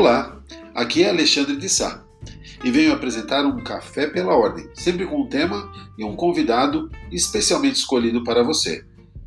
Olá, 0.00 0.40
aqui 0.74 1.02
é 1.02 1.10
Alexandre 1.10 1.56
de 1.56 1.68
Sá 1.68 2.02
e 2.64 2.70
venho 2.70 2.90
apresentar 2.90 3.44
um 3.44 3.62
Café 3.62 4.06
pela 4.06 4.34
Ordem, 4.34 4.66
sempre 4.72 5.04
com 5.04 5.20
um 5.20 5.28
tema 5.28 5.70
e 5.98 6.02
um 6.02 6.16
convidado 6.16 6.90
especialmente 7.12 7.76
escolhido 7.76 8.24
para 8.24 8.42
você, 8.42 8.82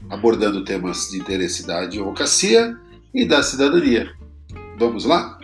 abordando 0.10 0.66
temas 0.66 1.12
de 1.12 1.20
interesse 1.20 1.68
da 1.68 1.82
advocacia 1.82 2.76
e 3.14 3.24
da 3.24 3.44
cidadania. 3.44 4.16
Vamos 4.80 5.06
lá? 5.06 5.38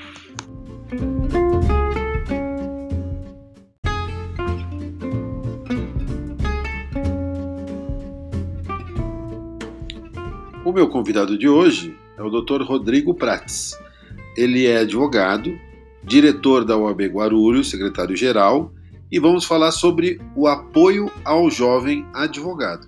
O 10.65 10.71
meu 10.71 10.89
convidado 10.89 11.37
de 11.37 11.47
hoje 11.47 11.95
é 12.17 12.23
o 12.23 12.31
Dr. 12.31 12.63
Rodrigo 12.63 13.13
Prates. 13.13 13.77
Ele 14.37 14.67
é 14.67 14.77
advogado, 14.77 15.59
diretor 16.03 16.63
da 16.63 16.77
OAB 16.77 17.01
Guarulhos, 17.07 17.69
secretário-geral, 17.69 18.71
e 19.11 19.19
vamos 19.19 19.43
falar 19.43 19.71
sobre 19.71 20.19
o 20.35 20.47
apoio 20.47 21.11
ao 21.25 21.49
jovem 21.49 22.05
advogado. 22.13 22.87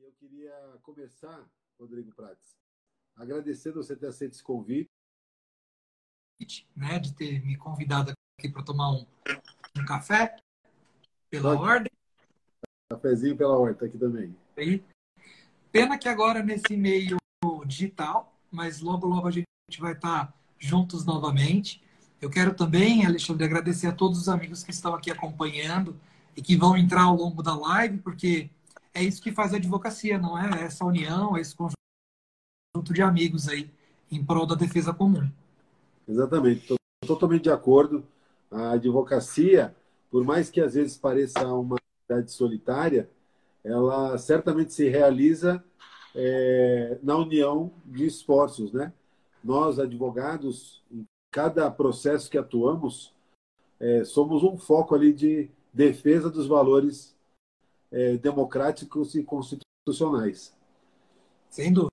Eu 0.00 0.12
queria 0.18 0.54
começar, 0.82 1.44
Rodrigo 1.78 2.12
Prates, 2.14 2.56
agradecendo 3.16 3.82
você 3.82 3.96
ter 3.96 4.06
aceito 4.06 4.32
esse 4.32 4.42
convite. 4.42 4.88
Né, 6.74 6.98
de 6.98 7.12
ter 7.12 7.44
me 7.44 7.54
convidado 7.54 8.12
aqui 8.38 8.48
para 8.48 8.62
tomar 8.62 8.92
um, 8.92 9.04
um, 9.76 9.84
café 9.84 10.36
pela 11.28 11.54
Pode. 11.54 11.70
ordem. 11.70 11.92
Cafezinho 12.90 13.36
pela 13.36 13.58
ordem, 13.58 13.74
está 13.74 13.84
aqui 13.84 13.98
também. 13.98 14.34
E 14.56 14.82
pena 15.70 15.98
que 15.98 16.08
agora 16.08 16.42
nesse 16.42 16.74
meio 16.78 17.19
digital, 17.70 18.36
mas 18.50 18.80
logo, 18.80 19.06
logo 19.06 19.28
a 19.28 19.30
gente 19.30 19.46
vai 19.78 19.92
estar 19.92 20.34
juntos 20.58 21.04
novamente. 21.04 21.82
Eu 22.20 22.28
quero 22.28 22.52
também, 22.52 23.06
Alexandre, 23.06 23.44
agradecer 23.44 23.86
a 23.86 23.92
todos 23.92 24.18
os 24.18 24.28
amigos 24.28 24.62
que 24.62 24.70
estão 24.70 24.94
aqui 24.94 25.10
acompanhando 25.10 25.96
e 26.36 26.42
que 26.42 26.56
vão 26.56 26.76
entrar 26.76 27.02
ao 27.02 27.16
longo 27.16 27.42
da 27.42 27.56
live, 27.56 27.98
porque 27.98 28.50
é 28.92 29.02
isso 29.02 29.22
que 29.22 29.32
faz 29.32 29.54
a 29.54 29.56
advocacia, 29.56 30.18
não 30.18 30.38
é? 30.38 30.64
Essa 30.64 30.84
união, 30.84 31.38
esse 31.38 31.56
conjunto 31.56 32.92
de 32.92 33.00
amigos 33.00 33.48
aí 33.48 33.70
em 34.10 34.22
prol 34.22 34.44
da 34.44 34.54
defesa 34.54 34.92
comum. 34.92 35.30
Exatamente, 36.06 36.60
estou 36.62 36.76
totalmente 37.06 37.44
de 37.44 37.50
acordo. 37.50 38.04
A 38.50 38.72
advocacia, 38.72 39.74
por 40.10 40.24
mais 40.24 40.50
que 40.50 40.60
às 40.60 40.74
vezes 40.74 40.98
pareça 40.98 41.46
uma 41.54 41.76
atividade 41.76 42.32
solitária, 42.32 43.08
ela 43.64 44.18
certamente 44.18 44.72
se 44.74 44.88
realiza 44.88 45.62
é, 46.14 46.98
na 47.02 47.16
união 47.16 47.72
de 47.84 48.06
esforços, 48.06 48.72
né? 48.72 48.92
Nós, 49.42 49.78
advogados, 49.78 50.82
em 50.90 51.04
cada 51.30 51.70
processo 51.70 52.30
que 52.30 52.36
atuamos, 52.36 53.14
é, 53.78 54.04
somos 54.04 54.42
um 54.42 54.58
foco 54.58 54.94
ali 54.94 55.12
de 55.12 55.50
defesa 55.72 56.30
dos 56.30 56.46
valores 56.46 57.16
é, 57.90 58.16
democráticos 58.16 59.14
e 59.14 59.22
constitucionais. 59.22 60.54
Sem 61.48 61.72
dúvida. 61.72 61.90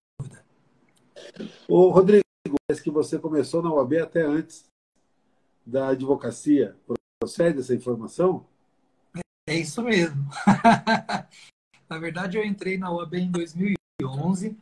O 1.68 1.90
Rodrigo, 1.90 2.24
parece 2.68 2.84
que 2.84 2.92
você 2.92 3.18
começou 3.18 3.62
na 3.62 3.74
UAB 3.74 3.98
até 3.98 4.22
antes 4.22 4.66
da 5.66 5.90
advocacia. 5.90 6.76
Procede 7.20 7.60
essa 7.60 7.74
informação? 7.74 8.46
É 9.48 9.56
isso 9.56 9.82
mesmo. 9.82 10.28
na 11.90 11.98
verdade, 11.98 12.38
eu 12.38 12.44
entrei 12.44 12.78
na 12.78 12.92
UAB 12.92 13.16
em 13.16 13.32
2008. 13.32 13.77
2011. 14.08 14.58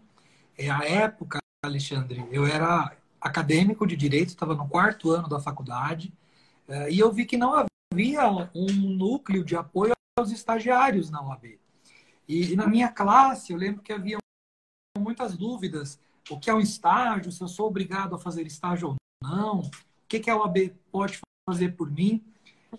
É 0.57 0.69
a 0.69 0.83
época, 0.83 1.39
Alexandre, 1.63 2.25
eu 2.31 2.45
era 2.45 2.95
acadêmico 3.19 3.85
de 3.85 3.95
direito, 3.95 4.29
estava 4.29 4.55
no 4.55 4.67
quarto 4.67 5.11
ano 5.11 5.27
da 5.27 5.39
faculdade, 5.39 6.13
é, 6.67 6.91
e 6.91 6.99
eu 6.99 7.11
vi 7.11 7.25
que 7.25 7.37
não 7.37 7.53
havia 7.93 8.27
um 8.53 8.71
núcleo 8.71 9.43
de 9.43 9.55
apoio 9.55 9.93
aos 10.17 10.31
estagiários 10.31 11.09
na 11.09 11.21
UAB. 11.21 11.59
E, 12.27 12.53
e 12.53 12.55
na 12.55 12.67
minha 12.67 12.89
classe, 12.89 13.51
eu 13.51 13.57
lembro 13.57 13.81
que 13.81 13.93
havia 13.93 14.17
muitas 14.97 15.35
dúvidas: 15.37 15.99
o 16.29 16.39
que 16.39 16.49
é 16.49 16.53
um 16.53 16.59
estágio, 16.59 17.31
se 17.31 17.41
eu 17.41 17.47
sou 17.47 17.67
obrigado 17.67 18.15
a 18.15 18.19
fazer 18.19 18.45
estágio 18.45 18.89
ou 18.89 18.95
não, 19.23 19.61
o 19.61 19.71
que, 20.07 20.19
que 20.19 20.29
a 20.29 20.37
UAB 20.37 20.73
pode 20.91 21.19
fazer 21.47 21.75
por 21.75 21.91
mim. 21.91 22.23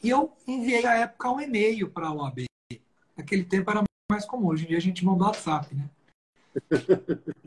E 0.02 0.10
eu 0.10 0.36
enviei 0.46 0.86
à 0.86 0.94
época 0.94 1.30
um 1.30 1.40
e-mail 1.40 1.90
para 1.90 2.08
a 2.08 2.12
UAB. 2.12 2.46
Naquele 3.16 3.44
tempo 3.44 3.70
era 3.70 3.82
mais 4.10 4.24
comum, 4.24 4.48
hoje 4.48 4.64
em 4.64 4.68
dia 4.68 4.76
a 4.76 4.80
gente 4.80 5.04
manda 5.04 5.24
WhatsApp, 5.24 5.74
né? 5.74 5.88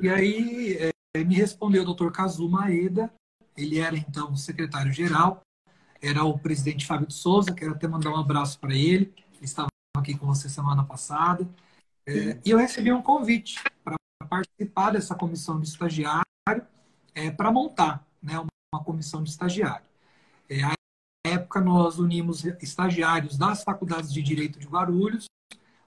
E 0.01 0.09
aí 0.09 0.77
é, 1.15 1.23
me 1.23 1.35
respondeu 1.35 1.83
o 1.83 1.85
doutor 1.85 2.11
Kazuma 2.11 2.61
Maeda, 2.61 3.11
ele 3.55 3.79
era 3.79 3.97
então 3.97 4.35
secretário-geral, 4.35 5.41
era 6.01 6.23
o 6.23 6.37
presidente 6.37 6.85
Fábio 6.85 7.07
de 7.07 7.13
Souza, 7.13 7.53
quero 7.53 7.73
até 7.73 7.87
mandar 7.87 8.11
um 8.11 8.17
abraço 8.17 8.59
para 8.59 8.73
ele, 8.73 9.13
ele 9.33 9.43
estava 9.43 9.69
aqui 9.97 10.17
com 10.17 10.25
você 10.25 10.47
semana 10.47 10.83
passada, 10.83 11.47
é, 12.05 12.39
e 12.45 12.49
eu 12.51 12.57
recebi 12.57 12.91
um 12.91 13.01
convite 13.01 13.61
para 13.83 13.97
participar 14.27 14.91
dessa 14.91 15.15
comissão 15.15 15.59
de 15.59 15.67
estagiário, 15.67 16.23
é, 17.13 17.29
para 17.29 17.51
montar 17.51 18.05
né, 18.21 18.39
uma 18.73 18.83
comissão 18.83 19.23
de 19.23 19.29
estagiário. 19.29 19.85
É, 20.49 20.63
à 20.63 20.73
época, 21.25 21.59
nós 21.59 21.99
unimos 21.99 22.45
estagiários 22.45 23.37
das 23.37 23.63
faculdades 23.63 24.13
de 24.13 24.21
Direito 24.21 24.59
de 24.59 24.67
Guarulhos 24.67 25.25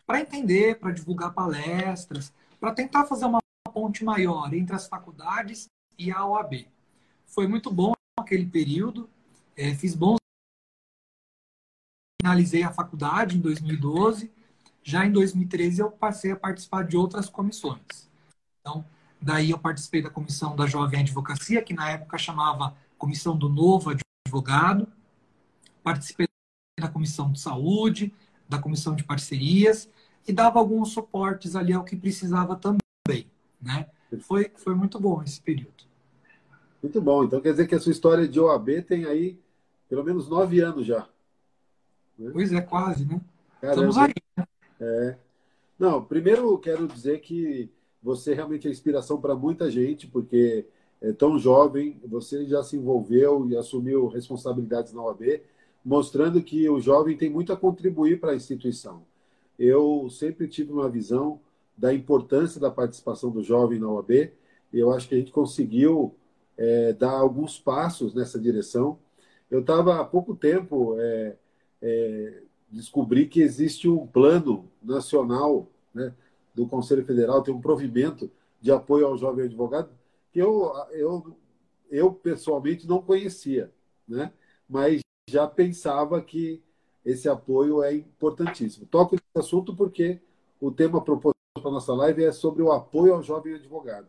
para 0.06 0.20
entender, 0.20 0.78
para 0.78 0.92
divulgar 0.92 1.32
palestras, 1.32 2.32
para 2.62 2.72
tentar 2.72 3.04
fazer 3.06 3.24
uma 3.24 3.40
ponte 3.74 4.04
maior 4.04 4.54
entre 4.54 4.76
as 4.76 4.86
faculdades 4.86 5.68
e 5.98 6.12
a 6.12 6.24
OAB. 6.24 6.68
Foi 7.26 7.48
muito 7.48 7.72
bom 7.72 7.92
aquele 8.16 8.46
período, 8.46 9.10
é, 9.56 9.74
fiz 9.74 9.96
bons. 9.96 10.18
Finalizei 12.22 12.62
a 12.62 12.72
faculdade 12.72 13.36
em 13.36 13.40
2012, 13.40 14.30
já 14.80 15.04
em 15.04 15.10
2013 15.10 15.82
eu 15.82 15.90
passei 15.90 16.30
a 16.30 16.36
participar 16.36 16.84
de 16.84 16.96
outras 16.96 17.28
comissões. 17.28 18.08
Então, 18.60 18.84
daí 19.20 19.50
eu 19.50 19.58
participei 19.58 20.00
da 20.00 20.08
comissão 20.08 20.54
da 20.54 20.64
Jovem 20.64 21.00
Advocacia, 21.00 21.64
que 21.64 21.74
na 21.74 21.90
época 21.90 22.16
chamava 22.16 22.76
Comissão 22.96 23.36
do 23.36 23.48
Novo 23.48 23.90
Advogado, 24.24 24.86
participei 25.82 26.28
da 26.78 26.86
comissão 26.86 27.32
de 27.32 27.40
saúde, 27.40 28.14
da 28.48 28.60
comissão 28.60 28.94
de 28.94 29.02
parcerias 29.02 29.90
e 30.26 30.32
dava 30.32 30.58
alguns 30.58 30.92
suportes 30.92 31.56
ali 31.56 31.72
ao 31.72 31.84
que 31.84 31.96
precisava 31.96 32.56
também, 32.56 33.26
né? 33.60 33.86
Foi, 34.20 34.50
foi 34.54 34.74
muito 34.74 35.00
bom 35.00 35.22
esse 35.22 35.40
período. 35.40 35.84
Muito 36.82 37.00
bom. 37.00 37.24
Então 37.24 37.40
quer 37.40 37.52
dizer 37.52 37.66
que 37.66 37.74
a 37.74 37.80
sua 37.80 37.92
história 37.92 38.28
de 38.28 38.38
OAB 38.38 38.82
tem 38.86 39.04
aí 39.04 39.38
pelo 39.88 40.04
menos 40.04 40.28
nove 40.28 40.60
anos 40.60 40.86
já. 40.86 41.08
Né? 42.18 42.30
Pois 42.32 42.52
é, 42.52 42.60
quase, 42.60 43.04
né? 43.04 43.20
Caramba. 43.60 43.88
Estamos 43.88 43.98
aí. 43.98 44.14
Né? 44.36 44.46
É. 44.80 45.16
Não, 45.78 46.04
primeiro 46.04 46.56
quero 46.58 46.86
dizer 46.86 47.20
que 47.20 47.70
você 48.02 48.34
realmente 48.34 48.68
é 48.68 48.70
inspiração 48.70 49.20
para 49.20 49.34
muita 49.34 49.70
gente, 49.70 50.06
porque 50.06 50.66
é 51.00 51.12
tão 51.12 51.38
jovem, 51.38 52.00
você 52.04 52.44
já 52.46 52.62
se 52.62 52.76
envolveu 52.76 53.48
e 53.48 53.56
assumiu 53.56 54.08
responsabilidades 54.08 54.92
na 54.92 55.02
OAB, 55.02 55.40
mostrando 55.84 56.42
que 56.42 56.68
o 56.68 56.80
jovem 56.80 57.16
tem 57.16 57.30
muito 57.30 57.52
a 57.52 57.56
contribuir 57.56 58.20
para 58.20 58.32
a 58.32 58.36
instituição 58.36 59.02
eu 59.58 60.08
sempre 60.10 60.48
tive 60.48 60.72
uma 60.72 60.88
visão 60.88 61.40
da 61.76 61.92
importância 61.92 62.60
da 62.60 62.70
participação 62.70 63.30
do 63.30 63.42
jovem 63.42 63.78
na 63.78 63.88
OAB 63.88 64.10
e 64.10 64.32
eu 64.72 64.92
acho 64.92 65.08
que 65.08 65.14
a 65.14 65.18
gente 65.18 65.32
conseguiu 65.32 66.14
é, 66.56 66.92
dar 66.92 67.12
alguns 67.12 67.58
passos 67.58 68.14
nessa 68.14 68.38
direção. 68.38 68.98
Eu 69.50 69.60
estava 69.60 70.00
há 70.00 70.04
pouco 70.04 70.34
tempo 70.34 70.96
é, 70.98 71.36
é, 71.80 72.42
descobri 72.70 73.26
que 73.26 73.40
existe 73.40 73.88
um 73.88 74.06
plano 74.06 74.70
nacional 74.82 75.69
né, 75.94 76.14
do 76.54 76.66
Conselho 76.66 77.04
Federal, 77.04 77.43
tem 77.43 77.52
um 77.52 77.60
provimento 77.60 78.31
de 78.60 78.70
apoio 78.70 79.06
ao 79.06 79.16
jovem 79.16 79.44
advogado 79.44 79.90
que 80.32 80.38
eu, 80.38 80.72
eu, 80.93 81.37
eu 81.90 82.12
pessoalmente 82.12 82.88
não 82.88 83.02
conhecia, 83.02 83.70
né? 84.08 84.32
mas 84.69 85.02
já 85.28 85.46
pensava 85.46 86.20
que 86.22 86.62
esse 87.04 87.28
apoio 87.28 87.82
é 87.82 87.94
importantíssimo. 87.94 88.87
Toco 88.87 89.16
nesse 89.16 89.46
assunto 89.46 89.75
porque 89.75 90.20
o 90.60 90.70
tema 90.70 91.02
proposto 91.02 91.37
para 91.54 91.69
a 91.69 91.72
nossa 91.72 91.93
live 91.94 92.25
é 92.25 92.32
sobre 92.32 92.62
o 92.62 92.72
apoio 92.72 93.14
ao 93.14 93.22
jovem 93.22 93.54
advogado. 93.54 94.06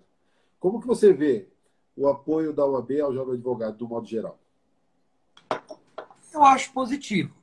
Como 0.59 0.79
que 0.79 0.87
você 0.87 1.11
vê 1.11 1.49
o 1.95 2.07
apoio 2.07 2.53
da 2.53 2.65
UAB 2.65 3.01
ao 3.01 3.13
jovem 3.13 3.33
advogado, 3.33 3.77
do 3.77 3.87
modo 3.87 4.07
geral? 4.07 4.39
Eu 6.33 6.43
acho 6.43 6.71
positivo. 6.71 7.33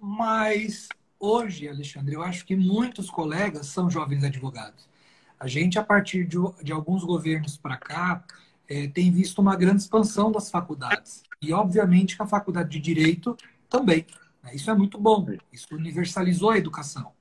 Mas 0.00 0.88
hoje, 1.18 1.68
Alexandre, 1.68 2.14
eu 2.14 2.22
acho 2.22 2.44
que 2.44 2.56
muitos 2.56 3.10
colegas 3.10 3.66
são 3.66 3.90
jovens 3.90 4.24
advogados. 4.24 4.88
A 5.38 5.46
gente, 5.46 5.78
a 5.78 5.84
partir 5.84 6.26
de, 6.26 6.36
de 6.62 6.72
alguns 6.72 7.04
governos 7.04 7.56
para 7.56 7.76
cá, 7.76 8.24
é, 8.68 8.88
tem 8.88 9.10
visto 9.10 9.38
uma 9.38 9.56
grande 9.56 9.82
expansão 9.82 10.32
das 10.32 10.50
faculdades. 10.50 11.22
E, 11.40 11.52
obviamente, 11.52 12.16
que 12.16 12.22
a 12.22 12.26
faculdade 12.26 12.70
de 12.70 12.80
Direito 12.80 13.36
também. 13.68 14.06
Isso 14.54 14.70
é 14.70 14.74
muito 14.74 14.98
bom, 14.98 15.26
isso 15.52 15.74
universalizou 15.74 16.50
a 16.50 16.58
educação. 16.58 17.12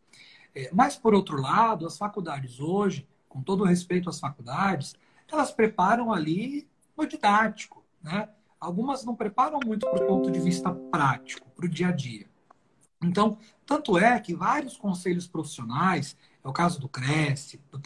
É, 0.54 0.70
mas, 0.74 0.96
por 0.96 1.14
outro 1.14 1.42
lado, 1.42 1.86
as 1.86 1.98
faculdades 1.98 2.60
hoje, 2.60 3.08
com 3.28 3.42
todo 3.42 3.62
o 3.62 3.68
respeito 3.68 4.10
às 4.10 4.20
faculdades, 4.20 4.96
elas 5.32 5.52
preparam 5.52 6.14
ali 6.14 6.68
no 6.98 7.06
didático, 7.06 7.84
né? 8.02 8.30
Algumas 8.60 9.04
não 9.04 9.16
preparam 9.16 9.60
muito 9.66 9.86
para 9.90 10.04
o 10.04 10.08
ponto 10.08 10.32
de 10.32 10.40
vista 10.40 10.72
prático, 10.72 11.50
para 11.50 11.66
o 11.66 11.70
dia 11.70 11.90
a 11.90 11.92
dia. 11.92 12.26
Então, 13.04 13.38
tanto 13.66 13.98
é 13.98 14.20
que 14.20 14.34
vários 14.34 14.78
conselhos 14.78 15.28
profissionais, 15.28 16.16
é 16.44 16.48
o 16.48 16.54
caso 16.54 16.80
do 16.80 16.88
CRES, 16.88 17.60
do, 17.70 17.82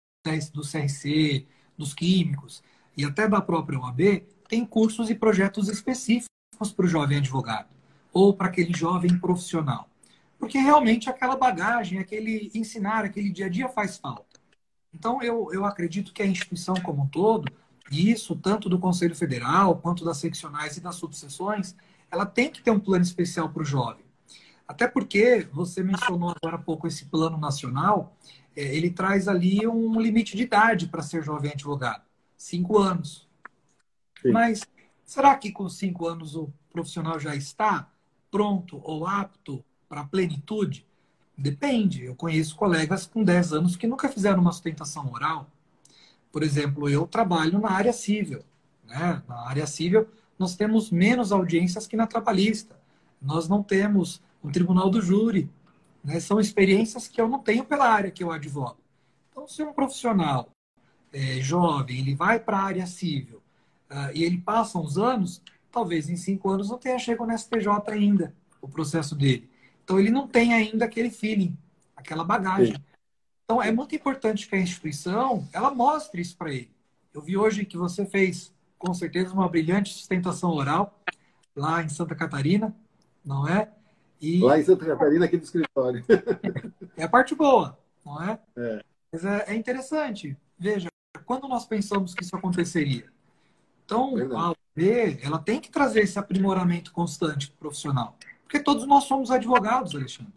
do 0.53 0.61
CRC, 0.61 1.47
dos 1.77 1.93
químicos 1.93 2.63
e 2.95 3.03
até 3.03 3.27
da 3.27 3.41
própria 3.41 3.79
OAB, 3.79 4.23
tem 4.47 4.65
cursos 4.65 5.09
e 5.09 5.15
projetos 5.15 5.67
específicos 5.69 6.27
para 6.75 6.85
o 6.85 6.89
jovem 6.89 7.17
advogado 7.17 7.78
ou 8.13 8.33
para 8.33 8.47
aquele 8.47 8.75
jovem 8.75 9.17
profissional. 9.19 9.89
Porque 10.37 10.57
realmente 10.57 11.09
aquela 11.09 11.35
bagagem, 11.35 11.99
aquele 11.99 12.49
ensinar, 12.53 13.03
aquele 13.05 13.29
dia 13.29 13.47
a 13.47 13.49
dia 13.49 13.67
faz 13.67 13.97
falta. 13.97 14.39
Então, 14.93 15.21
eu, 15.21 15.49
eu 15.53 15.65
acredito 15.65 16.13
que 16.13 16.21
a 16.21 16.25
instituição 16.25 16.75
como 16.75 17.03
um 17.03 17.07
todo, 17.07 17.51
e 17.91 18.09
isso 18.11 18.35
tanto 18.35 18.69
do 18.69 18.79
Conselho 18.79 19.15
Federal 19.15 19.77
quanto 19.77 20.05
das 20.05 20.17
seccionais 20.17 20.77
e 20.77 20.81
das 20.81 20.95
subseções, 20.95 21.75
ela 22.09 22.25
tem 22.25 22.49
que 22.49 22.61
ter 22.61 22.71
um 22.71 22.79
plano 22.79 23.03
especial 23.03 23.49
para 23.49 23.61
o 23.61 23.65
jovem. 23.65 24.03
Até 24.67 24.87
porque 24.87 25.47
você 25.51 25.83
mencionou 25.83 26.29
agora 26.29 26.55
há 26.55 26.61
pouco 26.61 26.87
esse 26.87 27.05
plano 27.05 27.37
nacional, 27.37 28.15
é, 28.55 28.75
ele 28.75 28.89
traz 28.89 29.27
ali 29.27 29.67
um 29.67 29.99
limite 29.99 30.37
de 30.37 30.43
idade 30.43 30.87
para 30.87 31.01
ser 31.01 31.23
jovem 31.23 31.51
advogado, 31.51 32.03
cinco 32.37 32.77
anos. 32.77 33.27
Sim. 34.21 34.31
Mas 34.31 34.61
será 35.03 35.35
que 35.35 35.51
com 35.51 35.67
cinco 35.67 36.07
anos 36.07 36.35
o 36.35 36.51
profissional 36.71 37.19
já 37.19 37.35
está 37.35 37.89
pronto 38.31 38.79
ou 38.83 39.05
apto 39.05 39.63
para 39.87 40.01
a 40.01 40.05
plenitude? 40.05 40.85
Depende. 41.37 42.05
Eu 42.05 42.15
conheço 42.15 42.55
colegas 42.55 43.05
com 43.05 43.23
10 43.23 43.53
anos 43.53 43.75
que 43.75 43.87
nunca 43.87 44.09
fizeram 44.09 44.41
uma 44.41 44.51
sustentação 44.51 45.11
oral. 45.11 45.49
Por 46.31 46.43
exemplo, 46.43 46.89
eu 46.89 47.07
trabalho 47.07 47.59
na 47.59 47.71
área 47.71 47.93
civil. 47.93 48.43
Né? 48.85 49.21
Na 49.27 49.47
área 49.47 49.65
civil, 49.65 50.07
nós 50.37 50.55
temos 50.55 50.91
menos 50.91 51.31
audiências 51.31 51.87
que 51.87 51.95
na 51.95 52.07
trabalhista. 52.07 52.79
Nós 53.21 53.47
não 53.47 53.63
temos 53.63 54.21
um 54.43 54.51
tribunal 54.51 54.89
do 54.89 55.01
júri. 55.01 55.49
Né? 56.03 56.19
São 56.19 56.39
experiências 56.39 57.07
que 57.07 57.19
eu 57.19 57.27
não 57.27 57.39
tenho 57.39 57.65
pela 57.65 57.87
área 57.87 58.11
que 58.11 58.23
eu 58.23 58.31
advogo. 58.31 58.77
Então, 59.31 59.47
se 59.47 59.63
um 59.63 59.73
profissional 59.73 60.49
é, 61.11 61.39
jovem 61.41 61.99
ele 61.99 62.15
vai 62.15 62.39
para 62.39 62.57
a 62.57 62.63
área 62.63 62.85
civil 62.85 63.41
uh, 63.89 64.11
e 64.13 64.23
ele 64.23 64.37
passa 64.37 64.77
uns 64.77 64.97
anos, 64.97 65.41
talvez 65.71 66.09
em 66.09 66.15
cinco 66.15 66.49
anos 66.49 66.69
não 66.69 66.77
tenha 66.77 66.97
chegado 66.99 67.27
no 67.27 67.37
STJ 67.37 67.67
ainda 67.87 68.33
o 68.61 68.67
processo 68.67 69.15
dele. 69.15 69.49
Então 69.83 69.99
ele 69.99 70.09
não 70.09 70.27
tem 70.27 70.53
ainda 70.53 70.85
aquele 70.85 71.09
feeling, 71.09 71.57
aquela 71.95 72.23
bagagem. 72.23 72.75
Sim. 72.75 72.83
Então 73.43 73.61
é 73.61 73.71
muito 73.71 73.95
importante 73.95 74.47
que 74.47 74.55
a 74.55 74.59
instituição 74.59 75.47
ela 75.51 75.73
mostre 75.73 76.21
isso 76.21 76.37
para 76.37 76.53
ele. 76.53 76.71
Eu 77.13 77.21
vi 77.21 77.35
hoje 77.35 77.65
que 77.65 77.77
você 77.77 78.05
fez 78.05 78.53
com 78.77 78.93
certeza 78.93 79.33
uma 79.33 79.49
brilhante 79.49 79.93
sustentação 79.93 80.51
oral 80.51 80.99
lá 81.55 81.83
em 81.83 81.89
Santa 81.89 82.15
Catarina, 82.15 82.75
não 83.25 83.47
é? 83.47 83.69
E... 84.21 84.39
Lá 84.39 84.59
em 84.59 84.63
Santa 84.63 84.85
Catarina, 84.85 85.25
aqui 85.25 85.37
do 85.37 85.43
escritório. 85.43 86.05
é 86.95 87.03
a 87.03 87.09
parte 87.09 87.33
boa, 87.35 87.77
não 88.05 88.21
é? 88.21 88.39
é. 88.57 88.83
Mas 89.11 89.25
é, 89.25 89.45
é 89.47 89.55
interessante. 89.55 90.37
Veja, 90.57 90.89
quando 91.25 91.47
nós 91.47 91.65
pensamos 91.65 92.13
que 92.13 92.23
isso 92.23 92.35
aconteceria? 92.35 93.11
Então, 93.89 94.13
Verdade. 94.13 94.39
a 94.39 94.47
OAB, 94.49 95.19
ela 95.23 95.39
tem 95.39 95.59
que 95.59 95.71
trazer 95.71 96.01
esse 96.01 96.19
aprimoramento 96.19 96.91
constante 96.91 97.51
profissional. 97.59 98.15
Porque 98.43 98.59
todos 98.59 98.85
nós 98.85 99.05
somos 99.05 99.31
advogados, 99.31 99.95
Alexandre. 99.95 100.31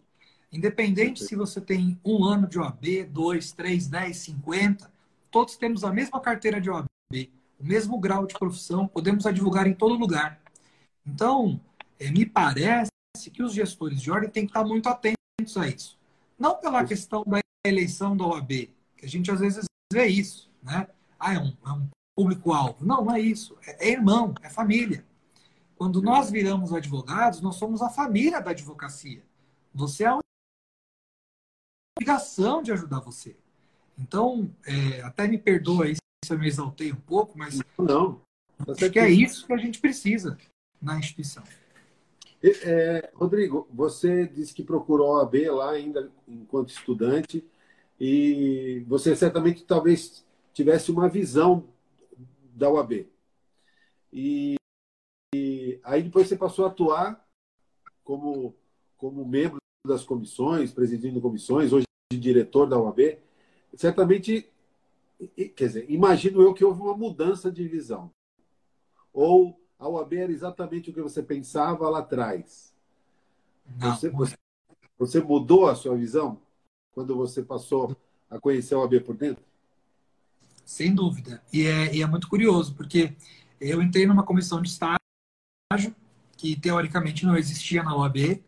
Independente 0.51 1.23
se 1.23 1.35
você 1.35 1.61
tem 1.61 1.99
um 2.03 2.23
ano 2.23 2.47
de 2.47 2.57
OAB, 2.57 3.03
dois, 3.11 3.51
três, 3.51 3.87
dez, 3.87 4.17
cinquenta, 4.17 4.91
todos 5.29 5.55
temos 5.55 5.83
a 5.83 5.93
mesma 5.93 6.19
carteira 6.19 6.59
de 6.59 6.67
OAB, 6.67 6.87
o 7.11 7.63
mesmo 7.63 7.99
grau 7.99 8.25
de 8.25 8.33
profissão, 8.33 8.87
podemos 8.87 9.27
advogar 9.27 9.67
em 9.67 9.73
todo 9.75 9.93
lugar. 9.93 10.41
Então, 11.05 11.61
é, 11.99 12.09
me 12.09 12.25
parece 12.25 12.89
que 13.31 13.43
os 13.43 13.53
gestores 13.53 14.01
de 14.01 14.09
ordem 14.09 14.31
têm 14.31 14.45
que 14.45 14.49
estar 14.49 14.63
muito 14.63 14.89
atentos 14.89 15.57
a 15.57 15.67
isso. 15.67 15.95
Não 16.39 16.55
pela 16.55 16.83
questão 16.83 17.23
da 17.23 17.39
eleição 17.63 18.17
da 18.17 18.25
OAB, 18.25 18.69
que 18.97 19.05
a 19.05 19.07
gente 19.07 19.29
às 19.29 19.39
vezes 19.39 19.65
vê 19.91 20.07
isso, 20.07 20.49
né? 20.63 20.87
Ah, 21.19 21.35
é 21.35 21.39
um, 21.39 21.53
é 21.65 21.71
um 21.71 21.87
público-alvo. 22.15 22.85
Não, 22.85 23.05
não 23.05 23.15
é 23.15 23.19
isso. 23.19 23.57
É, 23.65 23.89
é 23.89 23.91
irmão, 23.91 24.33
é 24.41 24.49
família. 24.49 25.05
Quando 25.75 26.01
nós 26.01 26.29
viramos 26.29 26.73
advogados, 26.73 27.41
nós 27.41 27.55
somos 27.55 27.81
a 27.81 27.89
família 27.89 28.39
da 28.39 28.51
advocacia. 28.51 29.23
Você 29.73 30.03
é 30.03 30.07
a 30.07 30.19
obrigação 31.97 32.61
de 32.61 32.71
ajudar 32.71 32.99
você. 32.99 33.35
Então, 33.97 34.53
é, 34.65 35.01
até 35.01 35.27
me 35.27 35.37
perdoa 35.37 35.85
aí 35.85 35.95
se 35.95 36.33
eu 36.33 36.39
me 36.39 36.47
exaltei 36.47 36.91
um 36.91 37.01
pouco, 37.01 37.37
mas 37.37 37.59
não, 37.77 38.21
acho 38.67 38.89
que 38.89 38.99
é 38.99 39.09
isso 39.09 39.45
que 39.45 39.53
a 39.53 39.57
gente 39.57 39.79
precisa 39.79 40.37
na 40.81 40.97
instituição. 40.97 41.43
É, 42.41 43.11
Rodrigo, 43.13 43.67
você 43.71 44.27
disse 44.27 44.53
que 44.53 44.63
procurou 44.63 45.17
a 45.17 45.23
OAB 45.23 45.35
lá 45.49 45.71
ainda 45.71 46.11
enquanto 46.27 46.69
estudante 46.69 47.45
e 47.99 48.83
você 48.87 49.15
certamente 49.15 49.63
talvez 49.63 50.25
tivesse 50.53 50.91
uma 50.91 51.07
visão 51.07 51.63
da 52.53 52.69
UAB. 52.69 53.07
E, 54.11 54.55
e, 55.33 55.79
aí 55.83 56.03
depois 56.03 56.27
você 56.27 56.35
passou 56.35 56.65
a 56.65 56.67
atuar 56.69 57.27
como, 58.03 58.55
como 58.97 59.25
membro 59.25 59.57
das 59.85 60.03
comissões, 60.03 60.71
presidindo 60.71 61.19
comissões, 61.19 61.73
hoje 61.73 61.85
diretor 62.13 62.67
da 62.67 62.79
UAB. 62.79 63.17
Certamente, 63.75 64.49
quer 65.55 65.67
dizer, 65.67 65.89
imagino 65.89 66.41
eu 66.41 66.53
que 66.53 66.63
houve 66.63 66.81
uma 66.81 66.95
mudança 66.95 67.51
de 67.51 67.67
visão. 67.67 68.11
Ou 69.11 69.59
a 69.79 69.89
UAB 69.89 70.13
era 70.13 70.31
exatamente 70.31 70.89
o 70.89 70.93
que 70.93 71.01
você 71.01 71.21
pensava 71.21 71.89
lá 71.89 71.99
atrás. 71.99 72.73
Você, 73.79 74.09
você, 74.09 74.35
você 74.97 75.21
mudou 75.21 75.67
a 75.67 75.75
sua 75.75 75.95
visão 75.95 76.39
quando 76.93 77.15
você 77.15 77.41
passou 77.41 77.95
a 78.29 78.39
conhecer 78.39 78.75
a 78.75 78.79
UAB 78.79 79.01
por 79.01 79.15
dentro? 79.15 79.43
Sem 80.65 80.93
dúvida. 80.93 81.43
E 81.51 81.65
é, 81.65 81.95
e 81.95 82.01
é 82.01 82.07
muito 82.07 82.27
curioso, 82.27 82.73
porque 82.75 83.15
eu 83.59 83.81
entrei 83.81 84.05
numa 84.05 84.23
comissão 84.23 84.61
de 84.61 84.69
estágio 84.69 85.95
que 86.37 86.59
teoricamente 86.59 87.25
não 87.25 87.37
existia 87.37 87.83
na 87.83 87.95
OAB. 87.95 88.43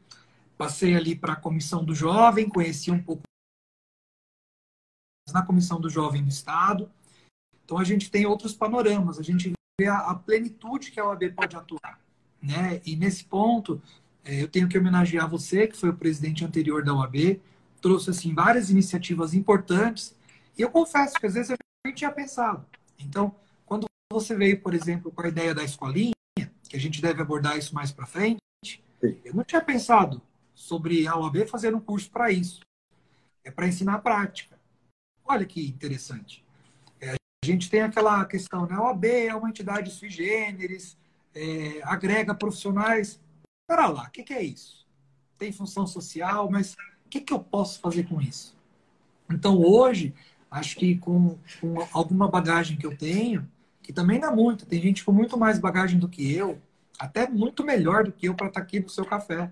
Passei 0.57 0.95
ali 0.95 1.15
para 1.15 1.33
a 1.33 1.37
comissão 1.37 1.83
do 1.83 1.93
jovem, 1.93 2.49
conheci 2.49 2.91
um 2.91 3.01
pouco 3.01 3.23
na 5.31 5.41
comissão 5.41 5.79
do 5.79 5.89
jovem 5.89 6.23
do 6.23 6.29
Estado. 6.29 6.89
Então 7.63 7.77
a 7.77 7.83
gente 7.83 8.11
tem 8.11 8.25
outros 8.25 8.53
panoramas, 8.53 9.19
a 9.19 9.23
gente 9.23 9.53
vê 9.79 9.87
a, 9.87 9.97
a 9.97 10.15
plenitude 10.15 10.91
que 10.91 10.99
a 10.99 11.05
OAB 11.05 11.33
pode 11.35 11.55
atuar. 11.55 11.99
Né? 12.41 12.81
E 12.85 12.95
nesse 12.95 13.25
ponto, 13.25 13.81
é, 14.23 14.41
eu 14.41 14.47
tenho 14.47 14.67
que 14.67 14.77
homenagear 14.77 15.29
você, 15.29 15.67
que 15.67 15.75
foi 15.75 15.89
o 15.89 15.97
presidente 15.97 16.45
anterior 16.45 16.83
da 16.83 16.93
OAB, 16.93 17.41
trouxe 17.81 18.09
assim 18.09 18.33
várias 18.33 18.69
iniciativas 18.69 19.33
importantes. 19.33 20.15
E 20.57 20.61
eu 20.61 20.69
confesso 20.69 21.15
que 21.15 21.25
às 21.25 21.33
vezes 21.33 21.49
eu 21.51 21.57
tinha 21.93 22.11
pensado. 22.11 22.65
Então, 22.99 23.35
quando 23.65 23.85
você 24.11 24.35
veio, 24.35 24.61
por 24.61 24.73
exemplo, 24.73 25.11
com 25.11 25.21
a 25.21 25.27
ideia 25.27 25.53
da 25.53 25.63
escolinha, 25.63 26.13
que 26.67 26.75
a 26.75 26.79
gente 26.79 27.01
deve 27.01 27.21
abordar 27.21 27.57
isso 27.57 27.73
mais 27.73 27.91
para 27.91 28.05
frente, 28.05 28.39
Sim. 28.63 29.19
eu 29.23 29.33
não 29.33 29.43
tinha 29.43 29.61
pensado 29.61 30.21
sobre 30.53 31.07
a 31.07 31.17
OAB 31.17 31.45
fazer 31.47 31.75
um 31.75 31.79
curso 31.79 32.09
para 32.09 32.31
isso. 32.31 32.61
É 33.43 33.51
para 33.51 33.67
ensinar 33.67 33.95
a 33.95 33.99
prática. 33.99 34.59
Olha 35.23 35.45
que 35.45 35.67
interessante. 35.67 36.43
É, 36.99 37.13
a 37.13 37.45
gente 37.45 37.69
tem 37.69 37.81
aquela 37.81 38.25
questão, 38.25 38.65
né? 38.65 38.75
A 38.75 38.83
OAB 38.83 39.05
é 39.05 39.35
uma 39.35 39.49
entidade 39.49 39.91
sui 39.91 40.09
generis, 40.09 40.97
é, 41.33 41.81
agrega 41.83 42.33
profissionais. 42.33 43.19
Espera 43.63 43.87
lá, 43.87 44.03
o 44.03 44.11
que, 44.11 44.23
que, 44.23 44.33
é 44.33 44.43
isso? 44.43 44.87
Tem 45.37 45.51
função 45.51 45.85
social, 45.85 46.49
mas 46.49 46.73
o 47.05 47.09
que, 47.09 47.21
que 47.21 47.33
eu 47.33 47.39
posso 47.39 47.79
fazer 47.79 48.07
com 48.07 48.21
isso? 48.21 48.55
Então, 49.29 49.59
hoje, 49.59 50.13
acho 50.55 50.77
que 50.77 50.97
com, 50.97 51.37
com 51.59 51.75
alguma 51.91 52.29
bagagem 52.29 52.77
que 52.77 52.85
eu 52.85 52.97
tenho, 52.97 53.45
que 53.83 53.91
também 53.91 54.23
é 54.23 54.31
muito, 54.31 54.65
tem 54.65 54.81
gente 54.81 55.03
com 55.03 55.11
muito 55.11 55.37
mais 55.37 55.59
bagagem 55.59 55.99
do 55.99 56.07
que 56.07 56.33
eu, 56.33 56.61
até 56.97 57.27
muito 57.27 57.63
melhor 57.63 58.05
do 58.05 58.11
que 58.11 58.27
eu 58.27 58.33
para 58.33 58.47
estar 58.47 58.61
tá 58.61 58.65
aqui 58.65 58.79
no 58.79 58.89
seu 58.89 59.05
café, 59.05 59.51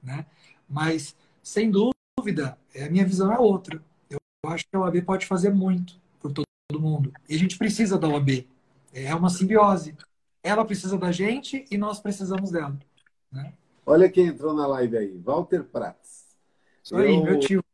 né? 0.00 0.24
Mas, 0.68 1.16
sem 1.42 1.70
dúvida, 1.70 2.56
é, 2.72 2.84
a 2.84 2.90
minha 2.90 3.04
visão 3.04 3.32
é 3.32 3.38
outra. 3.38 3.82
Eu 4.08 4.18
acho 4.46 4.64
que 4.68 4.76
a 4.76 4.80
OAB 4.80 5.02
pode 5.02 5.26
fazer 5.26 5.50
muito 5.50 6.00
por 6.20 6.32
todo 6.32 6.80
mundo. 6.80 7.12
E 7.28 7.34
a 7.34 7.38
gente 7.38 7.58
precisa 7.58 7.98
da 7.98 8.08
OAB. 8.08 8.46
É 8.92 9.12
uma 9.14 9.28
simbiose. 9.28 9.96
Ela 10.44 10.64
precisa 10.64 10.96
da 10.96 11.10
gente 11.10 11.64
e 11.70 11.76
nós 11.76 11.98
precisamos 11.98 12.52
dela. 12.52 12.78
Né? 13.32 13.52
Olha 13.84 14.08
quem 14.08 14.26
entrou 14.26 14.54
na 14.54 14.66
live 14.68 14.96
aí, 14.96 15.18
Walter 15.18 15.64
Prats. 15.64 16.24
Isso 16.84 16.96
aí, 16.96 17.14
eu... 17.14 17.24
meu 17.24 17.40
tio. 17.40 17.65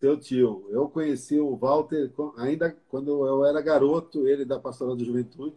Teu 0.00 0.18
tio. 0.18 0.66
Eu 0.70 0.88
conheci 0.88 1.38
o 1.38 1.54
Walter 1.54 2.10
ainda 2.38 2.74
quando 2.88 3.26
eu 3.26 3.44
era 3.44 3.60
garoto, 3.60 4.26
ele 4.26 4.46
da 4.46 4.58
Pastoral 4.58 4.96
da 4.96 5.04
Juventude. 5.04 5.54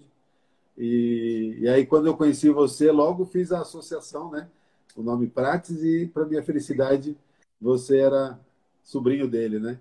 E, 0.77 1.57
e 1.59 1.69
aí, 1.69 1.85
quando 1.85 2.07
eu 2.07 2.17
conheci 2.17 2.50
você, 2.50 2.91
logo 2.91 3.25
fiz 3.25 3.51
a 3.51 3.62
associação, 3.62 4.29
né? 4.29 4.50
O 4.95 5.01
nome 5.01 5.27
Prates, 5.27 5.81
e 5.83 6.07
para 6.07 6.25
minha 6.25 6.43
felicidade, 6.43 7.17
você 7.59 8.00
era 8.00 8.39
sobrinho 8.83 9.27
dele, 9.27 9.59
né? 9.59 9.79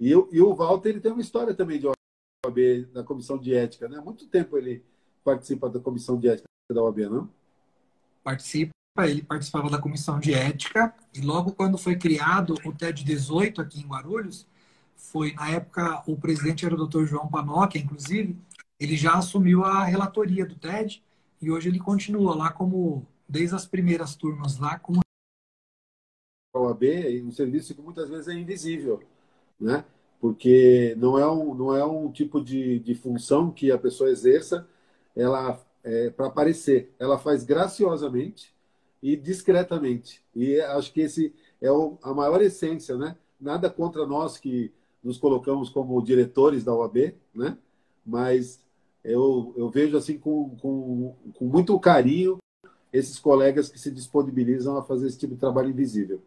E, 0.00 0.10
e 0.10 0.40
o 0.40 0.54
Walter 0.54 0.88
ele 0.88 1.00
tem 1.00 1.12
uma 1.12 1.20
história 1.20 1.54
também 1.54 1.78
de 1.78 1.86
OAB, 1.86 2.86
da 2.92 3.04
comissão 3.04 3.36
de 3.36 3.54
ética, 3.54 3.88
né? 3.88 3.98
Há 3.98 4.02
muito 4.02 4.26
tempo 4.26 4.56
ele 4.56 4.82
participa 5.22 5.68
da 5.68 5.78
comissão 5.78 6.18
de 6.18 6.28
ética 6.28 6.46
da 6.72 6.82
OAB, 6.82 7.00
não? 7.00 7.28
Participa, 8.24 8.72
ele 8.98 9.22
participava 9.22 9.70
da 9.70 9.78
comissão 9.78 10.20
de 10.20 10.34
ética 10.34 10.94
e 11.14 11.20
logo 11.20 11.52
quando 11.52 11.78
foi 11.78 11.96
criado 11.96 12.54
o 12.64 12.72
TED 12.72 13.04
18 13.04 13.60
aqui 13.60 13.80
em 13.80 13.86
Guarulhos, 13.86 14.46
foi 14.94 15.32
na 15.32 15.50
época 15.50 16.02
o 16.06 16.16
presidente 16.16 16.66
era 16.66 16.74
o 16.74 16.86
Dr. 16.86 17.06
João 17.06 17.28
Panocchia, 17.28 17.80
inclusive, 17.80 18.36
ele 18.78 18.96
já 18.96 19.14
assumiu 19.14 19.64
a 19.64 19.84
relatoria 19.84 20.44
do 20.44 20.56
TED 20.56 21.02
e 21.40 21.50
hoje 21.50 21.70
ele 21.70 21.78
continua 21.78 22.34
lá 22.34 22.52
como 22.52 23.06
desde 23.26 23.56
as 23.56 23.66
primeiras 23.66 24.14
turmas 24.14 24.58
lá 24.58 24.78
como 24.78 25.00
a 26.54 26.58
OAB 26.58 26.84
um 27.24 27.30
serviço 27.30 27.74
que 27.74 27.80
muitas 27.80 28.10
vezes 28.10 28.28
é 28.28 28.34
invisível, 28.34 29.02
né? 29.58 29.86
Porque 30.20 30.94
não 30.98 31.18
é 31.18 31.28
um, 31.28 31.54
não 31.54 31.74
é 31.74 31.84
um 31.84 32.12
tipo 32.12 32.44
de, 32.44 32.78
de 32.78 32.94
função 32.94 33.50
que 33.50 33.72
a 33.72 33.78
pessoa 33.78 34.10
exerça 34.10 34.68
ela 35.16 35.58
é, 35.82 36.10
para 36.10 36.26
aparecer. 36.26 36.94
Ela 36.98 37.18
faz 37.18 37.42
graciosamente 37.42 38.51
e 39.02 39.16
discretamente. 39.16 40.22
E 40.34 40.60
acho 40.60 40.92
que 40.92 41.00
esse 41.00 41.34
é 41.60 41.70
o, 41.70 41.98
a 42.02 42.14
maior 42.14 42.40
essência, 42.40 42.96
né? 42.96 43.16
Nada 43.40 43.68
contra 43.68 44.06
nós 44.06 44.38
que 44.38 44.72
nos 45.02 45.18
colocamos 45.18 45.68
como 45.68 46.02
diretores 46.02 46.62
da 46.62 46.74
OAB, 46.74 47.14
né? 47.34 47.58
Mas 48.06 48.64
eu, 49.02 49.52
eu 49.56 49.68
vejo 49.68 49.96
assim 49.96 50.18
com, 50.18 50.56
com, 50.56 51.16
com 51.34 51.44
muito 51.46 51.78
carinho 51.80 52.38
esses 52.92 53.18
colegas 53.18 53.68
que 53.68 53.78
se 53.78 53.90
disponibilizam 53.90 54.76
a 54.76 54.82
fazer 54.82 55.08
esse 55.08 55.18
tipo 55.18 55.34
de 55.34 55.40
trabalho 55.40 55.70
invisível 55.70 56.22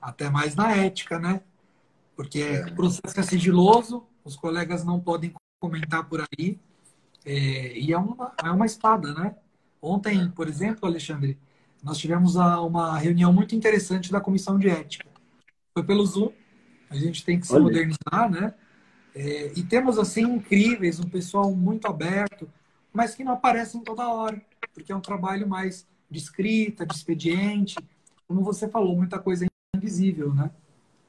até 0.00 0.30
mais 0.30 0.54
na 0.54 0.72
ética, 0.72 1.18
né? 1.18 1.42
Porque 2.16 2.40
é. 2.40 2.66
o 2.66 2.74
processo 2.74 3.20
é 3.20 3.22
sigiloso, 3.22 4.06
os 4.24 4.36
colegas 4.36 4.84
não 4.84 4.98
podem 4.98 5.34
comentar 5.60 6.08
por 6.08 6.20
aí, 6.20 6.58
é, 7.24 7.78
e 7.78 7.92
é 7.92 7.98
uma, 7.98 8.32
é 8.42 8.50
uma 8.50 8.66
espada, 8.66 9.12
né? 9.12 9.36
Ontem, 9.80 10.30
por 10.30 10.48
exemplo, 10.48 10.86
Alexandre, 10.86 11.38
nós 11.82 11.98
tivemos 11.98 12.36
uma 12.36 12.98
reunião 12.98 13.32
muito 13.32 13.54
interessante 13.54 14.12
da 14.12 14.20
comissão 14.20 14.58
de 14.58 14.68
ética. 14.68 15.08
Foi 15.72 15.82
pelo 15.82 16.04
Zoom, 16.04 16.32
a 16.90 16.96
gente 16.96 17.24
tem 17.24 17.40
que 17.40 17.46
se 17.46 17.54
Olha. 17.54 17.62
modernizar, 17.62 18.30
né? 18.30 18.54
É, 19.14 19.52
e 19.56 19.62
temos, 19.62 19.98
assim, 19.98 20.22
incríveis, 20.22 21.00
um 21.00 21.08
pessoal 21.08 21.50
muito 21.54 21.86
aberto, 21.86 22.50
mas 22.92 23.14
que 23.14 23.24
não 23.24 23.32
aparecem 23.32 23.82
toda 23.82 24.08
hora, 24.08 24.40
porque 24.74 24.92
é 24.92 24.96
um 24.96 25.00
trabalho 25.00 25.48
mais 25.48 25.86
de 26.10 26.18
escrita, 26.18 26.84
de 26.84 26.94
expediente. 26.94 27.76
Como 28.26 28.42
você 28.42 28.68
falou, 28.68 28.96
muita 28.96 29.18
coisa 29.18 29.46
invisível, 29.74 30.34
né? 30.34 30.50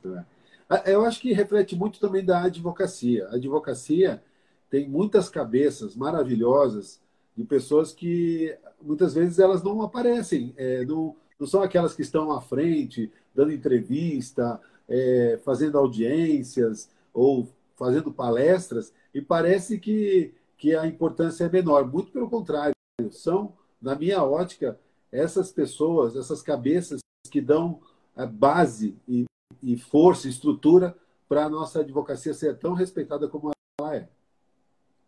É. 0.06 0.94
Eu 0.94 1.06
acho 1.06 1.20
que 1.20 1.34
reflete 1.34 1.76
muito 1.76 2.00
também 2.00 2.24
da 2.24 2.44
advocacia. 2.44 3.28
A 3.28 3.36
advocacia 3.36 4.24
tem 4.70 4.88
muitas 4.88 5.28
cabeças 5.28 5.96
maravilhosas 5.96 7.01
de 7.36 7.44
pessoas 7.44 7.94
que 7.94 8.56
muitas 8.82 9.14
vezes 9.14 9.40
elas 9.40 9.64
não 9.64 9.82
aparecem, 9.82 10.54
é, 10.58 10.86
não, 10.86 11.16
não, 11.40 11.48
são 11.48 11.62
aquelas 11.62 11.96
que 11.96 12.02
estão 12.02 12.32
à 12.32 12.42
frente, 12.42 13.12
dando 13.34 13.52
entrevista, 13.54 14.60
é, 14.88 15.40
fazendo 15.44 15.78
audiências 15.78 16.90
ou 17.14 17.48
fazendo 17.76 18.12
palestras, 18.12 18.94
e 19.14 19.22
parece 19.22 19.80
que, 19.80 20.34
que 20.58 20.76
a 20.76 20.86
importância 20.86 21.46
é 21.46 21.50
menor. 21.50 21.92
Muito 21.92 22.12
pelo 22.12 22.30
contrário, 22.30 22.76
são, 23.10 23.54
na 23.82 23.96
minha 23.96 24.24
ótica, 24.24 24.80
essas 25.12 25.52
pessoas, 25.52 26.16
essas 26.16 26.42
cabeças 26.42 27.00
que 27.30 27.42
dão 27.42 27.80
a 28.16 28.26
base 28.26 28.96
e, 29.08 29.26
e 29.64 29.78
força, 29.78 30.28
estrutura 30.28 30.96
para 31.28 31.46
a 31.46 31.50
nossa 31.50 31.80
advocacia 31.80 32.34
ser 32.34 32.58
tão 32.58 32.74
respeitada 32.74 33.28
como 33.28 33.50
é. 33.50 33.61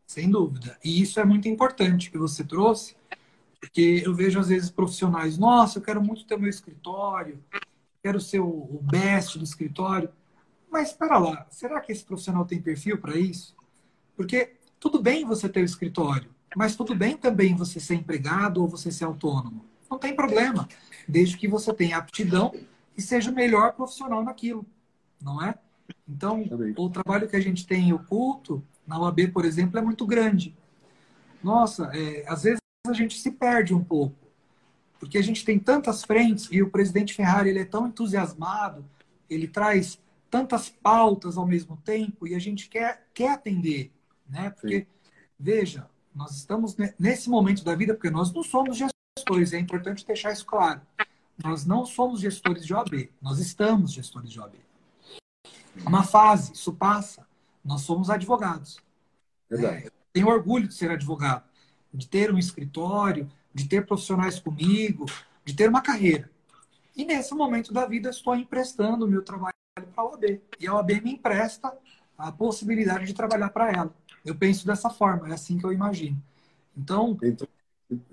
Sem 0.08 0.30
dúvida. 0.30 0.78
E 0.84 1.02
isso 1.02 1.20
é 1.20 1.26
muito 1.26 1.48
importante 1.48 2.12
que 2.12 2.18
você 2.18 2.44
trouxe, 2.44 2.96
porque 3.60 4.04
eu 4.06 4.14
vejo 4.14 4.40
às 4.40 4.50
vezes 4.50 4.70
profissionais, 4.70 5.38
nossa, 5.38 5.80
eu 5.80 5.82
quero 5.82 6.04
muito 6.04 6.26
ter 6.26 6.38
meu 6.38 6.50
escritório, 6.50 7.44
quero 8.04 8.20
ser 8.20 8.40
o 8.40 8.80
best 8.84 9.38
do 9.38 9.44
escritório. 9.44 10.10
Mas 10.70 10.90
espera 10.90 11.18
lá, 11.18 11.48
será 11.50 11.80
que 11.80 11.92
esse 11.92 12.04
profissional 12.04 12.46
tem 12.46 12.62
perfil 12.62 12.98
para 12.98 13.18
isso? 13.18 13.56
Porque 14.16 14.54
tudo 14.80 15.02
bem 15.02 15.24
você 15.24 15.48
ter 15.48 15.62
o 15.62 15.66
escritório, 15.66 16.30
mas 16.56 16.76
tudo 16.76 16.94
bem 16.94 17.16
também 17.16 17.56
você 17.56 17.80
ser 17.80 17.96
empregado 17.96 18.62
ou 18.62 18.68
você 18.68 18.92
ser 18.92 19.06
autônomo. 19.06 19.66
Não 19.90 19.98
tem 19.98 20.16
problema, 20.16 20.68
desde 21.08 21.38
que 21.38 21.48
você 21.48 21.74
tenha 21.74 21.98
aptidão 21.98 22.54
e 22.98 23.02
seja 23.02 23.32
o 23.32 23.34
melhor 23.34 23.74
profissional 23.74 24.24
naquilo, 24.24 24.66
não 25.22 25.42
é? 25.42 25.56
Então, 26.08 26.44
o 26.78 26.90
trabalho 26.90 27.30
que 27.30 27.36
a 27.36 27.40
gente 27.40 27.66
tem 27.66 27.94
oculto, 27.94 28.64
na 28.86 29.00
UAB, 29.00 29.30
por 29.30 29.46
exemplo, 29.46 29.80
é 29.80 29.82
muito 29.82 30.06
grande. 30.06 30.56
Nossa, 31.44 31.90
é, 31.94 32.26
às 32.28 32.44
vezes 32.44 32.60
a 32.88 32.94
gente 32.94 33.20
se 33.20 33.32
perde 33.32 33.74
um 33.74 33.84
pouco, 33.84 34.16
porque 35.00 35.18
a 35.18 35.22
gente 35.22 35.44
tem 35.44 35.60
tantas 35.60 36.04
frentes 36.04 36.48
e 36.52 36.62
o 36.62 36.70
presidente 36.70 37.14
Ferrari 37.14 37.50
ele 37.50 37.60
é 37.60 37.66
tão 37.66 37.88
entusiasmado, 37.88 38.86
ele 39.30 39.48
traz 39.48 40.00
tantas 40.30 40.70
pautas 40.70 41.38
ao 41.38 41.46
mesmo 41.46 41.78
tempo 41.78 42.28
e 42.28 42.34
a 42.34 42.40
gente 42.40 42.68
quer, 42.70 43.08
quer 43.14 43.32
atender, 43.32 43.92
né? 44.30 44.50
Porque, 44.50 44.80
Sim. 44.80 44.86
veja, 45.40 45.90
nós 46.16 46.36
estamos 46.36 46.76
nesse 46.98 47.30
momento 47.30 47.64
da 47.64 47.76
vida, 47.76 47.94
porque 47.94 48.10
nós 48.10 48.32
não 48.32 48.44
somos 48.44 48.78
gestores, 48.78 49.54
é 49.54 49.60
importante 49.60 50.06
deixar 50.06 50.32
isso 50.32 50.46
claro. 50.46 50.82
Nós 51.44 51.66
não 51.66 51.86
somos 51.86 52.20
gestores 52.20 52.66
de 52.66 52.74
OAB, 52.74 53.10
nós 53.22 53.40
estamos 53.40 53.92
gestores 53.92 54.32
de 54.32 54.40
OAB. 54.40 54.56
Uma 55.86 56.04
fase, 56.04 56.54
isso 56.54 56.74
passa. 56.74 57.26
Nós 57.64 57.82
somos 57.82 58.10
advogados. 58.10 58.80
Verdade. 59.50 59.88
É, 59.88 59.92
tenho 60.12 60.28
orgulho 60.28 60.68
de 60.68 60.74
ser 60.74 60.92
advogado, 60.92 61.44
de 61.94 62.08
ter 62.08 62.32
um 62.32 62.38
escritório, 62.38 63.30
de 63.54 63.68
ter 63.68 63.86
profissionais 63.86 64.40
comigo, 64.40 65.06
de 65.46 65.56
ter 65.56 65.70
uma 65.70 65.82
carreira. 65.82 66.30
E 66.96 67.06
nesse 67.06 67.34
momento 67.34 67.74
da 67.74 67.86
vida 67.86 68.10
estou 68.10 68.36
emprestando 68.36 69.06
o 69.06 69.08
meu 69.08 69.24
trabalho 69.24 69.54
para 69.76 69.86
a 69.96 70.04
OAB. 70.04 70.42
E 70.60 70.68
a 70.68 70.76
OAB 70.76 71.02
me 71.02 71.14
empresta 71.14 71.76
a 72.18 72.32
possibilidade 72.32 73.06
de 73.06 73.14
trabalhar 73.14 73.50
para 73.50 73.72
ela. 73.72 73.94
Eu 74.24 74.36
penso 74.36 74.66
dessa 74.66 74.90
forma, 74.90 75.30
é 75.30 75.34
assim 75.34 75.58
que 75.58 75.66
eu 75.66 75.74
imagino. 75.74 76.22
Então. 76.78 77.18
Entrou, 77.22 77.50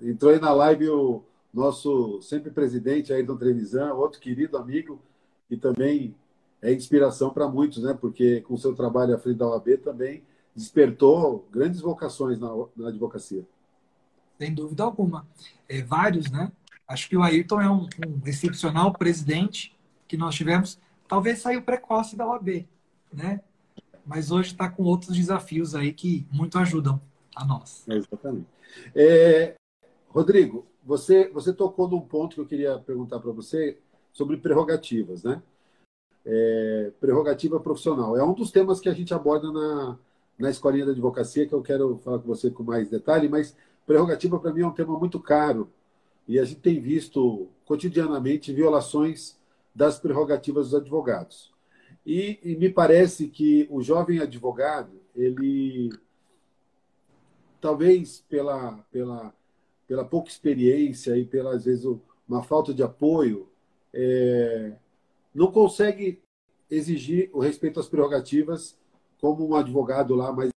entrou 0.01 0.31
aí 0.31 0.39
na 0.39 0.51
live 0.53 0.89
o 0.89 1.23
nosso 1.53 2.21
sempre 2.21 2.49
presidente 2.51 3.13
Ayrton 3.13 3.37
Trevisan, 3.37 3.93
outro 3.93 4.19
querido 4.19 4.57
amigo 4.57 5.01
e 5.49 5.57
também 5.57 6.15
é 6.61 6.71
inspiração 6.71 7.31
para 7.31 7.47
muitos, 7.47 7.83
né? 7.83 7.97
Porque 7.99 8.41
com 8.41 8.55
seu 8.57 8.75
trabalho 8.75 9.15
à 9.15 9.17
frente 9.17 9.37
da 9.37 9.47
OAB 9.47 9.77
também 9.83 10.23
despertou 10.55 11.47
grandes 11.51 11.81
vocações 11.81 12.39
na, 12.39 12.49
na 12.75 12.89
advocacia. 12.89 13.45
Sem 14.37 14.53
dúvida 14.53 14.83
alguma. 14.83 15.27
É, 15.67 15.81
vários, 15.81 16.29
né? 16.29 16.51
Acho 16.87 17.07
que 17.07 17.17
o 17.17 17.23
Ayrton 17.23 17.61
é 17.61 17.69
um, 17.69 17.87
um 18.05 18.21
excepcional 18.25 18.91
presidente 18.93 19.75
que 20.07 20.17
nós 20.17 20.35
tivemos. 20.35 20.77
Talvez 21.07 21.39
saiu 21.39 21.61
precoce 21.61 22.15
da 22.15 22.27
OAB, 22.27 22.67
né? 23.13 23.41
Mas 24.05 24.31
hoje 24.31 24.51
está 24.51 24.69
com 24.69 24.83
outros 24.83 25.15
desafios 25.15 25.73
aí 25.73 25.93
que 25.93 26.27
muito 26.31 26.57
ajudam 26.57 27.01
a 27.35 27.45
nós. 27.45 27.87
É, 27.87 27.95
exatamente. 27.95 28.47
É, 28.95 29.55
Rodrigo, 30.09 30.65
você, 30.83 31.29
você 31.29 31.53
tocou 31.53 31.87
num 31.87 32.01
ponto 32.01 32.35
que 32.35 32.41
eu 32.41 32.45
queria 32.45 32.77
perguntar 32.79 33.19
para 33.19 33.31
você 33.31 33.77
sobre 34.11 34.37
prerrogativas, 34.37 35.23
né? 35.23 35.41
É, 36.25 36.91
prerrogativa 36.99 37.59
profissional. 37.59 38.15
É 38.15 38.23
um 38.23 38.33
dos 38.33 38.51
temas 38.51 38.79
que 38.79 38.89
a 38.89 38.93
gente 38.93 39.13
aborda 39.13 39.51
na, 39.51 39.97
na 40.37 40.49
escolinha 40.49 40.85
da 40.85 40.91
advocacia, 40.91 41.47
que 41.47 41.53
eu 41.53 41.61
quero 41.61 41.97
falar 42.03 42.19
com 42.19 42.27
você 42.27 42.49
com 42.49 42.63
mais 42.63 42.89
detalhe, 42.89 43.27
mas 43.27 43.55
prerrogativa 43.85 44.39
para 44.39 44.53
mim 44.53 44.61
é 44.61 44.67
um 44.67 44.73
tema 44.73 44.97
muito 44.97 45.19
caro 45.19 45.69
e 46.27 46.39
a 46.39 46.45
gente 46.45 46.61
tem 46.61 46.79
visto 46.79 47.47
cotidianamente 47.65 48.53
violações 48.53 49.35
das 49.73 49.97
prerrogativas 49.97 50.69
dos 50.69 50.79
advogados. 50.79 51.51
E, 52.05 52.39
e 52.43 52.55
me 52.55 52.69
parece 52.69 53.27
que 53.27 53.67
o 53.71 53.81
jovem 53.81 54.19
advogado, 54.19 55.01
ele 55.15 55.89
talvez 57.59 58.23
pela, 58.29 58.73
pela 58.91 59.33
pela 59.91 60.05
pouca 60.05 60.29
experiência 60.29 61.17
e 61.17 61.25
pela, 61.25 61.53
às 61.53 61.65
vezes, 61.65 61.85
uma 62.25 62.41
falta 62.41 62.73
de 62.73 62.81
apoio, 62.81 63.49
é, 63.93 64.71
não 65.33 65.51
consegue 65.51 66.21
exigir 66.69 67.29
o 67.33 67.39
respeito 67.39 67.79
às 67.79 67.87
prerrogativas 67.87 68.77
como 69.19 69.47
um 69.47 69.55
advogado 69.55 70.15
lá 70.15 70.31
mais 70.31 70.49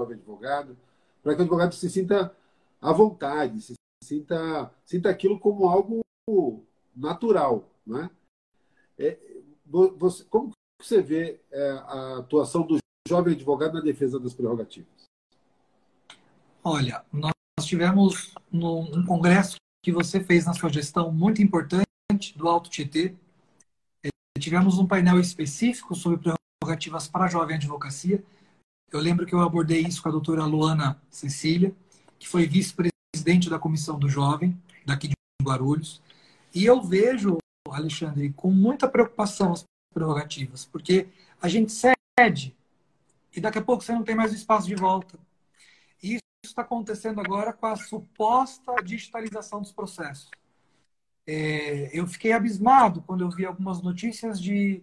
advogado, 0.00 0.76
para 1.22 1.34
que 1.34 1.40
o 1.40 1.42
advogado 1.42 1.74
se 1.74 1.90
sinta 1.90 2.34
à 2.80 2.92
vontade, 2.92 3.60
se 3.60 3.74
sinta, 4.02 4.72
sinta 4.84 5.10
aquilo 5.10 5.38
como 5.38 5.68
algo 5.68 6.02
natural. 6.94 7.68
Né? 7.86 8.10
É, 8.96 9.18
você, 9.66 10.24
como 10.24 10.52
você 10.80 11.02
vê 11.02 11.40
é, 11.50 11.70
a 11.70 12.18
atuação 12.18 12.66
do 12.66 12.78
jovem 13.08 13.34
advogado 13.34 13.74
na 13.74 13.80
defesa 13.80 14.20
das 14.20 14.34
prerrogativas? 14.34 15.04
Olha, 16.62 17.04
nós 17.12 17.32
tivemos 17.62 18.34
um 18.52 19.04
congresso 19.04 19.56
que 19.82 19.90
você 19.90 20.22
fez 20.22 20.44
na 20.46 20.54
sua 20.54 20.68
gestão 20.68 21.10
muito 21.10 21.42
importante 21.42 21.87
do 22.36 22.48
Alto 22.48 22.70
Tietê. 22.70 23.14
É, 24.02 24.08
tivemos 24.38 24.78
um 24.78 24.86
painel 24.86 25.18
específico 25.20 25.94
sobre 25.94 26.34
prerrogativas 26.62 27.08
para 27.08 27.24
a 27.24 27.28
jovem 27.28 27.56
advocacia. 27.56 28.22
Eu 28.90 29.00
lembro 29.00 29.26
que 29.26 29.34
eu 29.34 29.40
abordei 29.40 29.82
isso 29.82 30.02
com 30.02 30.08
a 30.08 30.12
doutora 30.12 30.44
Luana 30.44 31.00
Cecília, 31.10 31.74
que 32.18 32.28
foi 32.28 32.46
vice-presidente 32.46 33.50
da 33.50 33.58
Comissão 33.58 33.98
do 33.98 34.08
Jovem, 34.08 34.60
daqui 34.84 35.08
de 35.08 35.14
Guarulhos. 35.42 36.02
E 36.54 36.64
eu 36.64 36.82
vejo, 36.82 37.38
Alexandre, 37.70 38.32
com 38.32 38.50
muita 38.50 38.88
preocupação 38.88 39.52
as 39.52 39.64
prerrogativas, 39.92 40.64
porque 40.64 41.08
a 41.40 41.48
gente 41.48 41.72
cede 41.72 42.54
e 43.34 43.40
daqui 43.40 43.58
a 43.58 43.62
pouco 43.62 43.84
você 43.84 43.92
não 43.92 44.02
tem 44.02 44.14
mais 44.14 44.32
o 44.32 44.34
espaço 44.34 44.66
de 44.66 44.74
volta. 44.74 45.18
E 46.02 46.14
isso 46.14 46.22
está 46.44 46.62
acontecendo 46.62 47.20
agora 47.20 47.52
com 47.52 47.66
a 47.66 47.76
suposta 47.76 48.74
digitalização 48.82 49.60
dos 49.60 49.72
processos. 49.72 50.30
É, 51.30 51.90
eu 51.92 52.06
fiquei 52.06 52.32
abismado 52.32 53.02
quando 53.02 53.20
eu 53.20 53.28
vi 53.28 53.44
algumas 53.44 53.82
notícias 53.82 54.40
de, 54.40 54.82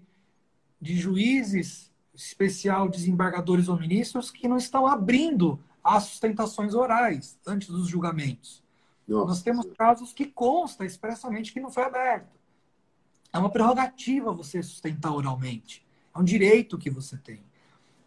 de 0.80 0.96
juízes, 0.96 1.92
especial 2.14 2.88
desembargadores 2.88 3.68
ou 3.68 3.80
ministros, 3.80 4.30
que 4.30 4.48
não 4.48 4.58
estão 4.58 4.86
abrindo 4.86 5.60
as 5.84 6.04
sustentações 6.04 6.76
orais 6.76 7.40
antes 7.48 7.70
dos 7.70 7.88
julgamentos. 7.88 8.64
Nossa. 9.08 9.28
Nós 9.28 9.42
temos 9.42 9.66
casos 9.76 10.14
que 10.14 10.28
consta 10.28 10.86
expressamente 10.86 11.52
que 11.52 11.60
não 11.60 11.72
foi 11.72 11.82
aberto. 11.82 12.40
É 13.34 13.40
uma 13.40 13.50
prerrogativa 13.50 14.32
você 14.32 14.62
sustentar 14.62 15.16
oralmente. 15.16 15.84
É 16.14 16.20
um 16.20 16.24
direito 16.24 16.78
que 16.78 16.92
você 16.92 17.18
tem. 17.18 17.42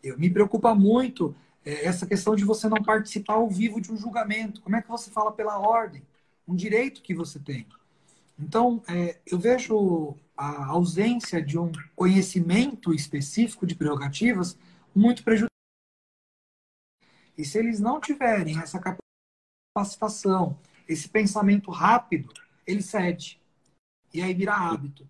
Eu, 0.00 0.16
me 0.16 0.30
preocupa 0.30 0.76
muito 0.76 1.34
é, 1.64 1.86
essa 1.86 2.06
questão 2.06 2.36
de 2.36 2.44
você 2.44 2.68
não 2.68 2.84
participar 2.84 3.34
ao 3.34 3.50
vivo 3.50 3.80
de 3.80 3.90
um 3.90 3.96
julgamento. 3.96 4.60
Como 4.60 4.76
é 4.76 4.80
que 4.80 4.88
você 4.88 5.10
fala 5.10 5.32
pela 5.32 5.58
ordem? 5.58 6.04
Um 6.46 6.54
direito 6.54 7.02
que 7.02 7.12
você 7.12 7.40
tem. 7.40 7.66
Então, 8.38 8.82
é, 8.88 9.20
eu 9.26 9.38
vejo 9.38 10.16
a 10.36 10.66
ausência 10.66 11.42
de 11.42 11.58
um 11.58 11.72
conhecimento 11.96 12.94
específico 12.94 13.66
de 13.66 13.74
prerrogativas 13.74 14.56
muito 14.94 15.24
prejudicial. 15.24 15.48
E 17.36 17.44
se 17.44 17.58
eles 17.58 17.80
não 17.80 18.00
tiverem 18.00 18.58
essa 18.58 18.80
capacitação, 19.76 20.58
esse 20.88 21.08
pensamento 21.08 21.70
rápido, 21.70 22.32
ele 22.66 22.82
cede. 22.82 23.40
E 24.14 24.22
aí 24.22 24.32
vira 24.32 24.54
hábito. 24.54 25.08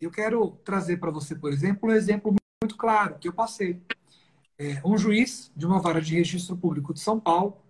Eu 0.00 0.10
quero 0.10 0.52
trazer 0.64 0.98
para 0.98 1.10
você, 1.10 1.34
por 1.34 1.52
exemplo, 1.52 1.88
um 1.88 1.92
exemplo 1.92 2.34
muito 2.62 2.76
claro 2.76 3.18
que 3.18 3.28
eu 3.28 3.32
passei. 3.32 3.80
É, 4.58 4.80
um 4.84 4.96
juiz 4.96 5.50
de 5.56 5.66
uma 5.66 5.80
vara 5.80 6.00
de 6.00 6.14
registro 6.14 6.56
público 6.56 6.94
de 6.94 7.00
São 7.00 7.18
Paulo, 7.18 7.60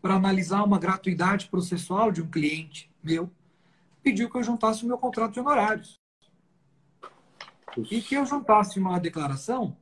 para 0.00 0.14
analisar 0.14 0.62
uma 0.62 0.78
gratuidade 0.78 1.48
processual 1.48 2.12
de 2.12 2.20
um 2.20 2.28
cliente 2.28 2.90
meu, 3.02 3.30
pediu 4.04 4.30
que 4.30 4.36
eu 4.36 4.42
juntasse 4.42 4.84
o 4.84 4.86
meu 4.86 4.98
contrato 4.98 5.32
de 5.32 5.40
honorários. 5.40 5.98
E 7.90 8.02
que 8.02 8.14
eu 8.14 8.26
juntasse 8.26 8.78
uma 8.78 9.00
declaração 9.00 9.76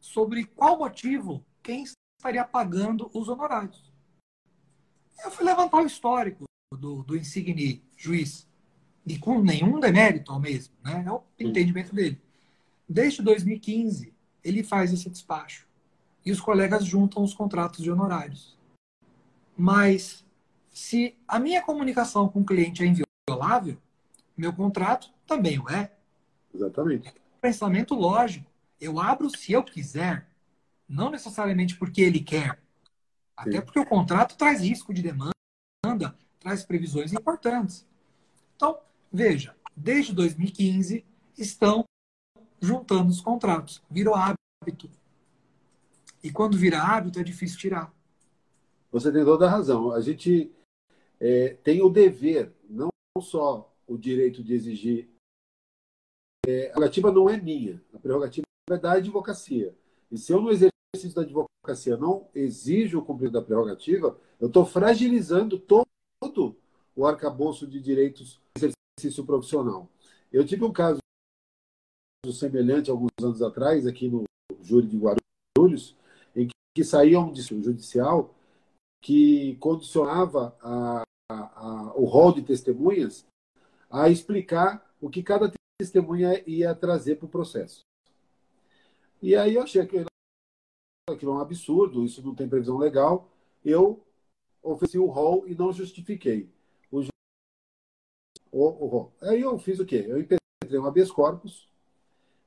sobre 0.00 0.44
qual 0.44 0.78
motivo 0.78 1.44
quem 1.60 1.82
estaria 1.82 2.44
pagando 2.44 3.10
os 3.12 3.28
honorários. 3.28 3.92
Eu 5.22 5.30
fui 5.30 5.44
levantar 5.44 5.82
o 5.82 5.86
histórico 5.86 6.44
do, 6.72 7.02
do 7.02 7.16
insigne 7.16 7.84
juiz, 7.96 8.48
e 9.06 9.18
com 9.18 9.40
nenhum 9.42 9.78
demérito 9.80 10.32
ao 10.32 10.40
mesmo, 10.40 10.74
né? 10.82 11.04
é 11.06 11.12
o 11.12 11.22
entendimento 11.38 11.94
dele. 11.94 12.20
Desde 12.88 13.22
2015, 13.22 14.14
ele 14.42 14.62
faz 14.62 14.92
esse 14.92 15.10
despacho. 15.10 15.66
E 16.24 16.32
os 16.32 16.40
colegas 16.40 16.86
juntam 16.86 17.22
os 17.22 17.34
contratos 17.34 17.82
de 17.82 17.90
honorários. 17.90 18.58
Mas, 19.56 20.24
se 20.72 21.16
a 21.28 21.38
minha 21.38 21.60
comunicação 21.60 22.28
com 22.28 22.40
o 22.40 22.44
cliente 22.44 22.82
é 22.82 22.86
inviolável, 23.28 23.78
meu 24.36 24.52
contrato 24.52 25.10
também 25.26 25.58
o 25.58 25.68
é. 25.68 25.92
Exatamente. 26.54 27.12
Pensamento 27.40 27.94
lógico. 27.94 28.50
Eu 28.80 28.98
abro 28.98 29.30
se 29.30 29.52
eu 29.52 29.62
quiser, 29.62 30.28
não 30.88 31.10
necessariamente 31.10 31.76
porque 31.76 32.02
ele 32.02 32.20
quer. 32.20 32.60
Até 33.36 33.58
Sim. 33.58 33.62
porque 33.62 33.78
o 33.78 33.86
contrato 33.86 34.36
traz 34.36 34.60
risco 34.60 34.92
de 34.92 35.02
demanda, 35.02 36.16
traz 36.38 36.64
previsões 36.64 37.12
importantes. 37.12 37.86
Então, 38.56 38.78
veja, 39.12 39.56
desde 39.74 40.12
2015 40.12 41.04
estão 41.36 41.84
juntando 42.60 43.10
os 43.10 43.20
contratos. 43.20 43.82
Virou 43.90 44.14
hábito. 44.14 44.90
E 46.22 46.30
quando 46.30 46.56
vira 46.56 46.82
hábito, 46.82 47.18
é 47.18 47.24
difícil 47.24 47.58
tirar. 47.58 47.92
Você 48.92 49.10
tem 49.10 49.24
toda 49.24 49.46
a 49.46 49.50
razão. 49.50 49.92
A 49.92 50.00
gente 50.00 50.52
é, 51.20 51.56
tem 51.62 51.82
o 51.82 51.88
dever, 51.88 52.52
não 53.16 53.22
só 53.22 53.72
o 53.86 53.96
direito 53.96 54.42
de 54.42 54.54
exigir. 54.54 55.08
É, 56.46 56.66
a 56.66 56.72
prerrogativa 56.72 57.12
não 57.12 57.30
é 57.30 57.36
minha, 57.36 57.82
a 57.92 57.98
prerrogativa 57.98 58.44
é 58.70 58.76
da 58.76 58.92
advocacia. 58.92 59.74
E 60.10 60.18
se 60.18 60.32
eu 60.32 60.40
no 60.40 60.50
exercício 60.50 61.14
da 61.14 61.22
advocacia 61.22 61.96
não 61.96 62.28
exijo 62.34 62.98
o 62.98 63.04
cumprimento 63.04 63.34
da 63.34 63.42
prerrogativa, 63.42 64.18
eu 64.40 64.48
estou 64.48 64.66
fragilizando 64.66 65.58
todo 65.58 65.86
o 66.96 67.06
arcabouço 67.06 67.66
de 67.66 67.80
direitos 67.80 68.40
do 68.56 68.72
exercício 69.00 69.24
profissional. 69.24 69.88
Eu 70.32 70.44
tive 70.44 70.64
um 70.64 70.72
caso 70.72 70.98
semelhante 72.32 72.90
alguns 72.90 73.10
anos 73.22 73.42
atrás, 73.42 73.86
aqui 73.86 74.08
no 74.08 74.24
júri 74.60 74.86
de 74.86 74.98
Guarulhos, 74.98 75.96
em 76.34 76.48
que, 76.48 76.54
que 76.74 76.84
saía 76.84 77.20
um 77.20 77.34
judicial 77.34 78.34
que 79.00 79.56
condicionava 79.56 80.56
a, 80.62 81.03
a, 81.30 81.92
o 81.96 82.04
rol 82.04 82.32
de 82.32 82.42
testemunhas 82.42 83.26
a 83.90 84.08
explicar 84.08 84.84
o 85.00 85.08
que 85.08 85.22
cada 85.22 85.52
testemunha 85.78 86.42
ia 86.46 86.74
trazer 86.74 87.16
para 87.16 87.26
o 87.26 87.30
processo. 87.30 87.84
E 89.22 89.34
aí 89.34 89.54
eu 89.54 89.62
achei 89.62 89.80
aquilo, 89.80 90.06
aquilo 91.08 91.32
um 91.32 91.40
absurdo, 91.40 92.04
isso 92.04 92.22
não 92.22 92.34
tem 92.34 92.48
previsão 92.48 92.76
legal. 92.76 93.30
Eu 93.64 94.04
ofereci 94.62 94.98
o 94.98 95.06
rol 95.06 95.46
e 95.46 95.54
não 95.54 95.72
justifiquei 95.72 96.48
o, 96.90 97.00
o, 98.52 98.84
o 98.84 98.86
rol. 98.86 99.12
Aí 99.22 99.40
eu 99.40 99.58
fiz 99.58 99.78
o 99.78 99.86
quê? 99.86 100.04
Eu 100.06 100.18
impetrei 100.18 100.78
um 100.78 100.86
habeas 100.86 101.10
corpus, 101.10 101.68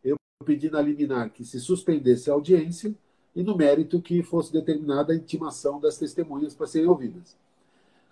eu 0.04 0.16
pedi 0.46 0.70
na 0.70 0.82
liminar 0.82 1.32
que 1.32 1.44
se 1.44 1.60
suspendesse 1.60 2.30
a 2.30 2.34
audiência 2.34 2.94
e 3.36 3.44
no 3.44 3.56
mérito 3.56 4.02
que 4.02 4.24
fosse 4.24 4.52
determinada 4.52 5.14
a 5.14 5.16
intimação 5.16 5.80
das 5.80 5.98
testemunhas 5.98 6.56
para 6.56 6.68
serem 6.68 6.88
ouvidas. 6.88 7.38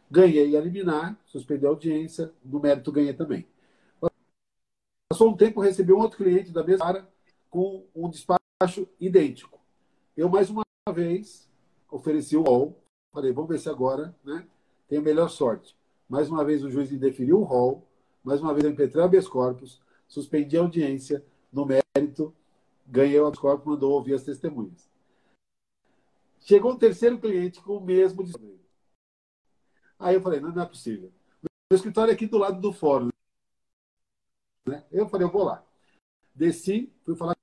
Ganhei 0.10 0.56
a 0.56 0.62
liminar, 0.62 1.20
suspendi 1.26 1.66
a 1.66 1.70
audiência, 1.70 2.32
no 2.44 2.60
mérito 2.60 2.92
ganhei 2.92 3.14
também. 3.14 3.48
Passou 5.10 5.30
um 5.30 5.38
tempo, 5.38 5.62
recebi 5.62 5.94
um 5.94 6.00
outro 6.00 6.18
cliente 6.18 6.52
da 6.52 6.64
mesma 6.64 6.86
área 6.86 7.08
com 7.50 7.86
um 7.96 8.10
despacho 8.10 8.88
idêntico. 9.00 9.60
Eu, 10.16 10.28
mais 10.30 10.50
uma 10.50 10.64
vez, 10.94 11.50
ofereci 11.90 12.36
o 12.36 12.42
rol, 12.42 12.78
falei, 13.14 13.32
vamos 13.32 13.50
ver 13.50 13.60
se 13.60 13.70
agora 13.70 14.16
né, 14.24 14.46
tem 14.88 14.98
a 15.00 15.02
melhor 15.02 15.30
sorte. 15.30 15.76
Mais 16.10 16.30
uma 16.30 16.44
vez 16.44 16.64
o 16.64 16.70
juiz 16.70 16.92
indeferiu 16.92 17.40
o 17.40 17.44
rol, 17.44 17.88
mais 18.24 18.42
uma 18.42 18.54
vez 18.54 18.66
eu 18.66 18.72
impetrei 18.72 19.04
habeas 19.04 19.28
corpus, 19.28 19.82
suspendi 20.08 20.58
a 20.58 20.62
audiência, 20.62 21.24
no 21.52 21.66
mérito, 21.66 22.34
ganhei 22.86 23.20
o 23.20 23.26
habeas 23.26 23.40
corpus, 23.40 23.66
mandou 23.66 23.94
ouvir 23.94 24.14
as 24.14 24.24
testemunhas. 24.24 24.90
Chegou 26.42 26.74
um 26.74 26.78
terceiro 26.78 27.18
cliente 27.20 27.62
com 27.62 27.78
o 27.78 27.82
mesmo 27.84 28.24
despacho. 28.24 28.65
Aí 30.00 30.16
eu 30.16 30.22
falei, 30.22 30.40
não, 30.40 30.52
não 30.52 30.64
é 30.64 30.66
possível. 30.66 31.12
Meu 31.42 31.76
escritório 31.76 32.12
é 32.12 32.14
aqui 32.14 32.28
do 32.28 32.38
lado 32.38 32.60
do 32.60 32.74
fórum. 32.74 33.10
Né? 34.68 34.84
Eu 34.92 35.08
falei, 35.08 35.26
eu 35.26 35.32
vou 35.32 35.44
lá. 35.44 35.64
Desci, 36.34 36.92
fui 37.04 37.16
falar 37.16 37.36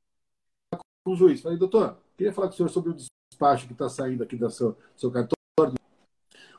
com 1.04 1.12
o 1.12 1.16
juiz. 1.16 1.40
Falei, 1.40 1.58
doutor, 1.58 1.98
queria 2.16 2.32
falar 2.32 2.48
com 2.48 2.54
o 2.54 2.56
senhor 2.56 2.68
sobre 2.68 2.90
o 2.90 2.94
despacho 2.94 3.66
que 3.66 3.72
está 3.72 3.88
saindo 3.88 4.22
aqui 4.22 4.36
do 4.36 4.48
seu, 4.50 4.76
seu 4.96 5.10
cartório. 5.10 5.74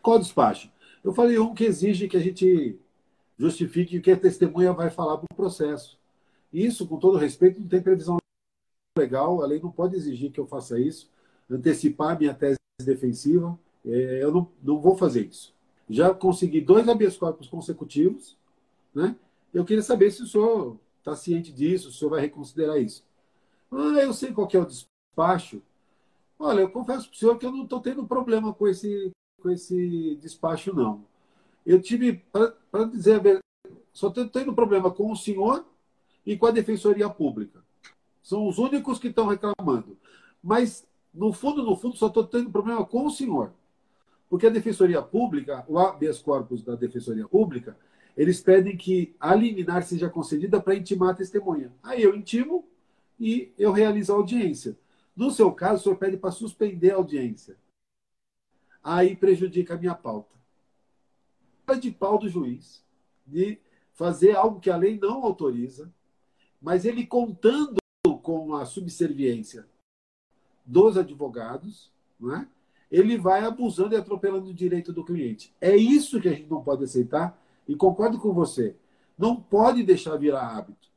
Qual 0.01 0.19
despacho? 0.19 0.71
Eu 1.03 1.13
falei, 1.13 1.37
um 1.37 1.53
que 1.53 1.63
exige 1.63 2.07
que 2.07 2.17
a 2.17 2.19
gente 2.19 2.79
justifique 3.37 3.97
o 3.97 4.01
que 4.01 4.11
a 4.11 4.19
testemunha 4.19 4.73
vai 4.73 4.89
falar 4.89 5.17
para 5.17 5.27
o 5.31 5.35
processo. 5.35 5.99
Isso, 6.51 6.87
com 6.87 6.99
todo 6.99 7.17
respeito, 7.17 7.59
não 7.59 7.67
tem 7.67 7.81
previsão 7.81 8.17
legal, 8.97 9.41
a 9.41 9.47
lei 9.47 9.59
não 9.59 9.71
pode 9.71 9.95
exigir 9.95 10.31
que 10.31 10.39
eu 10.39 10.45
faça 10.45 10.79
isso, 10.79 11.09
antecipar 11.49 12.17
minha 12.17 12.33
tese 12.33 12.57
defensiva. 12.79 13.57
É, 13.85 14.23
eu 14.23 14.31
não, 14.31 14.51
não 14.61 14.79
vou 14.79 14.95
fazer 14.95 15.25
isso 15.25 15.53
já 15.89 16.13
consegui 16.13 16.61
dois 16.61 16.87
habeas 16.87 17.17
corpus 17.17 17.47
consecutivos, 17.47 18.37
né? 18.93 19.15
Eu 19.53 19.65
queria 19.65 19.83
saber 19.83 20.11
se 20.11 20.23
o 20.23 20.27
senhor 20.27 20.77
está 20.99 21.15
ciente 21.15 21.51
disso, 21.51 21.91
se 21.91 21.97
o 21.97 21.99
senhor 21.99 22.11
vai 22.11 22.21
reconsiderar 22.21 22.81
isso. 22.81 23.03
Ah, 23.71 23.99
eu 24.01 24.13
sei 24.13 24.31
qual 24.31 24.47
é 24.51 24.57
o 24.57 24.65
despacho. 24.65 25.61
Olha, 26.39 26.61
eu 26.61 26.69
confesso 26.69 27.07
para 27.07 27.15
o 27.15 27.17
senhor 27.17 27.37
que 27.37 27.45
eu 27.45 27.51
não 27.51 27.63
estou 27.63 27.79
tendo 27.79 28.05
problema 28.05 28.53
com 28.53 28.67
esse, 28.67 29.11
com 29.41 29.49
esse 29.49 30.15
despacho, 30.21 30.73
não. 30.73 31.05
Eu 31.65 31.81
tive, 31.81 32.23
para 32.31 32.85
dizer 32.85 33.15
a 33.15 33.19
verdade, 33.19 33.43
só 33.93 34.07
estou 34.07 34.27
tendo 34.27 34.53
problema 34.53 34.91
com 34.91 35.11
o 35.11 35.15
senhor 35.15 35.65
e 36.25 36.35
com 36.35 36.45
a 36.45 36.51
Defensoria 36.51 37.09
Pública. 37.09 37.63
São 38.21 38.47
os 38.47 38.57
únicos 38.57 38.99
que 38.99 39.07
estão 39.07 39.27
reclamando. 39.27 39.97
Mas, 40.41 40.87
no 41.13 41.31
fundo, 41.31 41.63
no 41.63 41.75
fundo, 41.75 41.95
só 41.95 42.07
estou 42.07 42.23
tendo 42.25 42.49
problema 42.49 42.85
com 42.85 43.05
o 43.05 43.11
senhor. 43.11 43.53
Porque 44.33 44.47
a 44.47 44.49
Defensoria 44.49 44.99
Pública, 44.99 45.63
o 45.67 45.77
habeas 45.77 46.19
corpus 46.19 46.63
da 46.63 46.73
Defensoria 46.73 47.27
Pública, 47.27 47.77
eles 48.17 48.41
pedem 48.41 48.75
que 48.75 49.15
a 49.19 49.35
liminar 49.35 49.83
seja 49.83 50.09
concedida 50.09 50.59
para 50.59 50.73
intimar 50.73 51.11
a 51.11 51.13
testemunha. 51.13 51.71
Aí 51.83 52.01
eu 52.01 52.15
intimo 52.15 52.67
e 53.19 53.53
eu 53.59 53.71
realizo 53.71 54.11
a 54.11 54.15
audiência. 54.15 54.75
No 55.15 55.29
seu 55.29 55.51
caso, 55.51 55.81
o 55.81 55.83
senhor 55.83 55.97
pede 55.97 56.17
para 56.17 56.31
suspender 56.31 56.89
a 56.89 56.95
audiência. 56.95 57.55
Aí 58.83 59.15
prejudica 59.15 59.75
a 59.75 59.77
minha 59.77 59.93
pauta. 59.93 60.35
De 61.79 61.91
pau 61.91 62.17
do 62.17 62.27
juiz, 62.27 62.83
de 63.27 63.59
fazer 63.91 64.35
algo 64.35 64.59
que 64.59 64.71
a 64.71 64.77
lei 64.77 64.97
não 64.99 65.23
autoriza, 65.23 65.93
mas 66.59 66.85
ele 66.85 67.05
contando 67.05 67.77
com 68.23 68.55
a 68.55 68.65
subserviência 68.65 69.67
dos 70.65 70.97
advogados, 70.97 71.91
não 72.19 72.35
é? 72.35 72.47
Ele 72.93 73.17
vai 73.17 73.43
abusando 73.43 73.95
e 73.95 73.97
atropelando 73.97 74.51
o 74.51 74.53
direito 74.53 74.93
do 74.93 75.03
cliente. 75.03 75.51
É 75.59 75.75
isso 75.75 76.21
que 76.21 76.29
a 76.29 76.31
gente 76.31 76.47
não 76.47 76.61
pode 76.61 76.83
aceitar 76.83 77.35
e 77.67 77.75
concordo 77.75 78.19
com 78.19 78.31
você. 78.31 78.75
Não 79.17 79.35
pode 79.35 79.81
deixar 79.81 80.15
virar 80.15 80.55
hábito. 80.55 80.87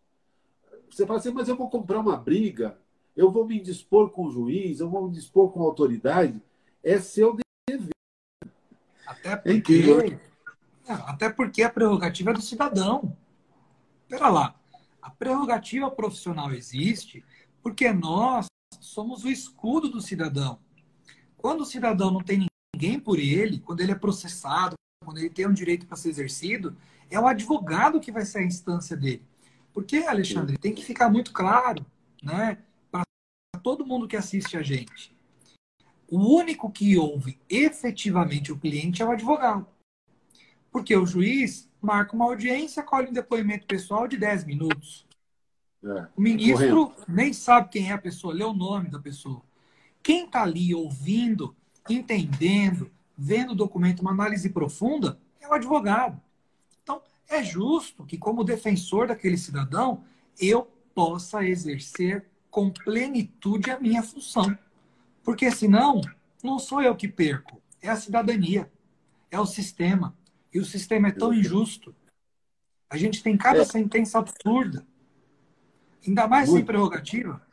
Você 0.91 1.07
fala 1.07 1.19
assim, 1.19 1.33
mas 1.33 1.49
eu 1.49 1.57
vou 1.57 1.71
comprar 1.71 1.99
uma 2.01 2.15
briga, 2.15 2.79
eu 3.17 3.31
vou 3.31 3.47
me 3.47 3.59
dispor 3.59 4.11
com 4.11 4.27
o 4.27 4.31
juiz, 4.31 4.79
eu 4.79 4.91
vou 4.91 5.07
me 5.07 5.11
dispor 5.11 5.51
com 5.51 5.63
a 5.63 5.65
autoridade. 5.65 6.43
É 6.85 6.99
seu 6.99 7.35
dever. 7.67 7.95
Até 9.07 9.33
é 9.33 9.37
porque, 9.37 10.19
é, 10.87 10.93
até 10.93 11.31
porque 11.31 11.63
a 11.63 11.71
prerrogativa 11.71 12.31
é 12.31 12.35
do 12.35 12.43
cidadão. 12.43 13.17
Espera 14.03 14.29
lá. 14.29 14.55
A 15.01 15.09
prerrogativa 15.09 15.91
profissional 15.91 16.53
existe 16.53 17.25
porque 17.63 17.91
nós 17.91 18.49
somos 18.81 19.25
o 19.25 19.31
escudo 19.31 19.89
do 19.89 20.03
cidadão. 20.03 20.59
Quando 21.37 21.61
o 21.61 21.67
cidadão 21.67 22.11
não 22.11 22.21
tem 22.21 22.47
ninguém 22.75 22.99
por 22.99 23.19
ele, 23.19 23.61
quando 23.61 23.81
ele 23.81 23.93
é 23.93 23.95
processado, 23.95 24.75
quando 25.05 25.19
ele 25.19 25.31
tem 25.31 25.47
um 25.47 25.53
direito 25.53 25.87
para 25.87 25.97
ser 25.97 26.09
exercido, 26.09 26.77
é 27.11 27.19
o 27.19 27.27
advogado 27.27 28.01
que 28.01 28.13
vai 28.13 28.25
ser 28.25 28.39
a 28.39 28.45
instância 28.45 28.97
dele. 28.97 29.23
Porque, 29.73 29.99
Alexandre, 29.99 30.57
tem 30.59 30.75
que 30.75 30.85
ficar 30.85 31.09
muito 31.09 31.33
claro, 31.33 31.85
né, 32.23 32.59
para 32.91 33.05
todo 33.63 33.87
mundo 33.87 34.09
que 34.09 34.17
assiste 34.17 34.57
a 34.57 34.63
gente. 34.63 35.15
O 36.09 36.19
único 36.37 36.71
que 36.71 36.97
ouve 36.97 37.39
efetivamente 37.49 38.53
o 38.53 38.59
cliente 38.59 39.03
é 39.03 39.05
o 39.05 39.11
advogado. 39.11 39.67
Porque 40.71 40.97
o 40.97 41.07
juiz 41.07 41.69
marca 41.81 42.15
uma 42.15 42.27
audiência, 42.27 42.83
colhe 42.83 43.09
um 43.09 43.13
depoimento 43.13 43.67
pessoal 43.67 44.07
de 44.07 44.17
10 44.17 44.45
minutos. 44.45 45.07
É, 45.85 46.09
o 46.17 46.21
ministro 46.21 46.91
correndo. 46.91 47.05
nem 47.09 47.33
sabe 47.33 47.71
quem 47.71 47.91
é 47.91 47.93
a 47.93 47.99
pessoa, 47.99 48.35
lê 48.35 48.45
o 48.45 48.53
nome 48.53 48.91
da 48.91 48.99
pessoa. 48.99 49.43
Quem 50.07 50.27
está 50.27 50.45
ali 50.45 50.73
ouvindo, 50.73 51.57
entendendo, 51.91 52.93
vendo 53.19 53.51
o 53.51 53.57
documento, 53.57 54.03
uma 54.03 54.13
análise 54.13 54.49
profunda, 54.51 55.19
é 55.41 55.49
o 55.49 55.53
advogado. 55.53 56.23
Então, 56.81 57.03
é 57.29 57.43
justo 57.43 58.05
que, 58.05 58.17
como 58.17 58.45
defensor 58.45 59.09
daquele 59.09 59.37
cidadão, 59.37 60.05
eu 60.41 60.71
possa 60.95 61.45
exercer 61.45 62.25
com 62.49 62.71
plenitude 62.71 63.69
a 63.69 63.81
minha 63.81 64.01
função. 64.01 64.57
Porque 65.25 65.51
senão, 65.51 66.01
não 66.41 66.61
sou 66.61 66.81
eu 66.81 66.95
que 66.95 67.09
perco, 67.09 67.61
é 67.83 67.89
a 67.89 67.97
cidadania, 67.97 68.71
é 69.29 69.41
o 69.41 69.45
sistema. 69.45 70.17
E 70.55 70.61
o 70.61 70.65
sistema 70.65 71.09
é 71.09 71.11
tão 71.11 71.35
injusto. 71.35 71.93
A 72.89 72.97
gente 72.97 73.25
tem 73.25 73.37
cada 73.37 73.63
é. 73.63 73.65
sentença 73.65 74.21
absurda. 74.21 74.87
Ainda 76.07 76.29
mais 76.29 76.49
sem 76.49 76.65
prerrogativa. 76.65 77.45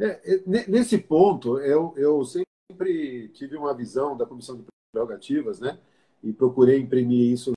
É, 0.00 0.34
é 0.34 0.42
nesse 0.46 0.96
ponto, 0.96 1.58
eu, 1.58 1.92
eu 1.96 2.24
sempre 2.24 3.28
tive 3.34 3.56
uma 3.56 3.74
visão 3.74 4.16
da 4.16 4.24
Comissão 4.24 4.56
de 4.56 4.64
Prerrogativas, 4.92 5.60
né? 5.60 5.78
E 6.24 6.32
procurei 6.32 6.80
imprimir 6.80 7.32
isso 7.32 7.52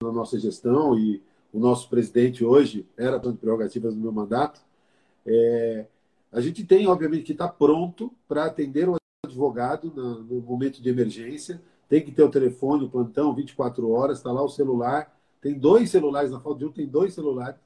na 0.00 0.12
nossa 0.12 0.38
gestão 0.38 0.96
e 0.96 1.20
o 1.52 1.58
nosso 1.58 1.88
presidente 1.88 2.44
hoje 2.44 2.86
era 2.96 3.18
tanto 3.18 3.38
prerrogativas 3.38 3.94
no 3.94 4.00
meu 4.00 4.12
mandato. 4.12 4.60
É, 5.26 5.86
a 6.30 6.40
gente 6.40 6.64
tem, 6.64 6.86
obviamente, 6.86 7.24
que 7.24 7.32
estar 7.32 7.48
pronto 7.48 8.12
para 8.28 8.44
atender 8.44 8.88
o 8.88 8.96
advogado 9.24 9.92
no, 9.94 10.22
no, 10.22 10.40
momento 10.40 10.80
de 10.80 10.88
emergência. 10.88 11.60
Tem 11.88 12.04
que 12.04 12.12
ter 12.12 12.22
o 12.22 12.30
telefone, 12.30 12.84
o 12.84 12.90
plantão, 12.90 13.34
24 13.34 13.90
horas, 13.90 14.18
está 14.18 14.30
lá 14.30 14.42
o 14.42 14.48
celular. 14.48 15.14
Tem 15.40 15.54
dois 15.58 15.90
celulares, 15.90 16.30
na 16.30 16.40
falta 16.40 16.60
de 16.60 16.66
um, 16.66 16.72
tem 16.72 16.86
dois 16.86 17.14
celulares 17.14 17.58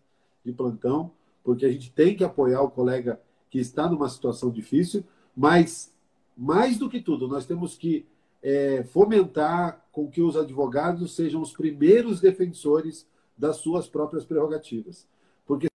de 0.44 0.52
plantão, 0.52 1.10
porque 1.42 1.66
a 1.66 1.72
gente 1.72 1.92
tem 1.92 2.16
que 2.16 2.24
apoiar 2.24 2.62
o 2.62 2.70
colega 2.70 3.20
que 3.52 3.58
está 3.58 3.86
numa 3.86 4.08
situação 4.08 4.50
difícil, 4.50 5.04
mas, 5.36 5.92
mais 6.34 6.78
do 6.78 6.88
que 6.88 7.02
tudo, 7.02 7.28
nós 7.28 7.44
temos 7.44 7.76
que 7.76 8.06
é, 8.42 8.82
fomentar 8.82 9.86
com 9.92 10.08
que 10.08 10.22
os 10.22 10.38
advogados 10.38 11.14
sejam 11.14 11.42
os 11.42 11.52
primeiros 11.52 12.18
defensores 12.18 13.06
das 13.36 13.58
suas 13.58 13.86
próprias 13.86 14.24
prerrogativas. 14.24 15.06
Porque 15.46 15.66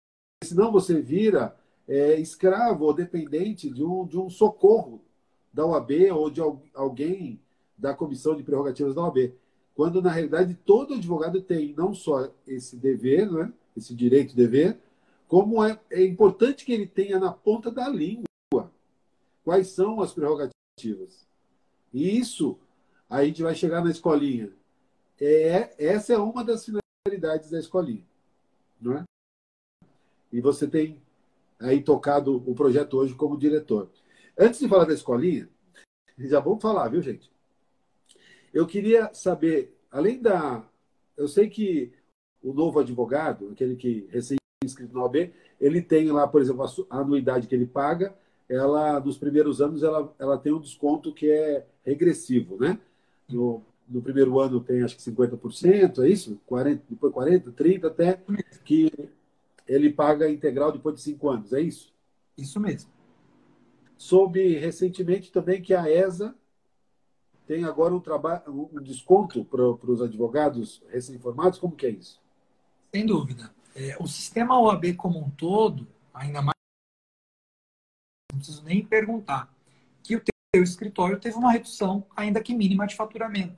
senão 0.43 0.73
você 0.73 1.03
vira 1.03 1.55
é, 1.87 2.19
escravo 2.19 2.87
ou 2.87 2.95
dependente 2.95 3.69
de 3.69 3.85
um, 3.85 4.07
de 4.07 4.19
um 4.19 4.31
socorro 4.31 5.03
da 5.53 5.67
OAB 5.67 5.91
ou 6.13 6.31
de 6.31 6.41
alguém 6.73 7.39
da 7.77 7.93
comissão 7.93 8.35
de 8.35 8.43
prerrogativas 8.43 8.95
da 8.95 9.03
OAB. 9.03 9.35
Quando, 9.75 10.01
na 10.01 10.11
realidade, 10.11 10.59
todo 10.65 10.95
advogado 10.95 11.43
tem 11.43 11.75
não 11.77 11.93
só 11.93 12.31
esse 12.47 12.75
dever, 12.75 13.31
né, 13.31 13.53
esse 13.77 13.95
direito 13.95 14.33
e 14.33 14.37
dever, 14.37 14.79
como 15.29 15.65
é, 15.65 15.79
é 15.91 16.05
importante 16.05 16.65
que 16.65 16.73
ele 16.73 16.87
tenha 16.87 17.19
na 17.19 17.33
ponta 17.33 17.71
da 17.71 17.89
língua 17.89 18.27
quais 19.45 19.69
são 19.69 20.01
as 20.01 20.13
prerrogativas. 20.13 21.27
E 21.93 22.19
isso, 22.19 22.59
a 23.09 23.25
gente 23.25 23.43
vai 23.43 23.55
chegar 23.55 23.83
na 23.83 23.91
escolinha. 23.91 24.53
É, 25.21 25.75
essa 25.85 26.13
é 26.13 26.19
uma 26.19 26.45
das 26.45 26.65
finalidades 26.65 27.51
da 27.51 27.59
escolinha. 27.59 28.05
Não 28.81 28.99
é? 28.99 29.05
E 30.33 30.41
você 30.41 30.67
tem 30.67 31.01
aí 31.59 31.83
tocado 31.83 32.37
o 32.37 32.55
projeto 32.55 32.99
hoje 32.99 33.15
como 33.15 33.39
diretor. 33.39 33.91
Antes 34.37 34.61
de 34.61 34.69
falar 34.69 34.85
da 34.85 34.93
escolinha, 34.93 35.49
já 36.19 36.41
vamos 36.41 36.61
falar, 36.61 36.89
viu, 36.89 37.01
gente? 37.01 37.31
Eu 38.53 38.67
queria 38.67 39.13
saber, 39.15 39.77
além 39.91 40.21
da. 40.21 40.69
Eu 41.17 41.29
sei 41.29 41.49
que 41.49 41.93
o 42.43 42.53
novo 42.53 42.79
advogado, 42.79 43.51
aquele 43.51 43.77
que 43.77 44.07
recém 44.11 44.37
inscrito 44.65 44.95
na 44.95 45.03
OAB, 45.03 45.33
ele 45.61 45.83
tem 45.83 46.11
lá, 46.11 46.27
por 46.27 46.41
exemplo, 46.41 46.65
a 46.89 46.99
anuidade 46.99 47.47
que 47.47 47.55
ele 47.55 47.67
paga, 47.67 48.15
ela, 48.49 49.01
nos 49.01 49.19
primeiros 49.19 49.61
anos, 49.61 49.83
ela, 49.83 50.15
ela 50.19 50.39
tem 50.39 50.53
um 50.53 50.61
desconto 50.61 51.13
que 51.13 51.31
é 51.31 51.67
regressivo, 51.85 52.57
né? 52.59 52.79
No, 53.29 53.63
no 53.89 54.01
primeiro 54.01 54.39
ano 54.41 54.61
tem 54.61 54.83
acho 54.83 54.97
que 54.97 55.03
50%, 55.03 56.03
é 56.03 56.09
isso? 56.09 56.41
40, 56.47 56.83
depois 56.89 57.13
40%, 57.13 57.53
30%, 57.53 57.87
até 57.87 58.19
que 58.65 58.91
ele 59.67 59.93
paga 59.93 60.31
integral 60.31 60.73
depois 60.73 60.95
de 60.95 61.03
cinco 61.03 61.29
anos, 61.29 61.53
é 61.53 61.61
isso? 61.61 61.93
Isso 62.39 62.61
mesmo. 62.61 62.91
Soube 63.97 64.57
recentemente 64.57 65.33
também 65.33 65.61
que 65.61 65.75
a 65.75 65.91
ESA 65.91 66.35
tem 67.47 67.65
agora 67.65 67.95
um, 67.95 68.01
trabalho, 68.01 68.43
um 68.73 68.83
desconto 68.83 69.45
para 69.45 69.63
os 69.63 70.03
advogados 70.03 70.83
recém-formados, 70.89 71.59
como 71.59 71.77
que 71.77 71.87
é 71.87 71.91
isso? 71.91 72.21
Sem 72.95 73.05
dúvida. 73.07 73.51
É, 73.77 73.95
o 74.01 74.07
sistema 74.07 74.59
OAB 74.59 74.95
como 74.97 75.19
um 75.19 75.29
todo, 75.29 75.87
ainda 76.15 76.41
mais, 76.41 76.57
não 78.33 78.39
preciso 78.39 78.65
nem 78.65 78.83
perguntar, 78.83 79.53
que 80.03 80.17
o 80.17 80.23
teu 80.53 80.63
escritório 80.63 81.21
teve 81.21 81.37
uma 81.37 81.53
redução, 81.53 82.07
ainda 82.17 82.43
que 82.43 82.55
mínima, 82.55 82.87
de 82.87 82.97
faturamento. 82.97 83.55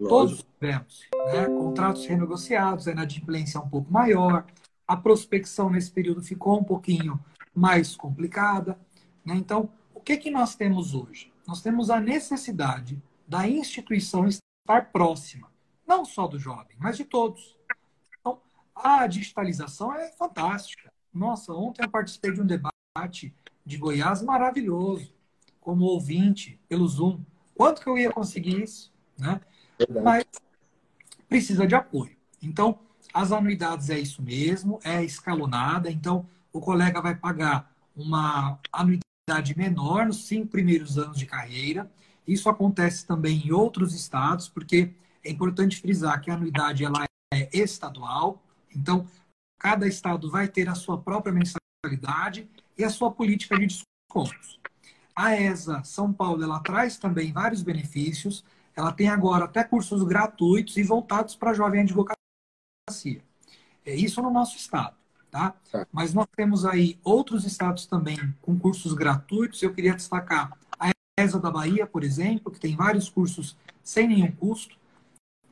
Lógico. 0.00 0.08
Todos 0.08 0.44
tivemos. 0.58 1.08
Né? 1.32 1.46
Contratos 1.46 2.04
renegociados, 2.04 2.88
a 2.88 2.92
inadimplência 2.92 3.60
um 3.60 3.68
pouco 3.68 3.92
maior, 3.92 4.44
a 4.88 4.96
prospecção 4.96 5.70
nesse 5.70 5.90
período 5.90 6.20
ficou 6.20 6.58
um 6.58 6.64
pouquinho 6.64 7.22
mais 7.54 7.94
complicada. 7.94 8.76
Né? 9.24 9.36
Então, 9.36 9.70
o 9.94 10.00
que, 10.00 10.16
que 10.16 10.32
nós 10.32 10.56
temos 10.56 10.94
hoje? 10.94 11.32
Nós 11.46 11.62
temos 11.62 11.90
a 11.90 12.00
necessidade 12.00 13.00
da 13.26 13.48
instituição 13.48 14.26
estar 14.26 14.90
próxima, 14.90 15.48
não 15.86 16.04
só 16.04 16.26
do 16.26 16.38
jovem, 16.38 16.76
mas 16.78 16.96
de 16.96 17.04
todos. 17.04 17.53
A 18.74 19.06
digitalização 19.06 19.94
é 19.94 20.10
fantástica. 20.12 20.92
Nossa, 21.12 21.52
ontem 21.52 21.84
eu 21.84 21.90
participei 21.90 22.32
de 22.32 22.40
um 22.40 22.46
debate 22.46 23.34
de 23.64 23.76
Goiás 23.78 24.22
maravilhoso, 24.22 25.12
como 25.60 25.84
ouvinte, 25.84 26.60
pelo 26.68 26.86
Zoom. 26.86 27.20
Quanto 27.54 27.80
que 27.80 27.88
eu 27.88 27.96
ia 27.96 28.12
conseguir 28.12 28.62
isso? 28.62 28.92
Né? 29.18 29.40
Mas 30.02 30.24
precisa 31.28 31.66
de 31.66 31.74
apoio. 31.74 32.16
Então, 32.42 32.78
as 33.12 33.32
anuidades 33.32 33.90
é 33.90 33.98
isso 33.98 34.22
mesmo, 34.22 34.80
é 34.82 35.02
escalonada. 35.04 35.90
Então, 35.90 36.28
o 36.52 36.60
colega 36.60 37.00
vai 37.00 37.14
pagar 37.14 37.72
uma 37.96 38.58
anuidade 38.72 39.56
menor 39.56 40.06
nos 40.06 40.26
cinco 40.26 40.48
primeiros 40.48 40.98
anos 40.98 41.16
de 41.16 41.26
carreira. 41.26 41.90
Isso 42.26 42.48
acontece 42.48 43.06
também 43.06 43.46
em 43.46 43.52
outros 43.52 43.94
estados, 43.94 44.48
porque 44.48 44.92
é 45.22 45.30
importante 45.30 45.80
frisar 45.80 46.20
que 46.20 46.30
a 46.30 46.34
anuidade 46.34 46.84
ela 46.84 47.04
é 47.32 47.48
estadual, 47.52 48.42
então, 48.76 49.06
cada 49.58 49.86
estado 49.86 50.30
vai 50.30 50.48
ter 50.48 50.68
a 50.68 50.74
sua 50.74 50.98
própria 51.00 51.32
mensalidade 51.32 52.48
e 52.76 52.84
a 52.84 52.90
sua 52.90 53.10
política 53.10 53.58
de 53.58 53.66
descontos. 53.66 54.60
A 55.14 55.34
ESA 55.34 55.82
São 55.84 56.12
Paulo 56.12 56.42
ela 56.42 56.60
traz 56.60 56.96
também 56.96 57.32
vários 57.32 57.62
benefícios. 57.62 58.44
Ela 58.74 58.92
tem 58.92 59.08
agora 59.08 59.44
até 59.44 59.62
cursos 59.62 60.02
gratuitos 60.02 60.76
e 60.76 60.82
voltados 60.82 61.36
para 61.36 61.54
jovem 61.54 61.82
advocacia. 61.82 63.22
É 63.86 63.94
isso 63.94 64.20
no 64.20 64.30
nosso 64.30 64.56
estado. 64.56 64.96
Tá? 65.30 65.54
tá? 65.70 65.86
Mas 65.92 66.14
nós 66.14 66.26
temos 66.36 66.64
aí 66.64 66.98
outros 67.02 67.44
estados 67.44 67.86
também 67.86 68.16
com 68.42 68.58
cursos 68.58 68.92
gratuitos. 68.92 69.62
Eu 69.62 69.72
queria 69.72 69.94
destacar 69.94 70.56
a 70.78 70.90
ESA 71.20 71.38
da 71.38 71.50
Bahia, 71.50 71.86
por 71.86 72.02
exemplo, 72.02 72.52
que 72.52 72.60
tem 72.60 72.74
vários 72.74 73.08
cursos 73.08 73.56
sem 73.82 74.08
nenhum 74.08 74.32
custo. 74.32 74.76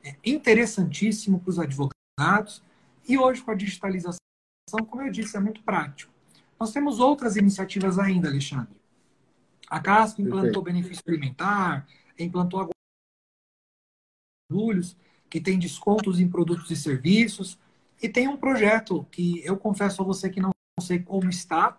É 0.03 0.17
interessantíssimo 0.25 1.39
para 1.39 1.51
os 1.51 1.59
advogados. 1.61 2.63
E 3.09 3.19
hoje, 3.19 3.43
com 3.43 3.51
a 3.51 3.55
digitalização, 3.55 4.19
como 4.89 5.03
eu 5.03 5.11
disse, 5.11 5.37
é 5.37 5.41
muito 5.41 5.63
prático. 5.63 6.13
Nós 6.59 6.73
temos 6.73 7.01
outras 7.01 7.37
iniciativas 7.37 7.99
ainda, 7.99 8.29
Alexandre. 8.29 8.75
A 9.69 9.81
CASP 9.81 10.23
implantou 10.23 10.63
benefício 10.63 11.03
alimentar, 11.09 11.87
implantou 12.19 12.71
agulhos, 14.51 14.97
que 15.29 15.41
tem 15.41 15.59
descontos 15.59 16.21
em 16.21 16.29
produtos 16.29 16.71
e 16.71 16.77
serviços. 16.77 17.59
E 18.01 18.09
tem 18.09 18.29
um 18.29 18.37
projeto 18.37 19.07
que 19.11 19.45
eu 19.45 19.57
confesso 19.57 20.03
a 20.03 20.05
você 20.05 20.29
que 20.29 20.41
não 20.41 20.51
sei 20.81 20.99
como 20.99 21.31
está, 21.31 21.79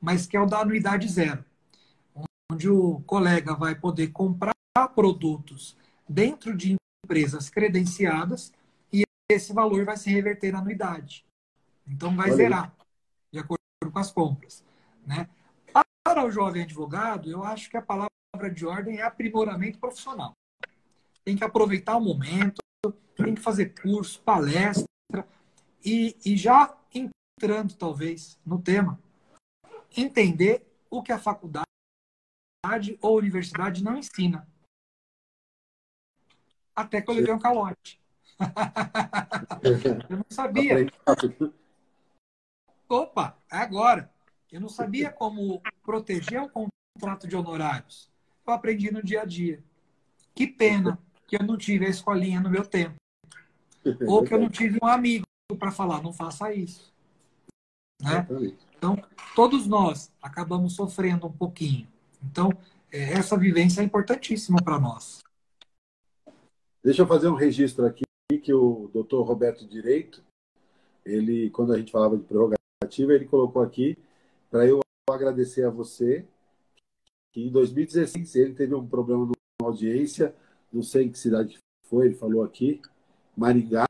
mas 0.00 0.26
que 0.26 0.36
é 0.36 0.40
o 0.40 0.46
da 0.46 0.60
anuidade 0.60 1.08
zero, 1.08 1.44
onde 2.50 2.68
o 2.68 3.00
colega 3.06 3.54
vai 3.54 3.74
poder 3.74 4.08
comprar 4.08 4.54
produtos 4.94 5.76
dentro 6.08 6.56
de 6.56 6.76
empresas 7.04 7.48
credenciadas 7.48 8.52
esse 9.34 9.52
valor 9.52 9.84
vai 9.84 9.96
se 9.96 10.10
reverter 10.10 10.52
na 10.52 10.58
anuidade. 10.58 11.24
Então 11.86 12.14
vai 12.16 12.28
Olha 12.28 12.36
zerar 12.36 12.64
aí. 12.64 12.86
de 13.32 13.38
acordo 13.38 13.62
com 13.92 13.98
as 13.98 14.10
compras, 14.10 14.64
né? 15.06 15.28
Para 16.04 16.24
o 16.24 16.30
jovem 16.30 16.62
advogado, 16.62 17.30
eu 17.30 17.42
acho 17.42 17.70
que 17.70 17.76
a 17.76 17.82
palavra 17.82 18.10
de 18.52 18.66
ordem 18.66 18.98
é 18.98 19.02
aprimoramento 19.02 19.78
profissional. 19.78 20.32
Tem 21.24 21.36
que 21.36 21.44
aproveitar 21.44 21.96
o 21.96 22.00
momento, 22.00 22.60
tem 23.16 23.34
que 23.34 23.40
fazer 23.40 23.74
curso, 23.80 24.20
palestra, 24.20 24.86
e, 25.84 26.16
e 26.24 26.36
já 26.36 26.76
entrando, 26.92 27.74
talvez, 27.74 28.38
no 28.44 28.60
tema, 28.60 29.00
entender 29.96 30.66
o 30.90 31.02
que 31.02 31.12
a 31.12 31.18
faculdade 31.18 31.66
ou 33.00 33.18
universidade 33.18 33.82
não 33.82 33.96
ensina. 33.96 34.48
Até 36.74 37.00
que 37.00 37.10
eu 37.10 37.14
levei 37.14 37.32
um 37.32 37.38
calote. 37.38 38.00
Eu 40.10 40.16
não 40.16 40.26
sabia. 40.28 40.86
Opa, 42.88 43.36
é 43.50 43.56
agora. 43.56 44.10
Eu 44.50 44.60
não 44.60 44.68
sabia 44.68 45.10
como 45.10 45.60
proteger 45.82 46.40
um 46.40 46.48
contrato 46.48 47.26
de 47.26 47.36
honorários. 47.36 48.08
Eu 48.46 48.52
aprendi 48.52 48.90
no 48.90 49.02
dia 49.02 49.22
a 49.22 49.24
dia. 49.24 49.62
Que 50.34 50.46
pena 50.46 50.98
que 51.26 51.36
eu 51.36 51.44
não 51.44 51.56
tive 51.56 51.86
a 51.86 51.88
escolinha 51.88 52.40
no 52.40 52.50
meu 52.50 52.64
tempo. 52.64 52.94
Ou 54.06 54.22
que 54.22 54.32
eu 54.32 54.40
não 54.40 54.48
tive 54.48 54.78
um 54.82 54.86
amigo 54.86 55.26
para 55.58 55.70
falar, 55.70 56.02
não 56.02 56.12
faça 56.12 56.52
isso. 56.52 56.92
Né? 58.00 58.26
Então, 58.76 58.96
todos 59.34 59.66
nós 59.66 60.12
acabamos 60.22 60.74
sofrendo 60.74 61.26
um 61.26 61.32
pouquinho. 61.32 61.88
Então, 62.22 62.50
é, 62.92 63.14
essa 63.14 63.36
vivência 63.36 63.80
é 63.80 63.84
importantíssima 63.84 64.58
para 64.62 64.78
nós. 64.78 65.22
Deixa 66.82 67.02
eu 67.02 67.06
fazer 67.06 67.28
um 67.28 67.34
registro 67.34 67.86
aqui 67.86 68.04
que 68.32 68.52
o 68.52 68.90
doutor 68.92 69.22
Roberto 69.22 69.66
Direito, 69.66 70.22
ele, 71.04 71.50
quando 71.50 71.72
a 71.72 71.78
gente 71.78 71.92
falava 71.92 72.16
de 72.16 72.24
prerrogativa, 72.24 73.12
ele 73.12 73.26
colocou 73.26 73.62
aqui 73.62 73.98
para 74.50 74.66
eu 74.66 74.80
agradecer 75.10 75.64
a 75.64 75.70
você 75.70 76.26
que 77.32 77.42
em 77.42 77.50
2016 77.50 78.34
ele 78.36 78.54
teve 78.54 78.74
um 78.74 78.86
problema 78.86 79.26
na 79.26 79.66
audiência, 79.66 80.34
não 80.72 80.82
sei 80.82 81.04
em 81.04 81.10
que 81.10 81.18
cidade 81.18 81.58
foi, 81.82 82.06
ele 82.06 82.14
falou 82.14 82.42
aqui, 82.42 82.80
Maringá, 83.36 83.86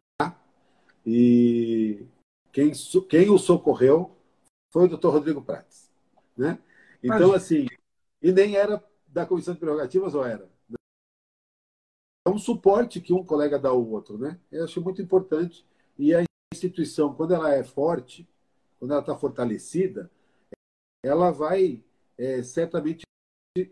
e 1.07 2.07
quem, 2.53 2.73
quem 3.09 3.31
o 3.31 3.38
socorreu 3.38 4.16
foi 4.73 4.87
o 4.87 4.88
doutor 4.88 5.12
Rodrigo 5.12 5.42
Prates. 5.42 5.90
Né? 6.37 6.59
Então, 7.03 7.33
assim, 7.33 7.66
e 8.23 8.33
nem 8.33 8.57
era 8.57 8.83
da 9.07 9.27
Comissão 9.27 9.55
de 9.55 9.61
Prerrogativas, 9.61 10.14
ou 10.14 10.25
era? 10.25 10.49
É 12.26 12.30
um 12.30 12.38
suporte 12.38 13.00
que 13.00 13.12
um 13.12 13.24
colega 13.24 13.58
dá 13.58 13.68
ao 13.68 13.87
outro, 13.87 14.16
né? 14.16 14.38
Eu 14.50 14.64
acho 14.64 14.80
muito 14.80 15.02
importante. 15.02 15.66
E 15.98 16.14
a 16.14 16.24
instituição, 16.52 17.14
quando 17.14 17.34
ela 17.34 17.52
é 17.52 17.62
forte, 17.62 18.26
quando 18.78 18.92
ela 18.92 19.00
está 19.00 19.14
fortalecida, 19.14 20.10
ela 21.02 21.30
vai 21.30 21.82
é, 22.16 22.42
certamente 22.42 23.04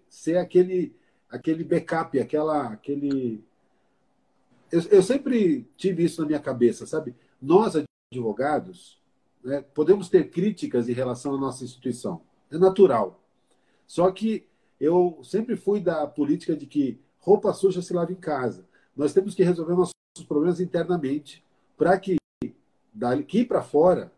ser 0.08 0.36
aquele, 0.36 0.94
aquele 1.28 1.64
backup, 1.64 2.18
aquela, 2.20 2.68
aquele 2.68 3.42
eu, 4.72 4.80
eu 4.90 5.02
sempre 5.02 5.68
tive 5.76 6.02
isso 6.04 6.22
na 6.22 6.26
minha 6.26 6.40
cabeça, 6.40 6.86
sabe? 6.86 7.14
Nós, 7.40 7.74
advogados, 8.10 8.98
né, 9.44 9.60
podemos 9.74 10.08
ter 10.08 10.30
críticas 10.30 10.88
em 10.88 10.94
relação 10.94 11.34
à 11.34 11.38
nossa 11.38 11.62
instituição. 11.62 12.22
É 12.50 12.56
natural. 12.56 13.22
Só 13.86 14.10
que 14.10 14.46
eu 14.80 15.20
sempre 15.22 15.56
fui 15.56 15.78
da 15.78 16.06
política 16.06 16.56
de 16.56 16.64
que 16.64 16.98
roupa 17.22 17.54
suja 17.54 17.80
se 17.80 17.94
lava 17.94 18.12
em 18.12 18.16
casa. 18.16 18.66
Nós 18.94 19.14
temos 19.14 19.35
que 19.35 19.42
resolver 19.42 19.74
nossos 19.74 19.94
problemas 20.28 20.61
internamente 20.61 21.42
para 21.76 21.98
que 21.98 22.16
daqui 22.92 23.44
para 23.44 23.62
fora 23.62 24.12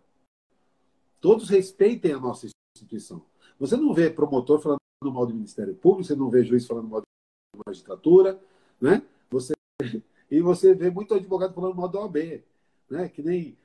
todos 1.20 1.48
respeitem 1.48 2.12
a 2.12 2.18
nossa 2.18 2.48
instituição. 2.76 3.24
Você 3.60 3.76
não 3.76 3.94
vê 3.94 4.10
promotor 4.10 4.60
falando 4.60 4.78
mal 5.04 5.26
do 5.26 5.34
Ministério 5.34 5.74
Público, 5.74 6.04
você 6.04 6.16
não 6.16 6.28
vê 6.28 6.42
juiz 6.42 6.66
falando 6.66 6.88
mal 6.88 7.00
da 7.00 7.62
magistratura, 7.66 8.40
né? 8.80 9.02
Você 9.30 9.54
e 10.30 10.40
você 10.40 10.74
vê 10.74 10.90
muito 10.90 11.14
advogado 11.14 11.54
falando 11.54 11.76
mal 11.76 11.88
da 11.88 12.00
OAB, 12.00 12.42
né? 12.90 13.08
que 13.08 13.22
nem, 13.22 13.56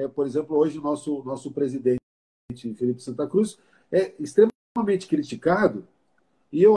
é, 0.00 0.08
por 0.08 0.26
exemplo, 0.26 0.56
hoje 0.56 0.78
o 0.78 0.82
nosso, 0.82 1.22
nosso 1.22 1.52
presidente, 1.52 2.00
Felipe 2.74 3.00
Santa 3.02 3.26
Cruz, 3.28 3.58
é 3.92 4.14
extremamente 4.18 5.06
criticado 5.06 5.86
e 6.52 6.62
eu. 6.62 6.74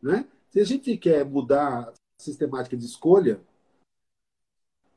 Né? 0.00 0.26
Se 0.56 0.60
a 0.62 0.64
gente 0.64 0.96
quer 0.96 1.22
mudar 1.22 1.90
a 1.90 1.92
sistemática 2.18 2.74
de 2.78 2.86
escolha 2.86 3.42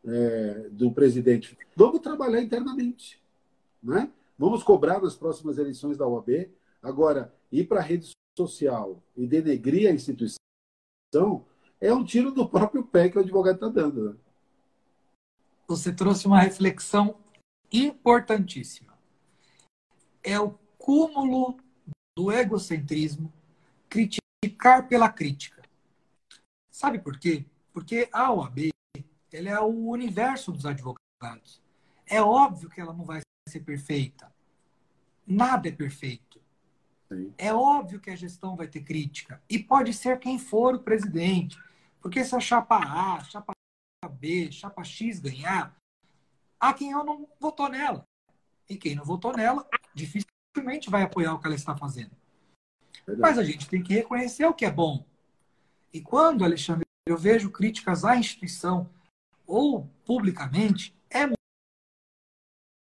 é, 0.06 0.70
do 0.70 0.90
presidente, 0.90 1.58
vamos 1.76 2.00
trabalhar 2.00 2.42
internamente. 2.42 3.22
Né? 3.84 4.10
Vamos 4.38 4.64
cobrar 4.64 5.02
nas 5.02 5.18
próximas 5.18 5.58
eleições 5.58 5.98
da 5.98 6.08
OAB. 6.08 6.50
Agora, 6.82 7.36
ir 7.52 7.68
para 7.68 7.82
a 7.82 7.84
rede 7.84 8.10
social 8.38 9.04
e 9.18 9.28
denegrir 9.28 9.90
a 9.90 9.94
instituição 9.94 10.40
é 11.82 11.94
um 11.94 12.06
tiro 12.06 12.32
do 12.32 12.48
próprio 12.48 12.82
pé 12.86 13.10
que 13.10 13.18
o 13.18 13.22
advogado 13.22 13.56
está 13.56 13.68
dando. 13.68 14.12
Né? 14.12 14.18
Você 15.68 15.92
trouxe 15.92 16.26
uma 16.26 16.40
reflexão 16.40 17.18
importantíssima. 17.70 18.98
É 20.24 20.40
o 20.40 20.58
cúmulo 20.78 21.58
do 22.18 22.32
egocentrismo 22.32 23.30
criticar 23.90 24.29
pela 24.88 25.10
crítica. 25.10 25.62
Sabe 26.70 27.00
por 27.00 27.20
quê? 27.20 27.46
Porque 27.74 28.10
a 28.12 28.32
OAB 28.32 28.70
ela 29.32 29.50
é 29.50 29.60
o 29.60 29.90
universo 29.90 30.52
dos 30.52 30.66
advogados. 30.66 31.62
É 32.06 32.22
óbvio 32.22 32.70
que 32.70 32.80
ela 32.82 32.94
não 32.94 33.04
vai 33.04 33.22
ser 33.48 33.60
perfeita. 33.60 34.34
Nada 35.28 35.68
é 35.68 35.72
perfeito. 35.72 36.42
Sim. 37.08 37.34
É 37.38 37.54
óbvio 37.54 38.00
que 38.00 38.10
a 38.10 38.16
gestão 38.16 38.56
vai 38.56 38.68
ter 38.68 38.82
crítica. 38.82 39.42
E 39.50 39.60
pode 39.60 39.94
ser 39.94 40.20
quem 40.20 40.40
for 40.40 40.76
o 40.76 40.84
presidente. 40.84 41.62
Porque 42.02 42.24
se 42.24 42.36
a 42.36 42.40
chapa 42.40 42.78
A, 42.78 43.24
chapa 43.24 43.54
B, 44.12 44.52
chapa 44.52 44.84
X 44.84 45.20
ganhar, 45.20 45.76
há 46.60 46.74
quem 46.74 46.92
não 46.92 47.28
votou 47.40 47.70
nela. 47.70 48.06
E 48.68 48.78
quem 48.78 48.96
não 48.96 49.04
votou 49.04 49.36
nela, 49.36 49.68
dificilmente 49.94 50.90
vai 50.90 51.04
apoiar 51.04 51.34
o 51.34 51.40
que 51.40 51.48
ela 51.48 51.56
está 51.56 51.76
fazendo. 51.76 52.16
Verdade. 53.10 53.22
Mas 53.22 53.40
a 53.40 53.44
gente 53.44 53.68
tem 53.68 53.82
que 53.82 53.94
reconhecer 53.94 54.46
o 54.46 54.54
que 54.54 54.66
é 54.66 54.72
bom. 54.72 55.04
E 55.92 56.00
quando, 56.00 56.44
Alexandre, 56.44 56.86
eu 57.08 57.18
vejo 57.18 57.50
críticas 57.50 58.06
à 58.06 58.16
instituição 58.16 58.90
ou 59.48 59.90
publicamente, 60.06 60.96
é 61.10 61.26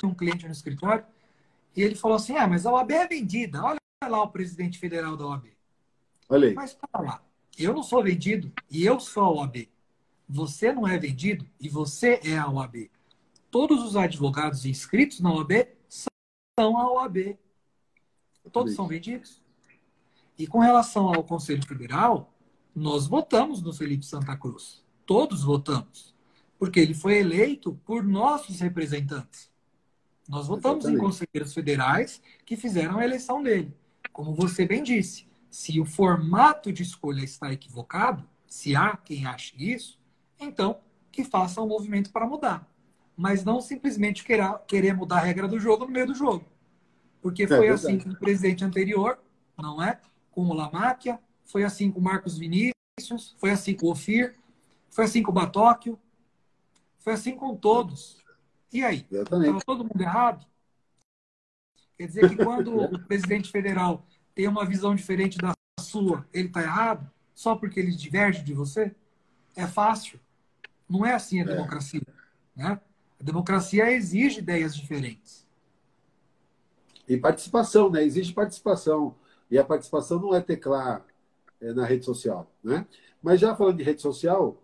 um 0.02 0.14
cliente 0.14 0.46
no 0.46 0.52
escritório 0.52 1.04
e 1.76 1.82
ele 1.82 1.94
falou 1.94 2.16
assim: 2.16 2.36
ah, 2.36 2.46
mas 2.46 2.64
a 2.64 2.72
OAB 2.72 2.90
é 2.92 3.06
vendida. 3.06 3.62
Olha 3.62 3.78
lá 4.02 4.22
o 4.22 4.30
presidente 4.30 4.78
federal 4.78 5.16
da 5.16 5.26
OAB. 5.26 5.46
Olha 6.28 6.48
aí. 6.48 6.54
Mas 6.54 6.74
para 6.74 7.02
lá. 7.02 7.22
Eu 7.58 7.72
não 7.72 7.82
sou 7.82 8.02
vendido 8.02 8.52
e 8.70 8.84
eu 8.84 8.98
sou 8.98 9.24
a 9.24 9.30
OAB. 9.30 9.68
Você 10.26 10.72
não 10.72 10.88
é 10.88 10.98
vendido 10.98 11.46
e 11.60 11.68
você 11.68 12.18
é 12.24 12.38
a 12.38 12.48
OAB. 12.48 12.90
Todos 13.50 13.84
os 13.84 13.94
advogados 13.94 14.64
inscritos 14.64 15.20
na 15.20 15.32
OAB 15.32 15.68
são 15.88 16.78
a 16.78 16.92
OAB. 16.92 17.38
Todos 18.50 18.74
são 18.74 18.88
vendidos. 18.88 19.43
E 20.38 20.46
com 20.46 20.58
relação 20.58 21.08
ao 21.08 21.22
Conselho 21.22 21.66
Federal, 21.66 22.32
nós 22.74 23.06
votamos 23.06 23.62
no 23.62 23.72
Felipe 23.72 24.04
Santa 24.04 24.36
Cruz. 24.36 24.84
Todos 25.06 25.42
votamos. 25.42 26.14
Porque 26.58 26.80
ele 26.80 26.94
foi 26.94 27.18
eleito 27.18 27.78
por 27.84 28.02
nossos 28.02 28.60
representantes. 28.60 29.50
Nós 30.28 30.46
votamos 30.46 30.84
Exatamente. 30.84 31.02
em 31.02 31.06
conselheiros 31.06 31.52
federais 31.52 32.22
que 32.44 32.56
fizeram 32.56 32.98
a 32.98 33.04
eleição 33.04 33.42
dele. 33.42 33.74
Como 34.12 34.34
você 34.34 34.64
bem 34.64 34.82
disse, 34.82 35.26
se 35.50 35.78
o 35.80 35.84
formato 35.84 36.72
de 36.72 36.82
escolha 36.82 37.22
está 37.22 37.52
equivocado, 37.52 38.26
se 38.46 38.74
há 38.74 38.96
quem 38.96 39.26
ache 39.26 39.54
isso, 39.58 40.00
então 40.40 40.80
que 41.12 41.22
faça 41.24 41.60
um 41.60 41.68
movimento 41.68 42.10
para 42.10 42.26
mudar. 42.26 42.68
mas 43.16 43.44
não 43.44 43.60
simplesmente 43.60 44.24
querer, 44.24 44.58
querer 44.66 44.94
mudar 44.94 45.18
a 45.18 45.24
regra 45.24 45.46
do 45.46 45.58
jogo 45.58 45.84
no 45.84 45.92
meio 45.92 46.06
do 46.06 46.14
jogo. 46.14 46.44
Porque 47.20 47.44
é 47.44 47.46
foi 47.46 47.68
assim 47.68 47.98
com 47.98 48.10
o 48.10 48.16
presidente 48.16 48.64
anterior, 48.64 49.18
não 49.56 49.82
é? 49.82 50.00
Com 50.34 50.46
o 50.46 50.52
Lamáquia, 50.52 51.20
foi 51.44 51.62
assim 51.62 51.90
com 51.90 52.00
o 52.00 52.02
Marcos 52.02 52.36
Vinícius, 52.36 53.36
foi 53.38 53.50
assim 53.50 53.74
com 53.74 53.86
o 53.86 53.90
Ofir, 53.90 54.34
foi 54.90 55.04
assim 55.04 55.22
com 55.22 55.30
o 55.30 55.34
Batóquio, 55.34 55.98
foi 56.98 57.12
assim 57.12 57.36
com 57.36 57.54
todos. 57.54 58.18
E 58.72 58.82
aí? 58.82 59.06
Estava 59.10 59.60
todo 59.64 59.84
mundo 59.84 60.00
errado? 60.00 60.44
Quer 61.96 62.06
dizer 62.06 62.28
que 62.28 62.36
quando 62.36 62.74
o 62.82 62.98
presidente 63.06 63.50
federal 63.50 64.04
tem 64.34 64.48
uma 64.48 64.64
visão 64.66 64.94
diferente 64.94 65.38
da 65.38 65.52
sua, 65.78 66.26
ele 66.32 66.48
está 66.48 66.62
errado? 66.62 67.08
Só 67.34 67.54
porque 67.54 67.78
ele 67.78 67.92
diverge 67.92 68.42
de 68.42 68.52
você? 68.52 68.94
É 69.54 69.66
fácil. 69.66 70.18
Não 70.88 71.06
é 71.06 71.14
assim 71.14 71.40
a 71.40 71.44
é. 71.44 71.46
democracia. 71.46 72.02
Né? 72.56 72.80
A 73.20 73.22
democracia 73.22 73.90
exige 73.92 74.40
ideias 74.40 74.74
diferentes. 74.74 75.46
E 77.08 77.16
participação, 77.16 77.90
né? 77.90 78.02
Existe 78.04 78.32
participação. 78.32 79.14
E 79.50 79.58
a 79.58 79.64
participação 79.64 80.20
não 80.20 80.34
é 80.34 80.40
teclar 80.40 81.04
é, 81.60 81.72
na 81.72 81.84
rede 81.84 82.04
social. 82.04 82.50
Né? 82.62 82.86
Mas 83.22 83.40
já 83.40 83.54
falando 83.54 83.76
de 83.76 83.82
rede 83.82 84.02
social, 84.02 84.56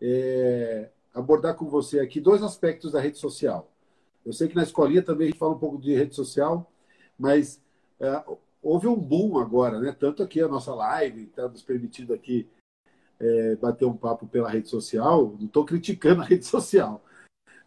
é, 0.00 0.90
abordar 1.14 1.54
com 1.54 1.66
você 1.66 2.00
aqui 2.00 2.20
dois 2.20 2.42
aspectos 2.42 2.92
da 2.92 3.00
rede 3.00 3.18
social. 3.18 3.70
Eu 4.24 4.32
sei 4.32 4.48
que 4.48 4.56
na 4.56 4.62
escolinha 4.62 5.02
também 5.02 5.28
a 5.28 5.30
gente 5.30 5.38
fala 5.38 5.54
um 5.54 5.58
pouco 5.58 5.78
de 5.78 5.94
rede 5.94 6.14
social, 6.14 6.70
mas 7.18 7.62
é, 8.00 8.22
houve 8.62 8.86
um 8.86 8.96
boom 8.96 9.38
agora, 9.38 9.80
né? 9.80 9.96
Tanto 9.98 10.22
aqui 10.22 10.40
a 10.40 10.48
nossa 10.48 10.74
live, 10.74 11.24
está 11.24 11.48
nos 11.48 11.62
permitindo 11.62 12.12
aqui 12.12 12.48
é, 13.18 13.56
bater 13.56 13.84
um 13.84 13.96
papo 13.96 14.26
pela 14.26 14.50
rede 14.50 14.68
social. 14.68 15.34
Não 15.38 15.46
estou 15.46 15.64
criticando 15.64 16.22
a 16.22 16.24
rede 16.26 16.44
social, 16.44 17.02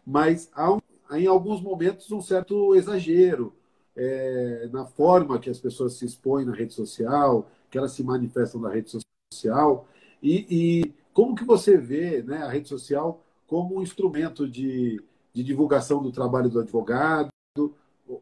mas 0.06 0.50
há, 0.54 0.72
um, 0.72 0.80
há, 1.08 1.18
em 1.18 1.26
alguns 1.26 1.60
momentos 1.60 2.10
um 2.10 2.20
certo 2.20 2.74
exagero 2.74 3.54
é, 3.96 4.68
na 4.72 4.86
forma 4.86 5.38
que 5.38 5.50
as 5.50 5.58
pessoas 5.58 5.94
se 5.94 6.04
expõem 6.04 6.44
na 6.44 6.54
rede 6.54 6.72
social, 6.72 7.50
que 7.70 7.78
elas 7.78 7.92
se 7.92 8.02
manifestam 8.02 8.60
na 8.60 8.70
rede 8.70 8.90
social. 9.32 9.86
E, 10.22 10.46
e 10.50 10.94
como 11.12 11.34
que 11.34 11.44
você 11.44 11.76
vê 11.76 12.22
né, 12.22 12.38
a 12.38 12.48
rede 12.48 12.68
social 12.68 13.24
como 13.46 13.78
um 13.78 13.82
instrumento 13.82 14.48
de, 14.48 15.02
de 15.32 15.42
divulgação 15.42 16.02
do 16.02 16.12
trabalho 16.12 16.48
do 16.48 16.60
advogado, 16.60 17.30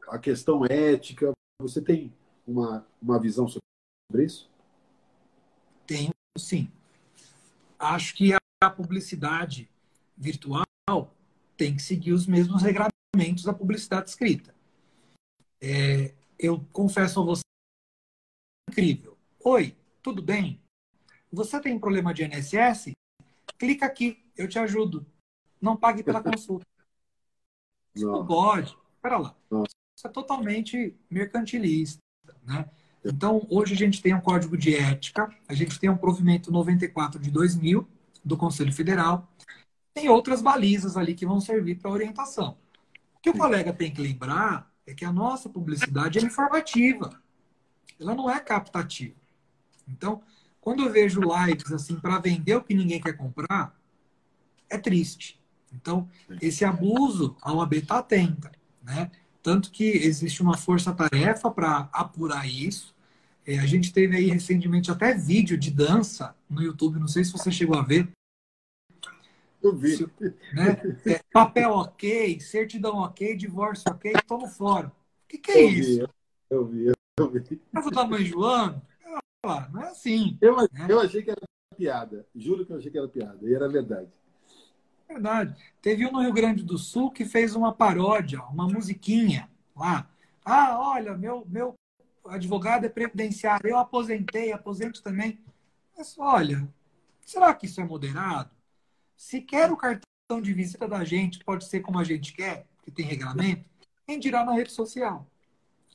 a 0.09 0.19
questão 0.19 0.65
ética? 0.67 1.33
Você 1.61 1.81
tem 1.81 2.13
uma, 2.47 2.87
uma 3.01 3.19
visão 3.19 3.47
sobre 3.47 4.25
isso? 4.25 4.51
Tenho, 5.87 6.13
sim. 6.39 6.71
Acho 7.79 8.15
que 8.15 8.33
a 8.63 8.71
publicidade 8.71 9.69
virtual 10.17 10.65
tem 11.57 11.75
que 11.75 11.83
seguir 11.83 12.13
os 12.13 12.27
mesmos 12.27 12.63
regramentos 12.63 13.45
da 13.45 13.53
publicidade 13.53 14.11
escrita. 14.11 14.55
É, 15.61 16.15
eu 16.39 16.65
confesso 16.73 17.21
a 17.21 17.25
você, 17.25 17.43
incrível. 18.71 19.17
Oi, 19.45 19.77
tudo 20.03 20.23
bem? 20.23 20.61
Você 21.31 21.61
tem 21.61 21.79
problema 21.79 22.15
de 22.15 22.25
INSS? 22.25 22.93
Clica 23.59 23.87
aqui, 23.87 24.25
eu 24.37 24.49
te 24.49 24.59
ajudo. 24.59 25.07
Não 25.61 25.77
pague 25.77 26.03
pela 26.03 26.23
consulta. 26.25 26.67
Isso 27.95 28.07
não, 28.07 28.21
não 28.21 28.27
pode. 28.27 28.77
Espera 28.97 29.19
lá. 29.19 29.37
Não. 29.51 29.65
Isso 29.65 30.07
é 30.07 30.11
totalmente 30.11 30.97
mercantilista. 31.11 32.01
Né? 32.43 32.69
Então, 33.05 33.47
hoje 33.51 33.75
a 33.75 33.77
gente 33.77 34.01
tem 34.01 34.15
um 34.15 34.21
código 34.21 34.57
de 34.57 34.75
ética, 34.75 35.29
a 35.49 35.55
gente 35.55 35.79
tem 35.79 35.91
um 35.91 35.97
provimento 35.97 36.51
94 36.51 37.21
de 37.21 37.31
2000 37.31 37.87
do 38.25 38.37
Conselho 38.37 38.73
Federal, 38.73 39.29
tem 39.95 40.09
outras 40.09 40.41
balizas 40.41 40.97
ali 40.97 41.15
que 41.15 41.27
vão 41.27 41.41
servir 41.41 41.77
para 41.77 41.91
orientação. 41.91 42.59
O 43.15 43.21
que 43.21 43.31
o 43.31 43.37
colega 43.37 43.73
tem 43.73 43.93
que 43.93 44.01
lembrar 44.01 44.70
é 44.91 44.95
que 44.95 45.05
a 45.05 45.13
nossa 45.13 45.49
publicidade 45.49 46.19
é 46.19 46.23
informativa, 46.23 47.21
ela 47.99 48.15
não 48.15 48.29
é 48.29 48.41
captativa. 48.41 49.15
Então, 49.89 50.21
quando 50.61 50.83
eu 50.83 50.91
vejo 50.91 51.21
lives 51.21 51.71
assim 51.73 51.97
para 51.97 52.19
vender 52.19 52.57
o 52.57 52.63
que 52.63 52.75
ninguém 52.75 53.01
quer 53.01 53.13
comprar, 53.17 53.79
é 54.69 54.77
triste. 54.77 55.41
Então, 55.73 56.09
esse 56.41 56.65
abuso, 56.65 57.37
a 57.41 57.53
OAB 57.53 57.75
está 57.75 57.99
atenta. 57.99 58.51
Né? 58.83 59.11
Tanto 59.43 59.71
que 59.71 59.85
existe 59.85 60.43
uma 60.43 60.57
força-tarefa 60.57 61.51
para 61.51 61.89
apurar 61.93 62.49
isso. 62.49 62.95
É, 63.47 63.59
a 63.59 63.67
gente 63.67 63.93
teve 63.93 64.17
aí 64.17 64.27
recentemente 64.27 64.91
até 64.91 65.15
vídeo 65.15 65.57
de 65.57 65.71
dança 65.71 66.35
no 66.49 66.63
YouTube, 66.63 66.99
não 66.99 67.09
sei 67.09 67.25
se 67.25 67.33
você 67.33 67.51
chegou 67.51 67.79
a 67.79 67.83
ver. 67.83 68.09
Eu 69.63 69.77
vi. 69.77 69.97
Se, 69.97 70.05
né? 70.55 70.81
É, 71.07 71.21
papel 71.33 71.71
ok, 71.73 72.41
certidão 72.41 72.99
ok, 72.99 73.37
divórcio 73.37 73.91
ok, 73.91 74.13
tomo 74.27 74.49
fora. 74.49 74.89
O 74.89 74.93
que, 75.29 75.39
que 75.39 75.51
é 75.51 75.65
eu 75.65 75.69
isso? 75.69 76.01
Vi, 76.01 76.09
eu 76.51 76.67
vi, 76.67 76.93
eu 77.19 77.31
vi. 77.31 77.61
Mas 77.73 77.91
da 77.91 78.07
mãe 78.07 78.25
Joana? 78.25 78.83
Não 79.45 79.83
é 79.83 79.89
assim. 79.89 80.39
Eu, 80.41 80.57
né? 80.57 80.87
eu 80.89 81.01
achei 81.01 81.23
que 81.23 81.31
era 81.31 81.41
piada. 81.77 82.27
Juro 82.35 82.67
que 82.67 82.73
eu 82.73 82.79
achei 82.79 82.91
que 82.91 82.99
era 82.99 83.09
piada. 83.09 83.39
E 83.43 83.55
era 83.55 83.69
verdade. 83.69 84.09
Verdade. 85.09 85.57
Teve 85.83 86.07
um 86.07 86.13
no 86.13 86.21
Rio 86.21 86.33
Grande 86.33 86.63
do 86.63 86.79
Sul 86.79 87.11
que 87.11 87.25
fez 87.25 87.55
uma 87.55 87.73
paródia, 87.73 88.43
uma 88.45 88.69
musiquinha 88.69 89.51
lá. 89.75 90.09
Ah, 90.45 90.79
olha, 90.79 91.17
meu, 91.17 91.45
meu 91.49 91.75
advogado 92.27 92.85
é 92.85 92.89
previdenciário, 92.89 93.69
eu 93.69 93.79
aposentei, 93.79 94.53
aposento 94.53 95.03
também. 95.03 95.39
Mas 95.97 96.17
olha, 96.19 96.69
será 97.25 97.55
que 97.55 97.67
isso 97.67 97.81
é 97.81 97.85
moderado? 97.85 98.51
Se 99.21 99.39
quer 99.39 99.71
o 99.71 99.77
cartão 99.77 100.41
de 100.41 100.51
visita 100.55 100.89
da 100.89 101.05
gente, 101.05 101.45
pode 101.45 101.67
ser 101.67 101.81
como 101.81 101.99
a 101.99 102.05
gente 102.05 102.33
quer, 102.33 102.67
que 102.83 102.91
tem 102.91 103.05
regulamento, 103.05 103.69
quem 104.07 104.19
dirá 104.19 104.47
na 104.47 104.55
rede 104.55 104.73
social. 104.73 105.27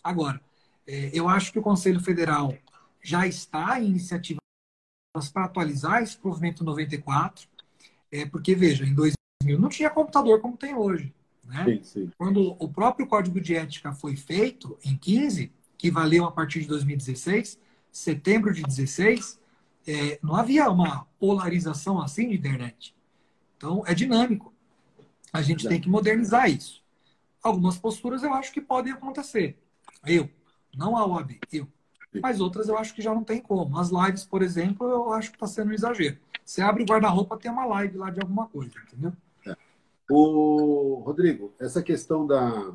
Agora, 0.04 0.40
é, 0.86 1.10
eu 1.12 1.28
acho 1.28 1.52
que 1.52 1.58
o 1.58 1.62
Conselho 1.64 2.00
Federal 2.00 2.56
já 3.02 3.26
está 3.26 3.82
em 3.82 3.88
iniciativas 3.88 4.40
para 5.34 5.46
atualizar 5.46 6.04
esse 6.04 6.16
provimento 6.16 6.64
94 6.64 7.48
é, 8.12 8.28
porque, 8.28 8.54
veja, 8.54 8.86
em 8.86 8.94
2000 8.94 9.60
não 9.60 9.70
tinha 9.70 9.90
computador 9.90 10.40
como 10.40 10.56
tem 10.56 10.76
hoje. 10.76 11.12
Né? 11.44 11.66
Sim, 11.66 11.84
sim. 11.84 12.12
Quando 12.20 12.56
o 12.60 12.70
próprio 12.70 13.08
código 13.08 13.42
de 13.42 13.56
ética 13.56 13.92
foi 13.92 14.16
feito, 14.16 14.78
em 14.86 14.96
15, 14.96 15.52
que 15.80 15.90
valeu 15.90 16.26
a 16.26 16.32
partir 16.32 16.62
de 16.62 16.68
2016, 16.68 17.60
setembro 17.92 18.54
de 18.54 18.62
16, 18.62 19.40
é, 19.88 20.20
não 20.22 20.36
havia 20.36 20.70
uma 20.70 21.08
polarização 21.18 22.00
assim 22.00 22.30
de 22.30 22.36
internet. 22.36 22.95
Então, 23.58 23.84
é 23.86 23.94
dinâmico. 23.94 24.54
A 25.32 25.42
gente 25.42 25.68
tem 25.68 25.82
que 25.82 25.90
modernizar 25.90 26.50
isso. 26.50 26.82
Algumas 27.44 27.78
posturas 27.78 28.24
eu 28.24 28.34
acho 28.34 28.52
que 28.52 28.62
podem 28.62 28.94
acontecer. 28.94 29.58
Eu, 30.06 30.30
não 30.76 30.96
a 30.98 31.06
OAB, 31.06 31.40
eu. 31.52 31.68
Mas 32.22 32.40
outras 32.40 32.70
eu 32.70 32.78
acho 32.78 32.94
que 32.96 33.02
já 33.02 33.14
não 33.14 33.24
tem 33.24 33.42
como. 33.42 33.78
As 33.78 33.90
lives, 33.90 34.26
por 34.26 34.42
exemplo, 34.42 34.88
eu 34.90 35.12
acho 35.14 35.32
que 35.32 35.36
está 35.36 35.48
sendo 35.48 35.72
um 35.72 35.74
exagero. 35.74 36.18
Você 36.44 36.62
abre 36.62 36.84
o 36.84 36.86
guarda-roupa, 36.86 37.38
tem 37.38 37.52
uma 37.52 37.66
live 37.66 37.98
lá 37.98 38.10
de 38.10 38.22
alguma 38.22 38.48
coisa, 38.48 38.72
entendeu? 38.88 39.14
É. 39.46 39.56
O 40.10 41.02
Rodrigo, 41.06 41.54
essa 41.60 41.82
questão 41.82 42.26
da, 42.26 42.74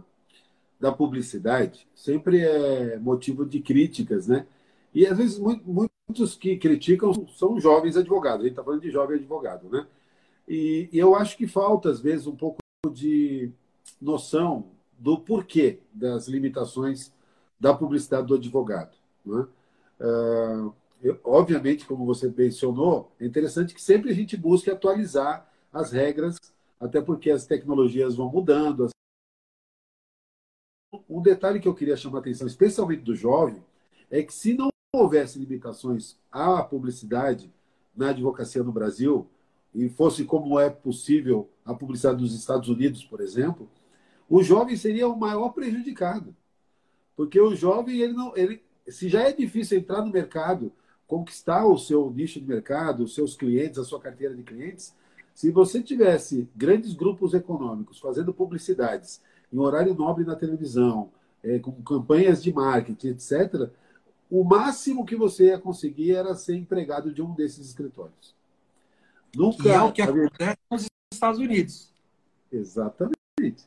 da 0.79 0.93
publicidade 0.93 1.87
sempre 1.95 2.41
é 2.41 2.99
motivo 2.99 3.47
de 3.47 3.61
críticas, 3.61 4.27
né? 4.27 4.47
E 4.93 5.07
às 5.07 5.17
vezes 5.17 5.39
muitos 5.39 6.35
que 6.35 6.57
criticam 6.57 7.27
são 7.29 7.61
jovens 7.61 7.97
advogados. 7.97 8.41
A 8.41 8.43
gente 8.45 8.53
está 8.53 8.65
falando 8.65 8.83
de 8.83 8.91
jovem 8.91 9.17
advogado, 9.17 9.69
né? 9.69 9.87
E, 10.49 10.89
e, 10.93 10.99
eu 10.99 11.15
acho 11.15 11.37
que 11.37 11.47
falta, 11.47 11.91
às 11.91 12.01
vezes, 12.01 12.27
um 12.27 12.35
pouco 12.35 12.59
de 12.93 13.53
noção 14.01 14.71
do 14.99 15.19
porquê 15.19 15.81
das 15.93 16.29
limitações 16.29 17.13
da 17.59 17.75
publicidade 17.75 18.27
do 18.27 18.35
advogado. 18.35 18.97
Né? 19.25 19.47
Uh, 20.01 20.75
eu, 21.03 21.19
obviamente, 21.25 21.87
como 21.87 22.05
você 22.05 22.29
mencionou, 22.29 23.13
é 23.21 23.25
interessante 23.25 23.75
que 23.75 23.83
sempre 23.83 24.11
a 24.11 24.15
gente 24.15 24.37
busque 24.37 24.71
atualizar 24.71 25.51
as 25.73 25.93
regras, 25.93 26.37
até 26.79 27.01
porque 27.01 27.31
as 27.31 27.47
tecnologias 27.47 28.17
vão 28.17 28.31
mudando. 28.31 28.89
Um 31.09 31.23
detalhe 31.23 31.61
que 31.61 31.69
eu 31.69 31.75
queria 31.75 31.97
chamar 31.97 32.19
a 32.19 32.21
atenção, 32.21 32.47
especialmente 32.47 33.03
do 33.03 33.15
jovem, 33.15 33.63
é 34.11 34.23
que 34.23 34.35
se 34.35 34.55
não 34.55 34.69
houvesse 34.93 35.39
limitações 35.39 36.19
à 36.33 36.63
publicidade 36.63 37.53
na 37.97 38.11
advocacia 38.11 38.63
no 38.63 38.73
Brasil, 38.73 39.29
e 39.75 39.89
fosse 39.89 40.25
como 40.25 40.59
é 40.59 40.69
possível 40.69 41.49
a 41.65 41.75
publicidade 41.75 42.19
dos 42.19 42.35
Estados 42.35 42.69
Unidos, 42.69 43.05
por 43.05 43.21
exemplo, 43.21 43.69
o 44.29 44.43
jovem 44.43 44.77
seria 44.77 45.09
o 45.09 45.19
maior 45.19 45.51
prejudicado. 45.51 46.35
Porque 47.17 47.41
o 47.41 47.55
jovem, 47.55 48.01
ele 48.01 48.13
não, 48.13 48.37
ele, 48.37 48.63
se 48.89 49.09
já 49.09 49.23
é 49.23 49.33
difícil 49.33 49.79
entrar 49.79 50.05
no 50.05 50.13
mercado 50.13 50.73
conquistar 51.11 51.67
o 51.67 51.77
seu 51.77 52.09
nicho 52.09 52.41
de 52.41 52.47
mercado, 52.47 53.03
os 53.03 53.17
seus 53.17 53.35
clientes, 53.35 53.81
a 53.81 53.85
sua 53.85 54.01
carteira 54.01 54.33
de 54.33 54.45
clientes, 54.45 54.95
se 55.35 55.51
você 55.51 55.83
tivesse 55.83 56.49
grandes 56.55 56.95
grupos 56.95 57.35
econômicos 57.35 57.99
fazendo 57.99 58.33
publicidades 58.33 59.21
em 59.53 59.59
horário 59.59 59.93
nobre 59.93 60.25
na 60.25 60.37
televisão, 60.37 61.11
é, 61.43 61.59
com 61.59 61.73
campanhas 61.83 62.41
de 62.41 62.53
marketing, 62.53 63.09
etc., 63.09 63.71
o 64.31 64.45
máximo 64.45 65.05
que 65.05 65.17
você 65.17 65.47
ia 65.47 65.59
conseguir 65.59 66.13
era 66.13 66.37
ser 66.37 66.55
empregado 66.55 67.13
de 67.13 67.21
um 67.21 67.35
desses 67.35 67.67
escritórios. 67.67 68.37
Nunca. 69.35 69.63
Que 69.63 69.69
é 69.69 69.81
o 69.81 69.93
que 69.93 70.03
acontece 70.03 70.59
nos 70.71 70.87
Estados 71.13 71.41
Unidos. 71.41 71.93
Exatamente. 72.51 73.65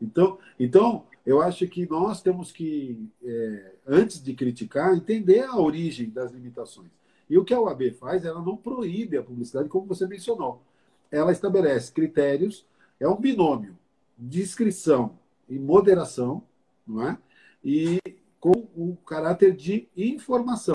Então, 0.00 0.38
então, 0.58 1.04
eu 1.24 1.40
acho 1.40 1.66
que 1.66 1.88
nós 1.88 2.20
temos 2.22 2.52
que, 2.52 3.08
é, 3.22 3.72
antes 3.86 4.22
de 4.22 4.34
criticar, 4.34 4.94
entender 4.94 5.42
a 5.42 5.56
origem 5.56 6.10
das 6.10 6.32
limitações. 6.32 6.90
E 7.28 7.38
o 7.38 7.44
que 7.44 7.54
a 7.54 7.60
OAB 7.60 7.92
faz, 7.98 8.24
ela 8.24 8.42
não 8.42 8.56
proíbe 8.56 9.16
a 9.16 9.22
publicidade, 9.22 9.68
como 9.68 9.86
você 9.86 10.06
mencionou. 10.06 10.62
Ela 11.10 11.32
estabelece 11.32 11.90
critérios, 11.90 12.66
é 13.00 13.08
um 13.08 13.16
binômio, 13.16 13.78
discrição 14.18 15.18
e 15.48 15.58
moderação, 15.58 16.42
não 16.86 17.08
é? 17.08 17.18
E 17.64 17.98
com 18.38 18.68
o 18.76 18.96
caráter 19.06 19.56
de 19.56 19.88
informação, 19.96 20.74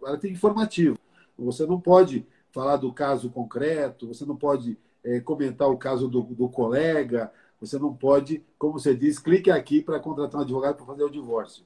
caráter 0.00 0.30
informativo. 0.30 0.96
Você 1.36 1.66
não 1.66 1.80
pode 1.80 2.24
falar 2.52 2.76
do 2.76 2.92
caso 2.92 3.30
concreto, 3.30 4.06
você 4.06 4.24
não 4.24 4.36
pode 4.36 4.78
é, 5.02 5.20
comentar 5.20 5.68
o 5.68 5.76
caso 5.76 6.08
do, 6.08 6.22
do 6.22 6.48
colega, 6.48 7.32
você 7.60 7.78
não 7.78 7.94
pode, 7.94 8.44
como 8.58 8.74
você 8.74 8.94
diz, 8.94 9.18
clique 9.18 9.50
aqui 9.50 9.80
para 9.80 10.00
contratar 10.00 10.40
um 10.40 10.44
advogado 10.44 10.76
para 10.76 10.86
fazer 10.86 11.04
o 11.04 11.10
divórcio. 11.10 11.64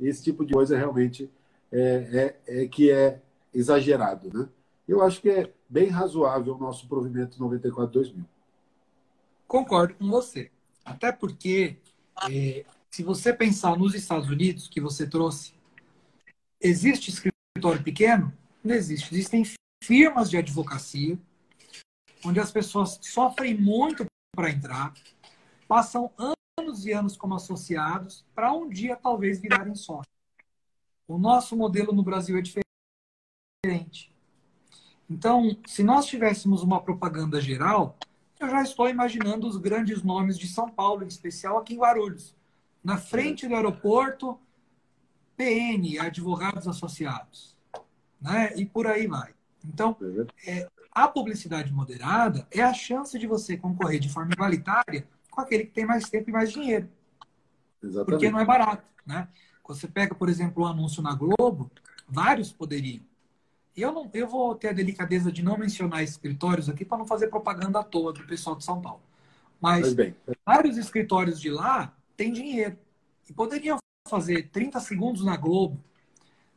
Esse 0.00 0.22
tipo 0.22 0.44
de 0.44 0.54
coisa 0.54 0.76
realmente 0.76 1.30
é, 1.70 2.36
é, 2.46 2.62
é, 2.62 2.66
que 2.66 2.90
é 2.90 3.20
exagerado. 3.52 4.30
Né? 4.32 4.48
Eu 4.88 5.02
acho 5.02 5.20
que 5.20 5.30
é 5.30 5.52
bem 5.68 5.88
razoável 5.88 6.54
o 6.54 6.58
nosso 6.58 6.88
provimento 6.88 7.38
94-2000. 7.38 8.24
Concordo 9.46 9.94
com 9.94 10.08
você. 10.08 10.50
Até 10.84 11.12
porque, 11.12 11.78
é, 12.30 12.64
se 12.90 13.02
você 13.02 13.32
pensar 13.32 13.76
nos 13.76 13.94
Estados 13.94 14.28
Unidos, 14.28 14.68
que 14.68 14.80
você 14.80 15.06
trouxe, 15.06 15.54
existe 16.60 17.10
escritório 17.10 17.82
pequeno? 17.82 18.32
Não 18.62 18.74
existe. 18.74 19.12
Existem 19.14 19.44
firmas 19.84 20.30
de 20.30 20.38
advocacia, 20.38 21.18
onde 22.24 22.40
as 22.40 22.50
pessoas 22.50 22.98
sofrem 23.02 23.54
muito 23.54 24.06
para 24.34 24.50
entrar, 24.50 24.94
passam 25.68 26.10
anos 26.16 26.86
e 26.86 26.92
anos 26.92 27.16
como 27.16 27.34
associados 27.34 28.24
para 28.34 28.52
um 28.52 28.68
dia 28.68 28.96
talvez 28.96 29.38
virarem 29.38 29.74
sócios. 29.74 30.12
O 31.06 31.18
nosso 31.18 31.54
modelo 31.54 31.92
no 31.92 32.02
Brasil 32.02 32.38
é 32.38 32.42
diferente. 32.42 34.10
Então, 35.08 35.54
se 35.66 35.82
nós 35.82 36.06
tivéssemos 36.06 36.62
uma 36.62 36.80
propaganda 36.80 37.38
geral, 37.38 37.98
eu 38.40 38.48
já 38.48 38.62
estou 38.62 38.88
imaginando 38.88 39.46
os 39.46 39.58
grandes 39.58 40.02
nomes 40.02 40.38
de 40.38 40.48
São 40.48 40.70
Paulo, 40.70 41.04
em 41.04 41.08
especial 41.08 41.58
aqui 41.58 41.74
em 41.74 41.78
Guarulhos. 41.78 42.34
Na 42.82 42.96
frente 42.96 43.46
do 43.46 43.54
aeroporto, 43.54 44.38
PN, 45.36 45.98
advogados 46.00 46.66
associados. 46.66 47.54
Né? 48.20 48.54
E 48.56 48.64
por 48.64 48.86
aí 48.86 49.06
vai. 49.06 49.33
Então, 49.66 49.96
é, 50.46 50.68
a 50.92 51.08
publicidade 51.08 51.72
moderada 51.72 52.46
é 52.50 52.62
a 52.62 52.72
chance 52.72 53.18
de 53.18 53.26
você 53.26 53.56
concorrer 53.56 53.98
de 53.98 54.08
forma 54.08 54.32
igualitária 54.32 55.06
com 55.30 55.40
aquele 55.40 55.64
que 55.64 55.72
tem 55.72 55.84
mais 55.84 56.08
tempo 56.08 56.30
e 56.30 56.32
mais 56.32 56.52
dinheiro. 56.52 56.88
Exatamente. 57.82 58.06
Porque 58.06 58.30
não 58.30 58.38
é 58.38 58.44
barato, 58.44 58.84
né? 59.06 59.28
Você 59.66 59.88
pega, 59.88 60.14
por 60.14 60.28
exemplo, 60.28 60.62
um 60.62 60.66
anúncio 60.66 61.02
na 61.02 61.14
Globo, 61.14 61.70
vários 62.08 62.52
poderiam. 62.52 63.02
Eu, 63.76 63.92
não, 63.92 64.08
eu 64.14 64.28
vou 64.28 64.54
ter 64.54 64.68
a 64.68 64.72
delicadeza 64.72 65.32
de 65.32 65.42
não 65.42 65.58
mencionar 65.58 66.02
escritórios 66.04 66.68
aqui 66.68 66.84
para 66.84 66.98
não 66.98 67.06
fazer 67.06 67.28
propaganda 67.28 67.80
à 67.80 67.82
toa 67.82 68.12
do 68.12 68.24
pessoal 68.24 68.54
de 68.54 68.64
São 68.64 68.80
Paulo. 68.80 69.02
Mas 69.60 69.96
vários 70.44 70.76
escritórios 70.76 71.40
de 71.40 71.50
lá 71.50 71.92
têm 72.16 72.32
dinheiro. 72.32 72.78
E 73.28 73.32
poderiam 73.32 73.78
fazer 74.06 74.50
30 74.50 74.78
segundos 74.80 75.24
na 75.24 75.36
Globo. 75.36 75.82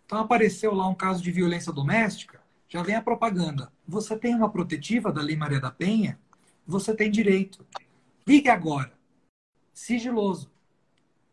Então 0.06 0.20
apareceu 0.20 0.74
lá 0.74 0.88
um 0.88 0.94
caso 0.94 1.24
de 1.24 1.32
violência 1.32 1.72
doméstica, 1.72 2.40
já 2.68 2.84
vem 2.84 2.96
a 2.96 3.02
propaganda. 3.02 3.72
Você 3.88 4.18
tem 4.18 4.36
uma 4.36 4.50
protetiva 4.50 5.12
da 5.12 5.22
Lei 5.22 5.36
Maria 5.36 5.60
da 5.60 5.72
Penha, 5.72 6.20
você 6.66 6.94
tem 6.94 7.10
direito. 7.10 7.66
Ligue 8.26 8.50
agora. 8.50 8.92
Sigiloso. 9.74 10.52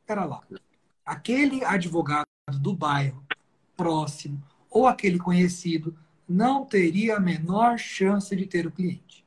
Espera 0.01 0.25
lá. 0.25 0.43
Aquele 1.05 1.65
advogado 1.65 2.27
do 2.61 2.75
bairro 2.75 3.25
próximo 3.77 4.43
ou 4.71 4.87
aquele 4.87 5.19
conhecido 5.19 5.97
não 6.29 6.65
teria 6.65 7.17
a 7.17 7.21
menor 7.21 7.79
chance 7.79 8.35
de 8.35 8.47
ter 8.47 8.67
o 8.67 8.71
cliente. 8.71 9.25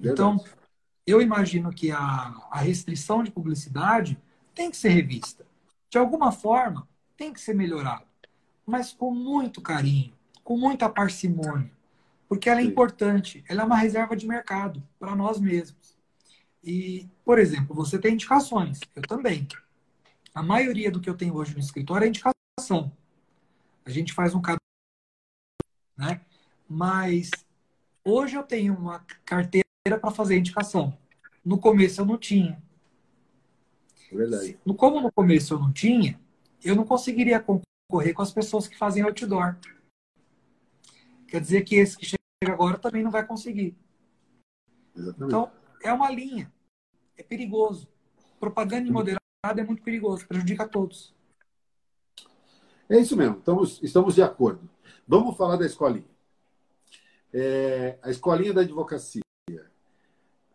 Então, 0.00 0.42
eu 1.06 1.22
imagino 1.22 1.70
que 1.72 1.90
a, 1.90 1.98
a 2.50 2.58
restrição 2.58 3.22
de 3.22 3.30
publicidade 3.30 4.18
tem 4.54 4.70
que 4.70 4.76
ser 4.76 4.88
revista. 4.90 5.46
De 5.88 5.98
alguma 5.98 6.32
forma, 6.32 6.88
tem 7.16 7.32
que 7.32 7.40
ser 7.40 7.54
melhorado. 7.54 8.04
Mas 8.66 8.92
com 8.92 9.10
muito 9.10 9.60
carinho, 9.60 10.15
com 10.46 10.56
muita 10.56 10.88
parcimônia. 10.88 11.68
Porque 12.28 12.48
ela 12.48 12.60
é 12.60 12.62
Sim. 12.62 12.70
importante. 12.70 13.44
Ela 13.48 13.62
é 13.62 13.64
uma 13.64 13.76
reserva 13.76 14.16
de 14.16 14.28
mercado 14.28 14.80
para 14.96 15.16
nós 15.16 15.40
mesmos. 15.40 15.98
E, 16.62 17.08
por 17.24 17.36
exemplo, 17.40 17.74
você 17.74 17.98
tem 17.98 18.14
indicações. 18.14 18.78
Eu 18.94 19.02
também. 19.02 19.48
A 20.32 20.44
maioria 20.44 20.88
do 20.88 21.00
que 21.00 21.10
eu 21.10 21.16
tenho 21.16 21.34
hoje 21.34 21.52
no 21.52 21.58
escritório 21.58 22.04
é 22.04 22.08
indicação. 22.08 22.92
A 23.84 23.90
gente 23.90 24.12
faz 24.12 24.36
um 24.36 24.40
cadastro, 24.40 24.60
né? 25.96 26.20
Mas 26.68 27.30
hoje 28.04 28.36
eu 28.36 28.44
tenho 28.44 28.74
uma 28.74 29.00
carteira 29.24 29.64
para 30.00 30.12
fazer 30.12 30.38
indicação. 30.38 30.96
No 31.44 31.58
começo 31.58 32.00
eu 32.00 32.06
não 32.06 32.18
tinha. 32.18 32.62
Verdade. 34.12 34.60
No, 34.64 34.76
como 34.76 35.00
no 35.00 35.10
começo 35.10 35.54
eu 35.54 35.58
não 35.58 35.72
tinha, 35.72 36.20
eu 36.62 36.76
não 36.76 36.84
conseguiria 36.84 37.40
concorrer 37.40 38.14
com 38.14 38.22
as 38.22 38.32
pessoas 38.32 38.68
que 38.68 38.78
fazem 38.78 39.02
outdoor. 39.02 39.56
Quer 41.28 41.40
dizer 41.40 41.62
que 41.62 41.76
esse 41.76 41.96
que 41.96 42.06
chega 42.06 42.18
agora 42.52 42.78
também 42.78 43.02
não 43.02 43.10
vai 43.10 43.26
conseguir. 43.26 43.76
Exatamente. 44.94 45.24
Então, 45.24 45.50
é 45.82 45.92
uma 45.92 46.10
linha 46.10 46.52
é 47.16 47.22
perigoso. 47.22 47.88
Propaganda 48.38 48.90
moderada 48.90 49.20
é 49.56 49.64
muito 49.64 49.82
perigoso, 49.82 50.26
prejudica 50.26 50.64
a 50.64 50.68
todos. 50.68 51.14
É 52.88 52.98
isso 53.00 53.16
mesmo, 53.16 53.38
estamos, 53.38 53.82
estamos 53.82 54.14
de 54.14 54.22
acordo. 54.22 54.68
Vamos 55.08 55.36
falar 55.36 55.56
da 55.56 55.66
escolinha. 55.66 56.04
É, 57.32 57.98
a 58.02 58.10
escolinha 58.10 58.52
da 58.52 58.60
advocacia. 58.60 59.22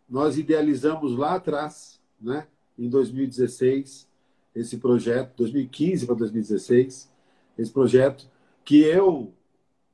Nós 0.08 0.38
idealizamos 0.38 1.18
lá 1.18 1.36
atrás, 1.36 2.00
né, 2.20 2.48
em 2.78 2.90
2016, 2.90 4.08
esse 4.54 4.78
projeto, 4.78 5.38
2015 5.38 6.06
para 6.06 6.16
2016, 6.16 7.10
esse 7.58 7.72
projeto 7.72 8.30
que 8.64 8.82
eu 8.82 9.34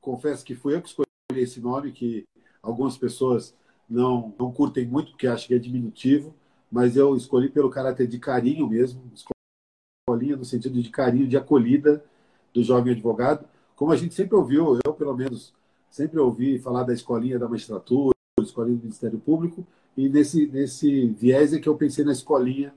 confesso 0.00 0.44
que 0.44 0.54
fui 0.54 0.74
eu 0.74 0.82
que 0.82 0.88
escolhi 0.88 1.06
esse 1.36 1.60
nome, 1.60 1.92
que 1.92 2.24
algumas 2.62 2.96
pessoas 2.96 3.54
não, 3.88 4.34
não 4.38 4.52
curtem 4.52 4.86
muito, 4.86 5.12
porque 5.12 5.26
acham 5.26 5.48
que 5.48 5.54
é 5.54 5.58
diminutivo, 5.58 6.34
mas 6.70 6.96
eu 6.96 7.16
escolhi 7.16 7.48
pelo 7.48 7.70
caráter 7.70 8.06
de 8.06 8.18
carinho 8.18 8.68
mesmo, 8.68 9.02
escolinha 9.14 10.36
no 10.36 10.44
sentido 10.44 10.80
de 10.80 10.90
carinho, 10.90 11.28
de 11.28 11.36
acolhida 11.36 12.04
do 12.52 12.62
jovem 12.62 12.92
advogado, 12.92 13.46
como 13.74 13.92
a 13.92 13.96
gente 13.96 14.14
sempre 14.14 14.34
ouviu, 14.34 14.78
eu 14.84 14.92
pelo 14.92 15.16
menos 15.16 15.54
sempre 15.90 16.18
ouvi 16.18 16.58
falar 16.58 16.82
da 16.82 16.92
escolinha 16.92 17.38
da 17.38 17.48
magistratura, 17.48 18.14
escolinha 18.40 18.76
do 18.76 18.82
Ministério 18.82 19.18
Público, 19.18 19.66
e 19.96 20.08
nesse, 20.08 20.46
nesse 20.46 21.06
viés 21.06 21.52
é 21.52 21.58
que 21.58 21.68
eu 21.68 21.76
pensei 21.76 22.04
na 22.04 22.12
escolinha 22.12 22.74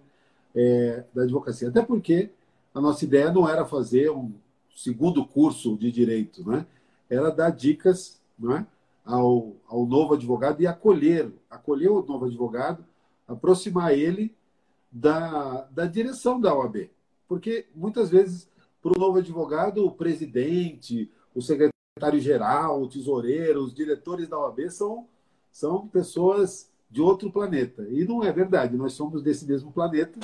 é, 0.55 1.03
da 1.13 1.23
advocacia. 1.23 1.69
Até 1.69 1.81
porque 1.81 2.29
a 2.73 2.81
nossa 2.81 3.05
ideia 3.05 3.31
não 3.31 3.47
era 3.47 3.65
fazer 3.65 4.09
um 4.11 4.31
segundo 4.75 5.25
curso 5.25 5.77
de 5.77 5.91
direito, 5.91 6.47
né? 6.47 6.65
Era 7.11 7.29
dar 7.29 7.49
dicas 7.49 8.21
né, 8.39 8.65
ao, 9.03 9.53
ao 9.67 9.85
novo 9.85 10.13
advogado 10.13 10.61
e 10.61 10.67
acolher, 10.67 11.29
acolher 11.49 11.89
o 11.89 12.01
novo 12.01 12.25
advogado 12.25 12.85
aproximar 13.27 13.93
ele 13.93 14.33
da, 14.91 15.67
da 15.71 15.85
direção 15.85 16.39
da 16.39 16.55
OAB. 16.55 16.89
Porque 17.27 17.67
muitas 17.75 18.09
vezes, 18.09 18.49
para 18.81 18.91
o 18.95 18.99
novo 18.99 19.19
advogado, 19.19 19.85
o 19.85 19.91
presidente, 19.91 21.11
o 21.35 21.41
secretário-geral, 21.41 22.81
o 22.81 22.87
tesoureiro, 22.87 23.61
os 23.61 23.73
diretores 23.73 24.27
da 24.27 24.39
OAB 24.39 24.69
são, 24.69 25.07
são 25.51 25.87
pessoas 25.87 26.69
de 26.89 27.01
outro 27.01 27.31
planeta. 27.31 27.83
E 27.89 28.05
não 28.05 28.23
é 28.23 28.31
verdade, 28.31 28.75
nós 28.75 28.93
somos 28.93 29.21
desse 29.21 29.45
mesmo 29.45 29.71
planeta, 29.71 30.19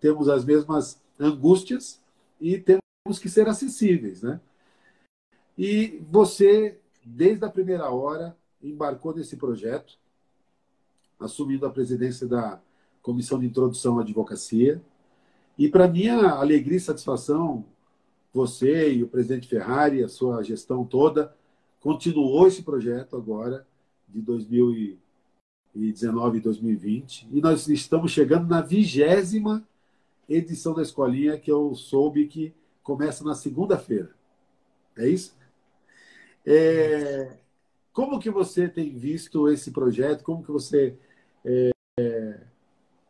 temos 0.00 0.28
as 0.28 0.44
mesmas 0.44 1.00
angústias 1.18 2.00
e 2.40 2.58
temos 2.58 3.18
que 3.18 3.28
ser 3.28 3.48
acessíveis. 3.48 4.22
Né? 4.22 4.40
E 5.56 6.02
você, 6.10 6.78
desde 7.04 7.44
a 7.44 7.50
primeira 7.50 7.90
hora, 7.90 8.36
embarcou 8.62 9.14
nesse 9.14 9.36
projeto 9.36 9.98
assumindo 11.18 11.64
a 11.66 11.70
presidência 11.70 12.26
da 12.26 12.60
Comissão 13.02 13.38
de 13.38 13.46
Introdução 13.46 13.98
à 13.98 14.02
Advocacia. 14.02 14.82
E, 15.58 15.66
para 15.68 15.88
minha 15.88 16.30
alegria 16.30 16.76
e 16.76 16.80
satisfação, 16.80 17.64
você 18.32 18.92
e 18.92 19.02
o 19.02 19.08
presidente 19.08 19.48
Ferrari, 19.48 20.04
a 20.04 20.08
sua 20.08 20.42
gestão 20.42 20.84
toda, 20.84 21.34
continuou 21.80 22.46
esse 22.46 22.62
projeto 22.62 23.16
agora, 23.16 23.66
de 24.08 24.20
2019 24.20 26.38
e 26.38 26.40
2020. 26.40 27.28
E 27.32 27.40
nós 27.40 27.66
estamos 27.68 28.12
chegando 28.12 28.46
na 28.46 28.60
vigésima 28.60 29.66
edição 30.28 30.74
da 30.74 30.82
escolinha, 30.82 31.38
que 31.38 31.50
eu 31.50 31.74
soube 31.74 32.26
que 32.26 32.52
começa 32.82 33.24
na 33.24 33.34
segunda-feira. 33.34 34.10
É 34.96 35.08
isso? 35.08 35.34
É... 36.46 37.36
Como 37.92 38.20
que 38.20 38.30
você 38.30 38.68
tem 38.68 38.94
visto 38.94 39.48
esse 39.48 39.70
projeto? 39.70 40.22
Como 40.22 40.44
que 40.44 40.52
você 40.52 40.98
é, 41.44 42.40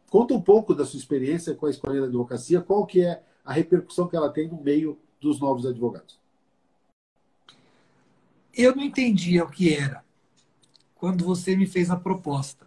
conta 0.09 0.32
um 0.32 0.41
pouco 0.41 0.74
da 0.74 0.87
sua 0.87 0.99
experiência 0.99 1.55
com 1.55 1.66
a 1.66 1.70
Escolinha 1.70 2.03
da 2.03 2.07
Advocacia, 2.07 2.61
qual 2.61 2.87
que 2.87 3.01
é 3.01 3.20
a 3.45 3.53
repercussão 3.53 4.09
que 4.09 4.16
ela 4.16 4.30
tem 4.30 4.49
no 4.49 4.61
meio 4.61 4.99
dos 5.20 5.41
novos 5.41 5.64
advogados. 5.64 6.18
Eu 8.53 8.74
não 8.74 8.82
entendia 8.82 9.45
o 9.45 9.51
que 9.51 9.74
era 9.74 10.05
quando 10.95 11.24
você 11.24 11.57
me 11.57 11.66
fez 11.66 11.91
a 11.91 11.97
proposta. 11.97 12.66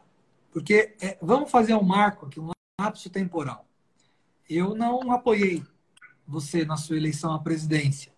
Porque 0.51 0.95
é, 1.01 1.17
vamos 1.21 1.51
fazer 1.51 1.75
um 1.75 1.83
marco 1.83 2.25
aqui, 2.25 2.39
um 2.39 2.51
lapso 2.79 3.09
temporal. 3.09 3.65
Eu 4.49 4.73
não 4.73 5.11
apoiei 5.11 5.63
você 6.27 6.63
na 6.63 6.77
sua 6.77 6.97
eleição 6.97 7.33
à 7.33 7.39
presidência. 7.39 8.11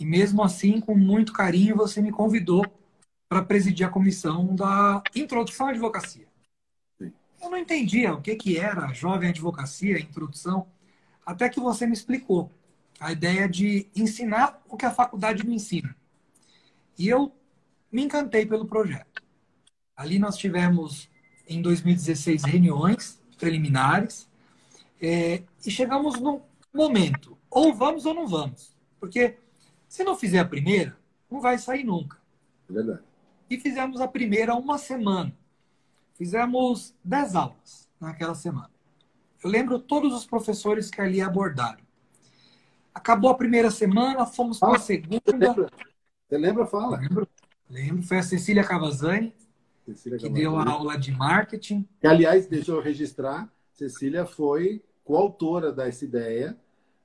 E 0.00 0.06
mesmo 0.06 0.42
assim, 0.42 0.80
com 0.80 0.96
muito 0.96 1.30
carinho, 1.30 1.76
você 1.76 2.00
me 2.00 2.10
convidou 2.10 2.64
para 3.28 3.42
presidir 3.42 3.86
a 3.86 3.90
comissão 3.90 4.56
da 4.56 5.02
introdução 5.14 5.66
à 5.66 5.70
advocacia. 5.70 6.26
Sim. 6.98 7.12
Eu 7.40 7.50
não 7.50 7.58
entendia 7.58 8.14
o 8.14 8.22
que, 8.22 8.34
que 8.34 8.56
era 8.56 8.86
a 8.86 8.92
jovem 8.94 9.28
advocacia, 9.28 9.96
a 9.96 10.00
introdução, 10.00 10.66
até 11.24 11.50
que 11.50 11.60
você 11.60 11.86
me 11.86 11.92
explicou 11.92 12.50
a 12.98 13.12
ideia 13.12 13.46
de 13.46 13.88
ensinar 13.94 14.62
o 14.70 14.76
que 14.76 14.86
a 14.86 14.90
faculdade 14.90 15.46
me 15.46 15.54
ensina. 15.54 15.94
E 16.98 17.06
eu 17.06 17.30
me 17.92 18.02
encantei 18.02 18.46
pelo 18.46 18.66
projeto. 18.66 19.22
Ali 19.94 20.18
nós 20.18 20.38
tivemos, 20.38 21.10
em 21.46 21.60
2016, 21.60 22.44
reuniões 22.44 23.20
preliminares 23.36 24.26
é, 24.98 25.42
e 25.64 25.70
chegamos 25.70 26.18
num 26.18 26.40
momento, 26.72 27.36
ou 27.50 27.74
vamos 27.74 28.06
ou 28.06 28.14
não 28.14 28.26
vamos. 28.26 28.74
Porque 28.98 29.36
se 29.90 30.04
não 30.04 30.16
fizer 30.16 30.38
a 30.38 30.44
primeira, 30.44 30.96
não 31.28 31.40
vai 31.40 31.58
sair 31.58 31.82
nunca. 31.82 32.16
É 32.68 32.72
verdade. 32.72 33.00
E 33.50 33.58
fizemos 33.58 34.00
a 34.00 34.06
primeira 34.06 34.54
uma 34.54 34.78
semana. 34.78 35.36
Fizemos 36.14 36.94
dez 37.02 37.34
aulas 37.34 37.88
naquela 38.00 38.36
semana. 38.36 38.70
Eu 39.42 39.50
lembro 39.50 39.80
todos 39.80 40.14
os 40.14 40.24
professores 40.24 40.88
que 40.92 41.00
ali 41.00 41.20
abordaram. 41.20 41.80
Acabou 42.94 43.30
a 43.30 43.34
primeira 43.34 43.68
semana, 43.68 44.24
fomos 44.24 44.60
para 44.60 44.76
a 44.76 44.78
segunda. 44.78 45.20
Você 45.24 45.36
lembra? 45.36 45.70
Você 46.28 46.38
lembra? 46.38 46.66
Fala. 46.66 46.96
Lembro. 46.96 47.28
Lembro. 47.68 48.02
Foi 48.04 48.18
a 48.18 48.22
Cecília 48.22 48.62
Cavazzani, 48.62 49.34
Cecília 49.84 50.18
que 50.18 50.24
Cavazzani. 50.24 50.34
deu 50.34 50.56
a 50.56 50.70
aula 50.70 50.96
de 50.96 51.10
marketing. 51.10 51.84
Que, 52.00 52.06
aliás, 52.06 52.46
deixa 52.46 52.70
eu 52.70 52.80
registrar, 52.80 53.52
Cecília 53.72 54.24
foi 54.24 54.84
coautora 55.02 55.72
dessa 55.72 56.04
ideia. 56.04 56.56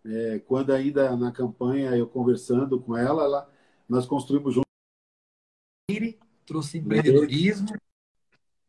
É, 0.06 0.40
quando 0.40 0.72
ainda 0.72 1.16
na 1.18 1.32
campanha, 1.32 1.96
eu 1.98 2.08
conversando 2.08 2.80
com 2.80 2.96
ela, 2.96 3.24
ela 3.24 3.50
nós 3.90 4.06
construímos 4.06 4.54
juntos. 4.54 4.66
Trouxe 6.46 6.78
empreendedorismo. 6.78 7.68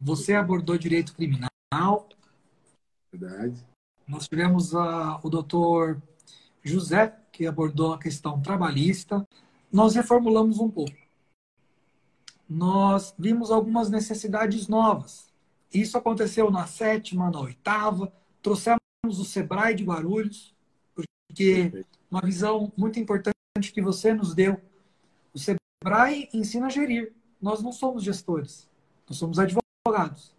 Você 0.01 0.35
abordou 0.35 0.79
direito 0.79 1.15
criminal. 1.15 1.51
Verdade. 3.13 3.67
Nós 4.09 4.27
tivemos 4.27 4.75
a, 4.75 5.21
o 5.23 5.29
doutor 5.29 6.01
José, 6.63 7.15
que 7.31 7.47
abordou 7.47 7.93
a 7.93 7.99
questão 7.99 8.41
trabalhista. 8.41 9.27
Nós 9.71 9.95
reformulamos 9.95 10.59
um 10.59 10.71
pouco. 10.71 10.97
Nós 12.49 13.15
vimos 13.19 13.51
algumas 13.51 13.91
necessidades 13.91 14.69
novas. 14.69 15.31
Isso 15.73 15.99
aconteceu 15.99 16.51
na 16.51 16.67
sétima, 16.67 17.31
na 17.31 17.41
oitava. 17.41 18.11
Trouxemos 18.41 18.81
o 19.05 19.25
Sebrae 19.25 19.75
de 19.75 19.85
Guarulhos, 19.85 20.56
porque 21.37 21.85
uma 22.11 22.23
visão 22.23 22.73
muito 22.75 22.99
importante 22.99 23.35
que 23.75 23.83
você 23.83 24.15
nos 24.15 24.35
deu. 24.35 24.59
O 25.35 25.39
Sebrae 25.39 26.31
ensina 26.33 26.67
a 26.67 26.71
gerir. 26.71 27.13
Nós 27.41 27.63
não 27.63 27.73
somos 27.73 28.03
gestores, 28.03 28.67
nós 29.07 29.19
somos 29.19 29.39
advogados. 29.39 30.35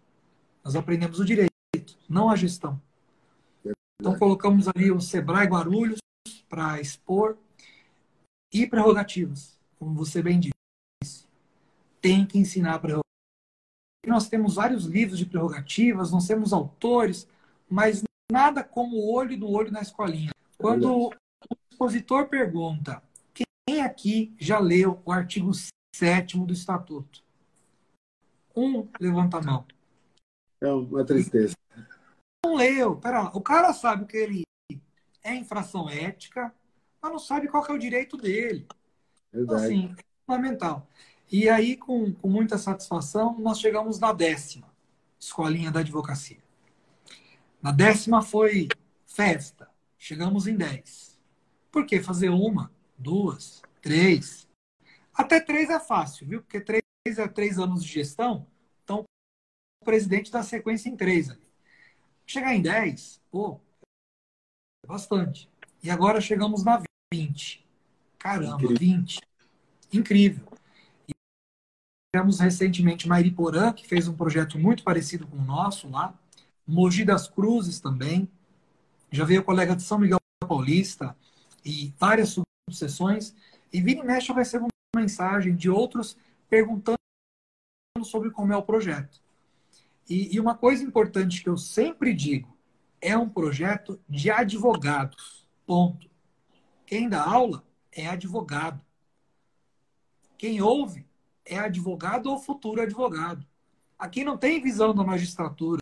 Nós 0.64 0.74
aprendemos 0.74 1.20
o 1.20 1.24
direito, 1.24 1.48
não 2.08 2.28
a 2.28 2.34
gestão. 2.34 2.82
Então 4.00 4.18
colocamos 4.18 4.66
ali 4.66 4.90
o 4.90 5.00
Sebrae 5.00 5.46
Guarulhos 5.46 6.00
para 6.48 6.80
expor 6.80 7.38
e 8.52 8.66
prerrogativas, 8.66 9.56
como 9.78 9.94
você 9.94 10.20
bem 10.20 10.40
disse. 10.40 11.26
Tem 12.00 12.26
que 12.26 12.38
ensinar 12.38 12.80
prerrogativas. 12.80 13.04
Nós 14.04 14.28
temos 14.28 14.56
vários 14.56 14.84
livros 14.84 15.18
de 15.18 15.26
prerrogativas, 15.26 16.10
nós 16.10 16.26
temos 16.26 16.52
autores, 16.52 17.28
mas 17.70 18.02
nada 18.32 18.64
como 18.64 18.96
o 18.96 19.12
olho 19.12 19.36
no 19.38 19.48
olho 19.50 19.70
na 19.70 19.80
escolinha. 19.80 20.32
Quando 20.58 21.08
o 21.08 21.12
expositor 21.70 22.28
pergunta 22.28 23.02
quem 23.32 23.80
aqui 23.80 24.34
já 24.38 24.58
leu 24.58 25.00
o 25.04 25.12
artigo 25.12 25.52
7 25.94 26.38
do 26.38 26.52
Estatuto? 26.52 27.22
Um 28.54 28.88
levanta 29.00 29.38
a 29.38 29.42
mão. 29.42 29.64
É 30.60 30.72
uma 30.72 31.04
tristeza 31.04 31.54
não 32.44 32.54
leu. 32.54 32.96
Pera 32.96 33.24
lá. 33.24 33.30
O 33.34 33.40
cara 33.40 33.72
sabe 33.72 34.06
que 34.06 34.16
ele 34.16 34.42
é 35.22 35.34
infração 35.34 35.88
ética, 35.88 36.52
mas 37.00 37.12
não 37.12 37.18
sabe 37.18 37.48
qual 37.48 37.64
é 37.66 37.72
o 37.72 37.78
direito 37.78 38.16
dele. 38.16 38.66
Então, 39.32 39.56
assim, 39.56 39.94
é 39.96 40.02
fundamental. 40.24 40.86
E 41.30 41.48
aí, 41.48 41.76
com, 41.76 42.12
com 42.12 42.28
muita 42.28 42.56
satisfação, 42.56 43.38
nós 43.38 43.60
chegamos 43.60 43.98
na 43.98 44.12
décima 44.12 44.66
escolinha 45.20 45.70
da 45.70 45.80
advocacia. 45.80 46.38
Na 47.60 47.72
décima 47.72 48.22
foi 48.22 48.68
festa. 49.06 49.67
Chegamos 49.98 50.46
em 50.46 50.56
dez. 50.56 51.18
Por 51.70 51.84
que 51.84 52.00
fazer 52.00 52.30
uma, 52.30 52.72
duas, 52.96 53.62
três? 53.82 54.48
Até 55.12 55.40
três 55.40 55.68
é 55.68 55.80
fácil, 55.80 56.26
viu? 56.26 56.40
Porque 56.42 56.60
três 56.60 56.82
é 57.06 57.26
três 57.26 57.58
anos 57.58 57.82
de 57.82 57.90
gestão. 57.90 58.46
Então, 58.84 59.04
o 59.82 59.84
presidente 59.84 60.30
dá 60.30 60.42
sequência 60.42 60.88
em 60.88 60.96
três 60.96 61.28
ali. 61.28 61.42
Chegar 62.24 62.54
em 62.54 62.62
10, 62.62 63.20
pô, 63.30 63.60
é 64.84 64.86
bastante. 64.86 65.50
E 65.82 65.90
agora 65.90 66.20
chegamos 66.20 66.62
na 66.62 66.82
20. 67.12 67.66
Caramba, 68.18 68.56
Incrível. 68.56 68.76
20. 68.78 69.20
Incrível. 69.92 70.46
E 71.08 71.12
tivemos 72.14 72.38
recentemente 72.38 73.08
Mairiporã, 73.08 73.72
que 73.72 73.86
fez 73.86 74.06
um 74.06 74.16
projeto 74.16 74.58
muito 74.58 74.84
parecido 74.84 75.26
com 75.26 75.38
o 75.38 75.44
nosso 75.44 75.88
lá. 75.88 76.14
Mogi 76.66 77.04
das 77.04 77.28
Cruzes 77.28 77.80
também. 77.80 78.30
Já 79.10 79.24
veio 79.24 79.44
colega 79.44 79.74
de 79.74 79.82
São 79.82 79.98
Miguel 79.98 80.18
Paulista 80.40 81.16
e 81.64 81.92
várias 81.98 82.36
subseções. 82.68 83.34
E 83.72 83.80
vira 83.80 84.00
e 84.00 84.04
mexe 84.04 84.30
eu 84.30 84.36
recebo 84.36 84.66
uma 84.94 85.02
mensagem 85.02 85.54
de 85.54 85.68
outros 85.68 86.16
perguntando 86.48 86.98
sobre 88.04 88.30
como 88.30 88.52
é 88.52 88.56
o 88.56 88.62
projeto. 88.62 89.20
E, 90.08 90.34
e 90.34 90.40
uma 90.40 90.54
coisa 90.54 90.82
importante 90.82 91.42
que 91.42 91.48
eu 91.48 91.56
sempre 91.56 92.14
digo, 92.14 92.56
é 93.00 93.16
um 93.16 93.28
projeto 93.28 94.00
de 94.08 94.30
advogados. 94.30 95.46
Ponto. 95.66 96.08
Quem 96.86 97.08
dá 97.08 97.22
aula 97.22 97.62
é 97.92 98.06
advogado. 98.06 98.82
Quem 100.38 100.62
ouve 100.62 101.06
é 101.44 101.58
advogado 101.58 102.30
ou 102.30 102.38
futuro 102.38 102.80
advogado. 102.80 103.46
Aqui 103.98 104.24
não 104.24 104.38
tem 104.38 104.62
visão 104.62 104.94
da 104.94 105.04
magistratura. 105.04 105.80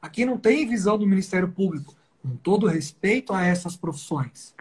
Aqui 0.00 0.24
não 0.24 0.38
tem 0.38 0.68
visão 0.68 0.98
do 0.98 1.06
Ministério 1.06 1.50
Público, 1.50 1.96
com 2.24 2.36
todo 2.36 2.66
respeito 2.66 3.34
a 3.34 3.44
essas 3.44 3.76
profissões. 3.76 4.56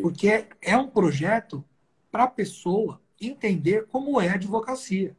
Porque 0.00 0.48
é 0.62 0.74
um 0.74 0.88
projeto 0.88 1.62
para 2.10 2.24
a 2.24 2.28
pessoa 2.28 2.98
entender 3.20 3.86
como 3.88 4.18
é 4.18 4.30
a 4.30 4.34
advocacia. 4.34 5.14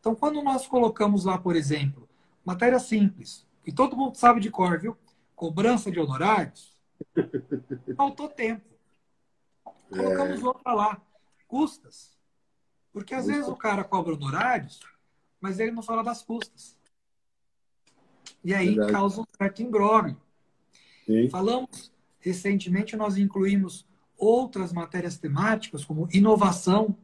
Então, 0.00 0.16
quando 0.16 0.42
nós 0.42 0.66
colocamos 0.66 1.24
lá, 1.24 1.38
por 1.38 1.54
exemplo, 1.54 2.08
Matéria 2.44 2.78
simples. 2.78 3.46
E 3.64 3.72
todo 3.72 3.96
mundo 3.96 4.16
sabe 4.16 4.40
de 4.40 4.50
cor, 4.50 4.80
viu? 4.80 4.96
Cobrança 5.36 5.90
de 5.90 6.00
honorários. 6.00 6.76
Faltou 7.96 8.28
tempo. 8.28 8.68
Colocamos 9.88 10.40
é... 10.40 10.44
outra 10.44 10.74
lá. 10.74 11.00
Custas. 11.46 12.18
Porque 12.92 13.14
às 13.14 13.26
vezes 13.26 13.46
o 13.46 13.56
cara 13.56 13.84
cobra 13.84 14.14
honorários, 14.14 14.80
mas 15.40 15.60
ele 15.60 15.70
não 15.70 15.82
fala 15.82 16.02
das 16.02 16.22
custas. 16.22 16.76
E 18.44 18.52
aí 18.52 18.70
Verdade. 18.70 18.92
causa 18.92 19.20
um 19.20 19.24
certo 19.38 19.62
imbróglio. 19.62 20.20
Falamos 21.30 21.92
recentemente, 22.20 22.96
nós 22.96 23.16
incluímos 23.16 23.84
outras 24.16 24.72
matérias 24.72 25.18
temáticas, 25.18 25.84
como 25.84 26.08
inovação. 26.12 26.96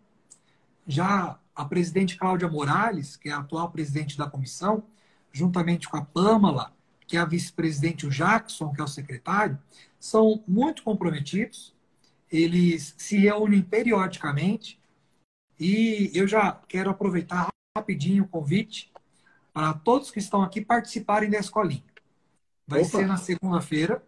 Já 0.87 1.39
a 1.55 1.65
presidente 1.65 2.17
Cláudia 2.17 2.49
Morales, 2.49 3.17
que 3.17 3.29
é 3.29 3.33
a 3.33 3.39
atual 3.39 3.71
presidente 3.71 4.17
da 4.17 4.31
comissão, 4.31 4.85
juntamente 5.33 5.89
com 5.89 5.97
a 5.97 6.05
Pamela, 6.05 6.73
que 7.07 7.17
é 7.17 7.21
a 7.21 7.25
vice-presidente, 7.25 8.07
o 8.07 8.11
Jackson, 8.11 8.73
que 8.73 8.81
é 8.81 8.85
o 8.85 8.89
secretário, 8.89 9.59
são 9.99 10.43
muito 10.47 10.83
comprometidos. 10.83 11.75
Eles 12.31 12.95
se 12.97 13.17
reúnem 13.17 13.63
periodicamente 13.63 14.79
e 15.59 16.11
eu 16.15 16.29
já 16.29 16.53
quero 16.69 16.91
aproveitar 16.91 17.49
rapidinho 17.77 18.25
o 18.25 18.29
convite 18.29 18.93
para 19.53 19.73
todos 19.75 20.11
que 20.11 20.19
estão 20.19 20.43
aqui 20.43 20.61
participarem 20.61 21.31
da 21.31 21.39
escolinha. 21.39 21.83
Vai 22.69 22.83
Opa. 22.83 22.91
ser 22.91 23.07
na 23.07 23.17
segunda-feira, 23.17 24.05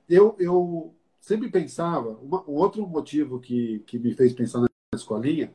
Eu, 0.09 0.35
eu 0.39 0.91
sempre 1.28 1.51
pensava, 1.51 2.17
uma, 2.21 2.41
um 2.47 2.53
outro 2.53 2.88
motivo 2.88 3.38
que, 3.38 3.80
que 3.80 3.99
me 3.99 4.13
fez 4.13 4.32
pensar 4.32 4.61
na 4.61 4.69
escolinha, 4.95 5.53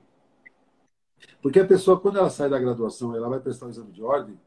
porque 1.40 1.58
a 1.58 1.66
pessoa, 1.66 1.98
quando 1.98 2.18
ela 2.18 2.28
sai 2.28 2.50
da 2.50 2.58
graduação 2.58 3.16
ela 3.16 3.26
vai 3.26 3.40
prestar 3.40 3.66
o 3.66 3.70
exame 3.70 3.90
de 3.90 4.02
ordem, 4.02 4.38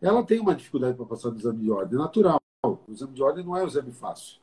ela 0.00 0.22
tem 0.22 0.38
uma 0.38 0.54
dificuldade 0.54 0.96
para 0.96 1.06
passar 1.06 1.32
no 1.32 1.38
exame 1.38 1.58
de 1.64 1.72
ordem, 1.72 1.98
é 1.98 2.00
natural. 2.00 2.40
O 2.64 2.78
exame 2.92 3.12
de 3.12 3.20
ordem 3.20 3.44
não 3.44 3.56
é 3.56 3.64
um 3.64 3.66
exame 3.66 3.90
fácil. 3.90 4.38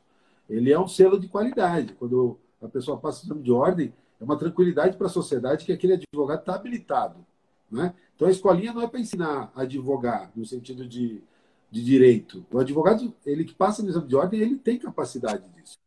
Ele 0.50 0.70
é 0.70 0.78
um 0.78 0.88
selo 0.88 1.18
de 1.18 1.30
qualidade. 1.30 1.94
Quando 1.94 2.38
a 2.62 2.68
pessoa 2.68 2.98
passa 2.98 3.22
o 3.22 3.28
exame 3.28 3.44
de 3.44 3.52
ordem, 3.54 3.94
é 4.20 4.24
uma 4.26 4.38
tranquilidade 4.38 4.98
para 4.98 5.08
a 5.08 5.10
sociedade 5.10 5.66
que 5.66 5.72
aquele 5.72 5.94
advogado 5.94 6.42
está 6.42 6.56
habilitado. 6.56 7.26
Né? 7.72 7.94
Então 8.18 8.28
a 8.28 8.32
escolinha 8.32 8.74
não 8.74 8.82
é 8.82 8.88
para 8.88 9.00
ensinar 9.00 9.50
a 9.56 9.62
advogar 9.62 10.30
no 10.36 10.46
sentido 10.46 10.86
de, 10.86 11.24
de 11.72 11.84
direito. 11.86 12.46
O 12.52 12.60
advogado, 12.60 13.14
ele 13.26 13.46
que 13.46 13.56
passa 13.56 13.82
no 13.82 13.88
exame 13.88 14.08
de 14.08 14.16
ordem, 14.18 14.42
ele 14.42 14.58
tem 14.58 14.78
capacidade 14.78 15.48
disso 15.52 15.78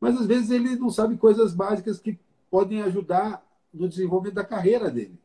mas 0.00 0.18
às 0.20 0.26
vezes 0.26 0.50
ele 0.50 0.76
não 0.76 0.90
sabe 0.90 1.16
coisas 1.16 1.54
básicas 1.54 1.98
que 1.98 2.18
podem 2.50 2.82
ajudar 2.82 3.44
no 3.72 3.88
desenvolvimento 3.88 4.34
da 4.34 4.44
carreira 4.44 4.90
dele. 4.90 5.18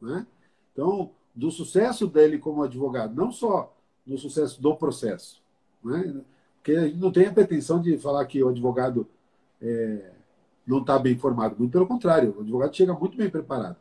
Né? 0.00 0.26
Então, 0.72 1.10
do 1.34 1.50
sucesso 1.50 2.06
dele 2.06 2.38
como 2.38 2.62
advogado, 2.62 3.14
não 3.14 3.30
só 3.30 3.74
no 4.06 4.18
sucesso 4.18 4.60
do 4.60 4.74
processo. 4.74 5.42
Né? 5.84 6.20
Porque 6.56 6.72
a 6.72 6.86
gente 6.86 6.98
não 6.98 7.12
tem 7.12 7.26
a 7.26 7.32
pretensão 7.32 7.80
de 7.80 7.96
falar 7.98 8.24
que 8.26 8.42
o 8.42 8.48
advogado 8.48 9.06
é, 9.60 10.12
não 10.66 10.80
está 10.80 10.98
bem 10.98 11.16
formado. 11.16 11.56
Muito 11.58 11.72
pelo 11.72 11.86
contrário, 11.86 12.34
o 12.36 12.40
advogado 12.40 12.76
chega 12.76 12.92
muito 12.94 13.16
bem 13.16 13.30
preparado. 13.30 13.76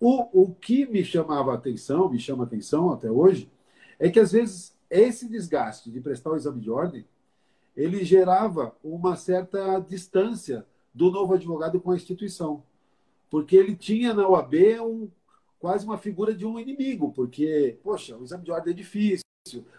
O, 0.00 0.42
o 0.42 0.54
que 0.54 0.86
me 0.86 1.04
chamava 1.04 1.54
atenção, 1.54 2.08
me 2.08 2.18
chama 2.18 2.44
atenção 2.44 2.92
até 2.92 3.10
hoje, 3.10 3.50
é 3.98 4.08
que 4.08 4.20
às 4.20 4.32
vezes 4.32 4.76
esse 4.88 5.28
desgaste 5.28 5.90
de 5.90 6.00
prestar 6.00 6.30
o 6.30 6.36
exame 6.36 6.60
de 6.60 6.70
ordem 6.70 7.04
ele 7.78 8.04
gerava 8.04 8.76
uma 8.82 9.14
certa 9.14 9.78
distância 9.78 10.66
do 10.92 11.12
novo 11.12 11.34
advogado 11.34 11.80
com 11.80 11.92
a 11.92 11.96
instituição. 11.96 12.64
Porque 13.30 13.54
ele 13.54 13.76
tinha 13.76 14.12
na 14.12 14.26
OAB 14.26 14.54
um, 14.82 15.08
quase 15.60 15.86
uma 15.86 15.96
figura 15.96 16.34
de 16.34 16.44
um 16.44 16.58
inimigo, 16.58 17.12
porque, 17.12 17.78
poxa, 17.84 18.16
o 18.16 18.24
exame 18.24 18.42
de 18.42 18.50
ordem 18.50 18.72
é 18.72 18.76
difícil, 18.76 19.22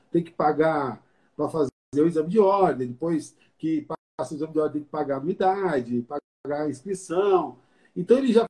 tem 0.10 0.24
que 0.24 0.32
pagar 0.32 1.06
para 1.36 1.50
fazer 1.50 1.70
o 1.97 2.08
exame 2.08 2.30
de 2.30 2.39
ordem, 2.39 2.88
depois 2.88 3.36
que 3.58 3.86
passa 4.18 4.34
o 4.34 4.38
exame 4.38 4.54
de 4.54 4.60
ordem 4.60 4.74
tem 4.76 4.84
que 4.84 4.89
pagar 4.89 5.16
a 5.16 5.18
anuidade, 5.18 6.08
pagar 6.08 6.64
a 6.64 6.70
inscrição. 6.70 7.60
Então 7.93 8.18
ele 8.18 8.32
já 8.32 8.45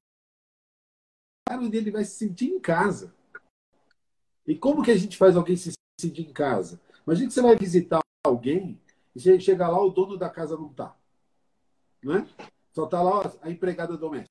onde 1.52 1.76
ele 1.76 1.90
vai 1.90 2.06
se 2.06 2.12
sentir 2.12 2.46
em 2.46 2.60
casa. 2.60 3.12
E 4.46 4.56
como 4.56 4.84
que 4.84 4.92
a 4.92 4.98
gente 4.98 5.18
faz 5.18 5.36
alguém 5.36 5.56
se 5.56 5.72
sentir 6.00 6.22
em 6.22 6.32
casa? 6.32 6.80
Imagina 7.04 7.28
que 7.28 7.34
você 7.34 7.42
vai 7.42 7.56
visitar 7.56 8.00
alguém 8.24 8.80
e 9.16 9.40
chega 9.40 9.68
lá, 9.68 9.82
o 9.82 9.90
dono 9.90 10.18
da 10.18 10.30
casa 10.30 10.56
não 10.56 10.68
está. 10.68 10.96
Não 12.04 12.16
é? 12.16 12.28
Só 12.72 12.86
está 12.86 13.02
lá 13.02 13.32
a 13.42 13.50
empregada 13.50 13.98
doméstica. 13.98 14.30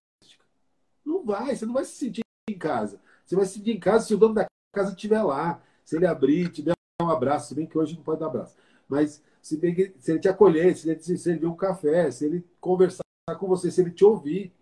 Não 1.05 1.25
vai, 1.25 1.55
você 1.55 1.67
não 1.67 1.75
vai 1.75 1.85
se 1.85 1.93
sentir 1.93 2.23
em 2.49 2.59
casa. 2.59 3.01
Você 3.25 3.37
vai 3.37 3.45
se 3.47 3.55
sentir 3.55 3.73
em 3.73 3.81
casa 3.81 4.07
se 4.07 4.15
o 4.15 4.19
dono 4.19 4.35
da 4.35 4.47
casa 4.75 4.91
estiver 4.93 5.23
lá. 5.23 5.63
Se 5.85 5.97
ele 5.97 6.07
abrir, 6.07 6.51
te 6.51 6.63
der 6.63 6.75
um 7.01 7.11
abraço, 7.11 7.49
se 7.49 7.55
bem 7.55 7.67
que 7.67 7.79
hoje 7.79 7.97
não 7.97 8.03
pode 8.03 8.21
dar 8.21 8.27
abraço. 8.27 8.57
Mas 8.89 9.23
se, 9.41 9.59
que, 9.59 9.95
se 9.99 10.13
ele 10.13 10.21
te 10.21 10.29
acolher, 10.29 10.77
se 10.77 10.89
ele 10.89 10.99
te 10.99 11.17
servir 11.17 11.47
um 11.47 11.57
café, 11.57 12.11
se 12.11 12.25
ele 12.25 12.45
conversar 12.61 13.03
com 13.39 13.47
você, 13.47 13.71
se 13.71 13.81
ele 13.81 13.91
te 13.91 14.05
ouvir. 14.05 14.53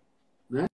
Né? 0.49 0.65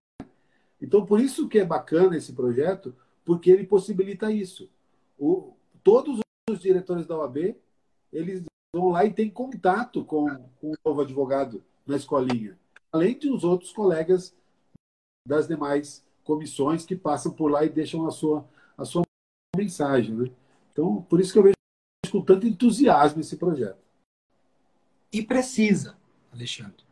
Então, 0.80 1.04
por 1.04 1.20
isso 1.20 1.48
que 1.48 1.58
é 1.58 1.64
bacana 1.64 2.16
esse 2.16 2.32
projeto, 2.32 2.94
porque 3.24 3.50
ele 3.50 3.66
possibilita 3.66 4.30
isso. 4.30 4.70
O, 5.18 5.54
todos 5.82 6.20
os 6.50 6.60
diretores 6.60 7.06
da 7.06 7.16
OAB, 7.16 7.56
eles 8.12 8.44
vão 8.74 8.90
lá 8.90 9.04
e 9.04 9.12
têm 9.12 9.30
contato 9.30 10.04
com, 10.04 10.26
com 10.60 10.72
o 10.72 10.76
novo 10.84 11.00
advogado 11.00 11.64
na 11.86 11.96
escolinha, 11.96 12.58
além 12.92 13.16
de 13.16 13.30
os 13.30 13.44
outros 13.44 13.72
colegas 13.72 14.34
das 15.26 15.46
demais 15.46 16.04
comissões 16.24 16.84
que 16.84 16.96
passam 16.96 17.32
por 17.32 17.50
lá 17.50 17.64
e 17.64 17.68
deixam 17.68 18.06
a 18.06 18.10
sua, 18.10 18.48
a 18.76 18.84
sua 18.84 19.02
mensagem. 19.56 20.14
Né? 20.14 20.30
Então, 20.72 21.02
por 21.02 21.20
isso 21.20 21.32
que 21.32 21.38
eu 21.38 21.42
vejo 21.44 21.54
com 22.10 22.20
tanto 22.20 22.46
entusiasmo 22.46 23.20
esse 23.20 23.36
projeto. 23.36 23.78
E 25.12 25.22
precisa, 25.22 25.96
Alexandre. 26.32 26.84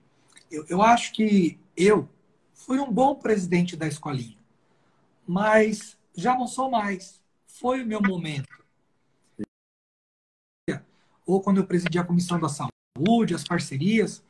Eu, 0.51 0.65
eu 0.69 0.83
acho 0.83 1.13
que 1.13 1.59
eu 1.77 2.09
fui 2.55 2.79
um 2.79 2.93
bom 2.93 3.17
presidente 3.17 3.77
da 3.77 3.89
escolinha, 3.89 4.39
mas 5.27 5.99
já 6.15 6.37
não 6.37 6.47
sou 6.47 6.71
mais. 6.71 7.21
Foi 7.47 7.83
o 7.83 7.87
meu 7.87 8.01
momento 8.01 8.62
ou 11.33 11.41
quando 11.41 11.59
eu 11.59 11.67
presidi 11.67 11.99
a 11.99 12.05
comissão 12.05 12.39
da 12.39 12.49
saúde, 12.49 13.35
as 13.35 13.43
parcerias, 13.43 14.23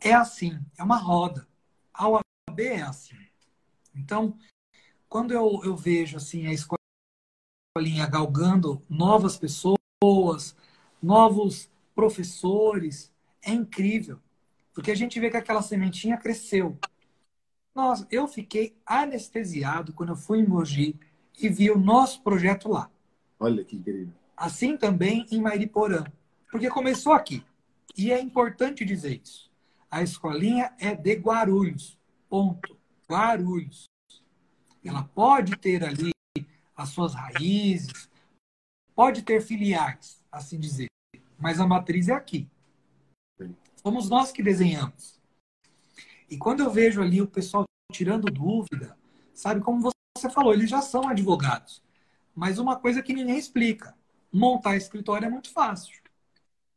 é 0.00 0.12
assim, 0.12 0.58
é 0.76 0.82
uma 0.82 0.96
roda. 0.96 1.46
A 1.94 2.08
OAB 2.08 2.60
é 2.60 2.82
assim. 2.82 3.16
Então, 3.94 4.36
quando 5.08 5.32
eu, 5.32 5.60
eu 5.64 5.76
vejo 5.76 6.16
assim 6.16 6.46
a 6.46 6.52
escolinha 6.52 8.06
galgando 8.08 8.82
novas 8.88 9.36
pessoas, 9.36 10.56
novos 11.00 11.70
professores, 11.94 13.12
é 13.40 13.52
incrível. 13.52 14.18
Porque 14.74 14.90
a 14.90 14.96
gente 14.96 15.20
vê 15.20 15.30
que 15.30 15.36
aquela 15.36 15.62
sementinha 15.62 16.16
cresceu. 16.16 16.76
Nossa, 17.72 18.06
eu 18.10 18.26
fiquei 18.26 18.76
anestesiado 18.84 19.92
quando 19.92 20.10
eu 20.10 20.16
fui 20.16 20.40
em 20.40 20.46
Mogi 20.46 20.98
e 21.40 21.48
vi 21.48 21.70
o 21.70 21.78
nosso 21.78 22.20
projeto 22.22 22.68
lá. 22.68 22.90
Olha 23.38 23.64
que 23.64 23.76
incrível. 23.76 24.12
Assim 24.36 24.76
também 24.76 25.24
em 25.30 25.40
Mairiporã. 25.40 26.04
Porque 26.50 26.68
começou 26.70 27.12
aqui. 27.12 27.44
E 27.96 28.12
é 28.12 28.20
importante 28.20 28.84
dizer 28.84 29.20
isso. 29.22 29.50
A 29.90 30.02
escolinha 30.02 30.72
é 30.78 30.94
de 30.94 31.14
Guarulhos. 31.14 31.98
Ponto. 32.28 32.78
Guarulhos. 33.08 33.84
Ela 34.84 35.02
pode 35.02 35.56
ter 35.56 35.84
ali 35.84 36.12
as 36.76 36.90
suas 36.90 37.14
raízes, 37.14 38.08
pode 38.94 39.22
ter 39.22 39.42
filiais, 39.42 40.22
assim 40.30 40.58
dizer. 40.58 40.86
Mas 41.38 41.60
a 41.60 41.66
matriz 41.66 42.08
é 42.08 42.12
aqui. 42.12 42.48
Somos 43.82 44.08
nós 44.08 44.30
que 44.30 44.42
desenhamos. 44.42 45.18
E 46.30 46.36
quando 46.36 46.60
eu 46.60 46.70
vejo 46.70 47.02
ali 47.02 47.20
o 47.20 47.26
pessoal 47.26 47.64
tirando 47.92 48.30
dúvida, 48.30 48.96
sabe 49.32 49.60
como 49.60 49.90
você 50.16 50.30
falou, 50.30 50.52
eles 50.52 50.70
já 50.70 50.82
são 50.82 51.08
advogados. 51.08 51.82
Mas 52.34 52.58
uma 52.58 52.76
coisa 52.76 53.02
que 53.02 53.14
ninguém 53.14 53.38
explica: 53.38 53.96
montar 54.32 54.76
escritório 54.76 55.26
é 55.26 55.30
muito 55.30 55.50
fácil. 55.50 56.00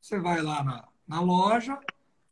Você 0.01 0.19
vai 0.19 0.41
lá 0.41 0.63
na, 0.63 0.87
na 1.07 1.21
loja, 1.21 1.79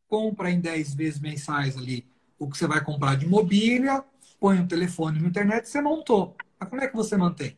compra 0.08 0.50
em 0.50 0.60
10 0.60 0.96
vezes 0.96 1.20
mensais 1.20 1.78
ali 1.78 2.10
o 2.40 2.50
que 2.50 2.58
você 2.58 2.66
vai 2.66 2.84
comprar 2.84 3.16
de 3.16 3.28
mobília, 3.28 4.04
põe 4.40 4.60
um 4.60 4.68
telefone 4.68 5.20
na 5.20 5.28
internet 5.28 5.66
e 5.66 5.70
você 5.70 5.82
montou. 5.82 6.36
Mas 6.60 6.70
como 6.70 6.82
é 6.82 6.88
que 6.88 6.96
você 6.96 7.16
mantém? 7.16 7.58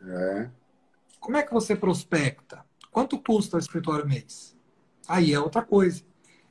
É. 0.00 0.48
Como 1.18 1.36
é 1.36 1.42
que 1.42 1.52
você 1.52 1.74
prospecta? 1.74 2.64
Quanto 2.90 3.18
custa 3.18 3.56
o 3.56 3.60
escritório 3.60 4.06
mês? 4.06 4.56
Aí 5.08 5.32
é 5.32 5.40
outra 5.40 5.62
coisa. 5.62 6.02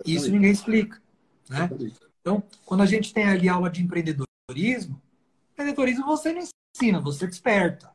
Isso 0.05 0.29
ninguém 0.29 0.51
explica. 0.51 1.01
Né? 1.49 1.69
Então, 2.21 2.43
quando 2.65 2.81
a 2.81 2.85
gente 2.85 3.13
tem 3.13 3.25
ali 3.25 3.47
aula 3.47 3.69
de 3.69 3.81
empreendedorismo, 3.81 5.01
empreendedorismo 5.53 6.05
você 6.05 6.33
não 6.33 6.41
ensina, 6.75 6.99
você 6.99 7.25
desperta. 7.27 7.91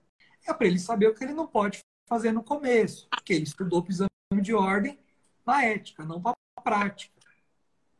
É 0.46 0.52
para 0.52 0.66
ele 0.66 0.78
saber 0.78 1.08
o 1.08 1.14
que 1.14 1.24
ele 1.24 1.34
não 1.34 1.46
pode 1.46 1.80
fazer 2.08 2.32
no 2.32 2.42
começo, 2.42 3.08
porque 3.10 3.32
ele 3.32 3.44
estudou 3.44 3.82
pisando 3.82 4.10
de 4.42 4.54
ordem 4.54 4.98
na 5.46 5.64
ética, 5.64 6.04
não 6.04 6.20
para 6.20 6.34
a 6.56 6.60
prática. 6.60 7.14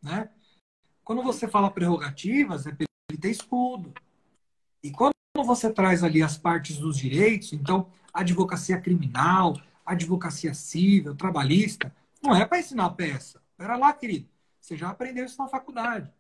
Né? 0.03 0.29
Quando 1.03 1.23
você 1.23 1.47
fala 1.49 1.71
prerrogativas, 1.71 2.67
é 2.67 2.73
para 2.73 2.87
ele 3.11 3.21
ter 3.21 3.31
estudo. 3.31 3.93
E 4.83 4.91
quando 4.91 5.15
você 5.37 5.71
traz 5.71 6.03
ali 6.03 6.23
as 6.23 6.37
partes 6.37 6.79
dos 6.79 6.97
direitos, 6.97 7.53
então, 7.53 7.91
advocacia 8.13 8.81
criminal, 8.81 9.55
advocacia 9.85 10.55
civil, 10.55 11.15
trabalhista, 11.15 11.95
não 12.23 12.35
é 12.35 12.47
para 12.47 12.59
ensinar 12.59 12.91
peça. 12.91 13.43
Espera 13.51 13.77
lá, 13.77 13.93
querido. 13.93 14.29
Você 14.61 14.77
já 14.77 14.91
aprendeu 14.91 15.27
isso 15.27 15.41
na 15.41 15.49
faculdade. 15.49 16.11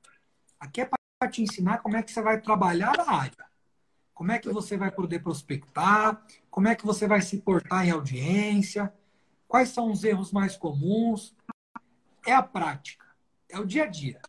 Aqui 0.60 0.82
é 0.82 0.84
para 0.84 1.30
te 1.30 1.42
ensinar 1.42 1.78
como 1.78 1.96
é 1.96 2.02
que 2.02 2.12
você 2.12 2.20
vai 2.20 2.40
trabalhar 2.40 2.96
na 2.96 3.10
área. 3.10 3.44
Como 4.12 4.30
é 4.30 4.38
que 4.38 4.50
você 4.50 4.76
vai 4.76 4.90
poder 4.90 5.20
prospectar, 5.20 6.22
como 6.50 6.68
é 6.68 6.74
que 6.74 6.86
você 6.86 7.08
vai 7.08 7.20
se 7.20 7.38
portar 7.38 7.86
em 7.86 7.90
audiência, 7.90 8.92
quais 9.54 9.68
são 9.68 9.92
os 9.92 10.02
erros 10.02 10.32
mais 10.32 10.56
comuns. 10.56 11.32
É 12.26 12.34
a 12.34 12.42
prática, 12.42 13.06
é 13.48 13.56
o 13.56 13.64
dia 13.64 13.84
a 13.84 13.86
dia. 13.86 14.20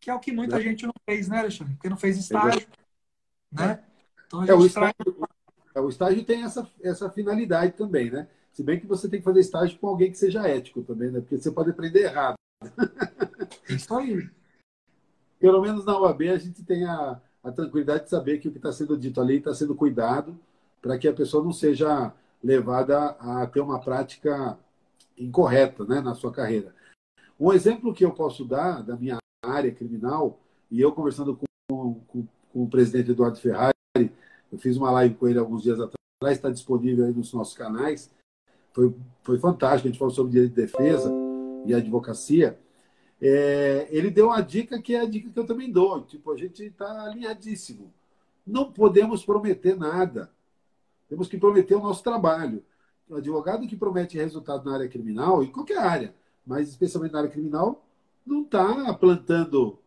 Que 0.00 0.08
é 0.08 0.14
o 0.14 0.18
que 0.18 0.32
muita 0.32 0.56
é. 0.56 0.62
gente 0.62 0.86
não 0.86 0.94
fez, 1.04 1.28
né, 1.28 1.40
Alexandre? 1.40 1.74
Porque 1.74 1.90
não 1.90 1.98
fez 1.98 2.16
estágio. 2.16 2.66
Né? 3.50 3.84
Então, 4.26 4.42
é, 4.44 4.54
o, 4.54 4.64
estágio, 4.64 5.28
é, 5.74 5.80
o 5.80 5.88
estágio 5.90 6.24
tem 6.24 6.44
essa, 6.44 6.66
essa 6.82 7.10
finalidade 7.10 7.72
também, 7.72 8.10
né? 8.10 8.26
Se 8.54 8.62
bem 8.62 8.80
que 8.80 8.86
você 8.86 9.06
tem 9.06 9.18
que 9.18 9.24
fazer 9.24 9.40
estágio 9.40 9.78
com 9.78 9.88
alguém 9.88 10.10
que 10.10 10.16
seja 10.16 10.48
ético 10.48 10.82
também, 10.82 11.10
né? 11.10 11.20
Porque 11.20 11.36
você 11.36 11.50
pode 11.50 11.68
aprender 11.68 12.04
errado. 12.04 12.36
Isso 13.68 13.94
aí. 13.94 14.30
Pelo 15.38 15.60
menos 15.60 15.84
na 15.84 15.98
UAB 15.98 16.30
a 16.30 16.38
gente 16.38 16.64
tem 16.64 16.86
a, 16.86 17.20
a 17.44 17.52
tranquilidade 17.52 18.04
de 18.04 18.10
saber 18.10 18.38
que 18.38 18.48
o 18.48 18.50
que 18.50 18.56
está 18.56 18.72
sendo 18.72 18.96
dito 18.96 19.20
ali 19.20 19.36
está 19.36 19.52
sendo 19.52 19.74
cuidado 19.74 20.38
para 20.80 20.96
que 20.96 21.06
a 21.06 21.12
pessoa 21.12 21.44
não 21.44 21.52
seja 21.52 22.14
levada 22.42 23.10
a 23.20 23.46
ter 23.46 23.60
uma 23.60 23.80
prática 23.80 24.58
incorreta 25.16 25.84
né, 25.84 26.00
na 26.00 26.14
sua 26.14 26.32
carreira. 26.32 26.74
Um 27.38 27.52
exemplo 27.52 27.94
que 27.94 28.04
eu 28.04 28.12
posso 28.12 28.44
dar 28.44 28.82
da 28.82 28.96
minha 28.96 29.18
área 29.44 29.72
criminal, 29.72 30.40
e 30.70 30.80
eu 30.80 30.92
conversando 30.92 31.36
com, 31.36 32.00
com, 32.06 32.26
com 32.52 32.62
o 32.62 32.68
presidente 32.68 33.10
Eduardo 33.10 33.38
Ferrari, 33.38 33.72
eu 33.96 34.58
fiz 34.58 34.76
uma 34.76 34.90
live 34.90 35.14
com 35.14 35.28
ele 35.28 35.38
alguns 35.38 35.62
dias 35.62 35.80
atrás, 35.80 36.36
está 36.36 36.50
disponível 36.50 37.04
aí 37.04 37.12
nos 37.12 37.32
nossos 37.32 37.54
canais. 37.54 38.10
Foi, 38.72 38.94
foi 39.22 39.38
fantástico, 39.38 39.88
a 39.88 39.90
gente 39.90 39.98
falou 39.98 40.14
sobre 40.14 40.32
direito 40.32 40.54
de 40.54 40.62
defesa 40.62 41.10
e 41.66 41.74
advocacia. 41.74 42.58
É, 43.20 43.86
ele 43.90 44.10
deu 44.10 44.26
uma 44.26 44.40
dica 44.40 44.80
que 44.80 44.94
é 44.94 45.00
a 45.00 45.06
dica 45.06 45.30
que 45.30 45.38
eu 45.38 45.46
também 45.46 45.70
dou. 45.70 46.02
Tipo, 46.02 46.32
a 46.32 46.36
gente 46.36 46.64
está 46.64 47.04
alinhadíssimo. 47.04 47.92
Não 48.46 48.72
podemos 48.72 49.24
prometer 49.24 49.76
nada. 49.76 50.30
Temos 51.12 51.28
que 51.28 51.36
prometer 51.36 51.74
o 51.74 51.82
nosso 51.82 52.02
trabalho. 52.02 52.64
O 53.06 53.16
advogado 53.16 53.66
que 53.66 53.76
promete 53.76 54.16
resultado 54.16 54.64
na 54.64 54.76
área 54.76 54.88
criminal, 54.88 55.42
em 55.42 55.52
qualquer 55.52 55.76
área, 55.76 56.14
mas 56.46 56.70
especialmente 56.70 57.12
na 57.12 57.18
área 57.18 57.30
criminal, 57.30 57.84
não 58.24 58.40
está 58.40 58.94
plantando 58.94 59.78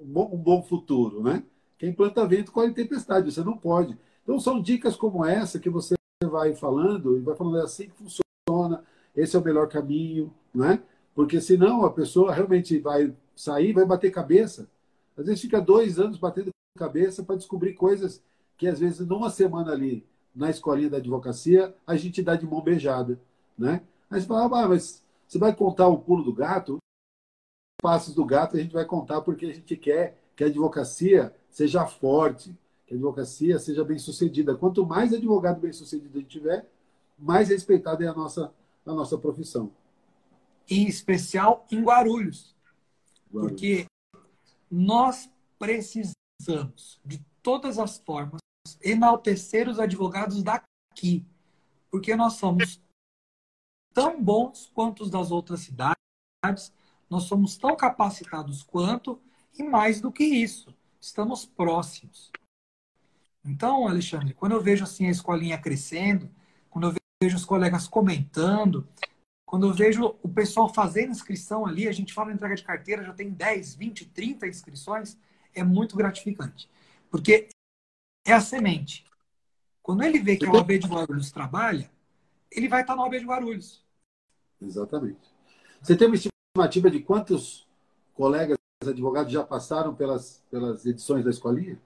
um 0.00 0.06
bom, 0.06 0.30
um 0.32 0.38
bom 0.38 0.62
futuro, 0.62 1.22
né? 1.22 1.44
Quem 1.78 1.92
planta 1.92 2.26
vento 2.26 2.50
colhe 2.50 2.72
tempestade, 2.72 3.30
você 3.30 3.44
não 3.44 3.54
pode. 3.54 3.98
Então 4.22 4.40
são 4.40 4.62
dicas 4.62 4.96
como 4.96 5.26
essa 5.26 5.58
que 5.58 5.68
você 5.68 5.94
vai 6.24 6.54
falando 6.54 7.18
e 7.18 7.20
vai 7.20 7.36
falando 7.36 7.58
é 7.58 7.64
assim 7.64 7.90
que 7.90 7.94
funciona, 7.94 8.82
esse 9.14 9.36
é 9.36 9.38
o 9.38 9.44
melhor 9.44 9.68
caminho, 9.68 10.32
né? 10.54 10.82
Porque 11.14 11.38
senão 11.38 11.84
a 11.84 11.92
pessoa 11.92 12.32
realmente 12.32 12.78
vai 12.78 13.14
sair, 13.36 13.74
vai 13.74 13.84
bater 13.84 14.10
cabeça. 14.10 14.70
Às 15.18 15.26
vezes 15.26 15.42
fica 15.42 15.60
dois 15.60 16.00
anos 16.00 16.16
batendo 16.16 16.48
cabeça 16.78 17.22
para 17.22 17.36
descobrir 17.36 17.74
coisas 17.74 18.24
que 18.56 18.66
às 18.66 18.78
vezes 18.78 19.06
numa 19.06 19.28
semana 19.28 19.70
ali 19.72 20.10
na 20.34 20.50
escolinha 20.50 20.90
da 20.90 20.96
advocacia 20.96 21.74
a 21.86 21.96
gente 21.96 22.22
dá 22.22 22.34
de 22.36 22.46
mão 22.46 22.60
beijada, 22.60 23.20
né? 23.56 23.82
Aí 24.10 24.20
você 24.20 24.26
fala, 24.26 24.64
ah, 24.64 24.68
mas 24.68 25.02
você 25.26 25.38
vai 25.38 25.54
contar 25.54 25.88
o 25.88 25.98
pulo 25.98 26.22
do 26.22 26.32
gato? 26.32 26.78
Passos 27.82 28.14
do 28.14 28.24
gato 28.24 28.56
a 28.56 28.60
gente 28.60 28.72
vai 28.72 28.84
contar 28.84 29.22
porque 29.22 29.46
a 29.46 29.54
gente 29.54 29.76
quer 29.76 30.18
que 30.36 30.44
a 30.44 30.46
advocacia 30.46 31.34
seja 31.50 31.86
forte, 31.86 32.54
que 32.86 32.94
a 32.94 32.96
advocacia 32.96 33.58
seja 33.58 33.84
bem 33.84 33.98
sucedida. 33.98 34.54
Quanto 34.54 34.86
mais 34.86 35.12
advogado 35.12 35.60
bem 35.60 35.72
sucedido 35.72 36.18
a 36.18 36.20
gente 36.20 36.30
tiver, 36.30 36.68
mais 37.18 37.48
respeitada 37.48 38.04
é 38.04 38.08
a 38.08 38.14
nossa, 38.14 38.52
a 38.84 38.92
nossa 38.92 39.16
profissão. 39.16 39.70
Em 40.68 40.86
especial 40.86 41.66
em 41.70 41.82
Guarulhos. 41.82 42.54
Guarulhos. 43.32 43.50
Porque 43.50 43.86
nós 44.70 45.30
precisamos, 45.58 47.00
de 47.04 47.24
todas 47.42 47.78
as 47.78 47.98
formas, 47.98 48.41
enaltecer 48.80 49.68
os 49.68 49.78
advogados 49.78 50.42
daqui. 50.42 51.24
Porque 51.90 52.16
nós 52.16 52.34
somos 52.34 52.80
tão 53.92 54.22
bons 54.22 54.70
quanto 54.74 55.02
os 55.02 55.10
das 55.10 55.30
outras 55.30 55.60
cidades, 55.60 56.72
nós 57.08 57.24
somos 57.24 57.56
tão 57.56 57.76
capacitados 57.76 58.62
quanto, 58.62 59.20
e 59.58 59.62
mais 59.62 60.00
do 60.00 60.10
que 60.10 60.24
isso, 60.24 60.74
estamos 61.00 61.44
próximos. 61.44 62.30
Então, 63.44 63.86
Alexandre, 63.86 64.32
quando 64.32 64.52
eu 64.52 64.62
vejo 64.62 64.84
assim 64.84 65.06
a 65.06 65.10
escolinha 65.10 65.58
crescendo, 65.58 66.30
quando 66.70 66.88
eu 66.88 66.94
vejo 67.22 67.36
os 67.36 67.44
colegas 67.44 67.86
comentando, 67.86 68.88
quando 69.44 69.66
eu 69.66 69.74
vejo 69.74 70.16
o 70.22 70.28
pessoal 70.28 70.72
fazendo 70.72 71.10
inscrição 71.10 71.66
ali, 71.66 71.86
a 71.86 71.92
gente 71.92 72.14
fala 72.14 72.30
em 72.30 72.34
entrega 72.34 72.54
de 72.54 72.62
carteira, 72.62 73.04
já 73.04 73.12
tem 73.12 73.30
10, 73.30 73.74
20, 73.74 74.06
30 74.06 74.46
inscrições, 74.46 75.18
é 75.54 75.62
muito 75.62 75.96
gratificante. 75.96 76.70
Porque 77.10 77.50
é 78.24 78.32
a 78.32 78.40
semente. 78.40 79.04
Quando 79.82 80.02
ele 80.02 80.20
vê 80.20 80.36
que 80.36 80.46
a 80.46 80.52
OAB 80.52 80.78
de 80.78 80.86
Guarulhos 80.86 81.32
trabalha, 81.32 81.90
ele 82.50 82.68
vai 82.68 82.82
estar 82.82 82.94
na 82.94 83.02
OAB 83.02 83.18
de 83.18 83.24
Guarulhos. 83.24 83.84
Exatamente. 84.60 85.20
Você 85.80 85.96
tem 85.96 86.06
uma 86.06 86.16
estimativa 86.16 86.90
de 86.90 87.00
quantos 87.00 87.66
colegas 88.14 88.56
advogados 88.80 89.32
já 89.32 89.42
passaram 89.42 89.94
pelas, 89.94 90.42
pelas 90.50 90.86
edições 90.86 91.24
da 91.24 91.30
escolinha? 91.30 91.80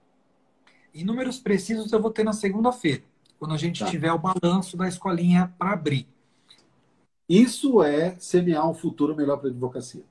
Em 0.93 1.03
números 1.03 1.39
precisos 1.39 1.91
eu 1.91 2.01
vou 2.01 2.11
ter 2.11 2.23
na 2.23 2.33
segunda-feira, 2.33 3.03
quando 3.39 3.53
a 3.53 3.57
gente 3.57 3.83
tá. 3.83 3.89
tiver 3.89 4.11
o 4.11 4.19
balanço 4.19 4.77
da 4.77 4.87
escolinha 4.87 5.53
para 5.57 5.73
abrir. 5.73 6.07
Isso 7.27 7.83
é 7.83 8.15
semear 8.19 8.69
um 8.69 8.73
futuro 8.73 9.15
melhor 9.15 9.37
para 9.37 9.49
a 9.49 9.51
advocacia. 9.51 10.03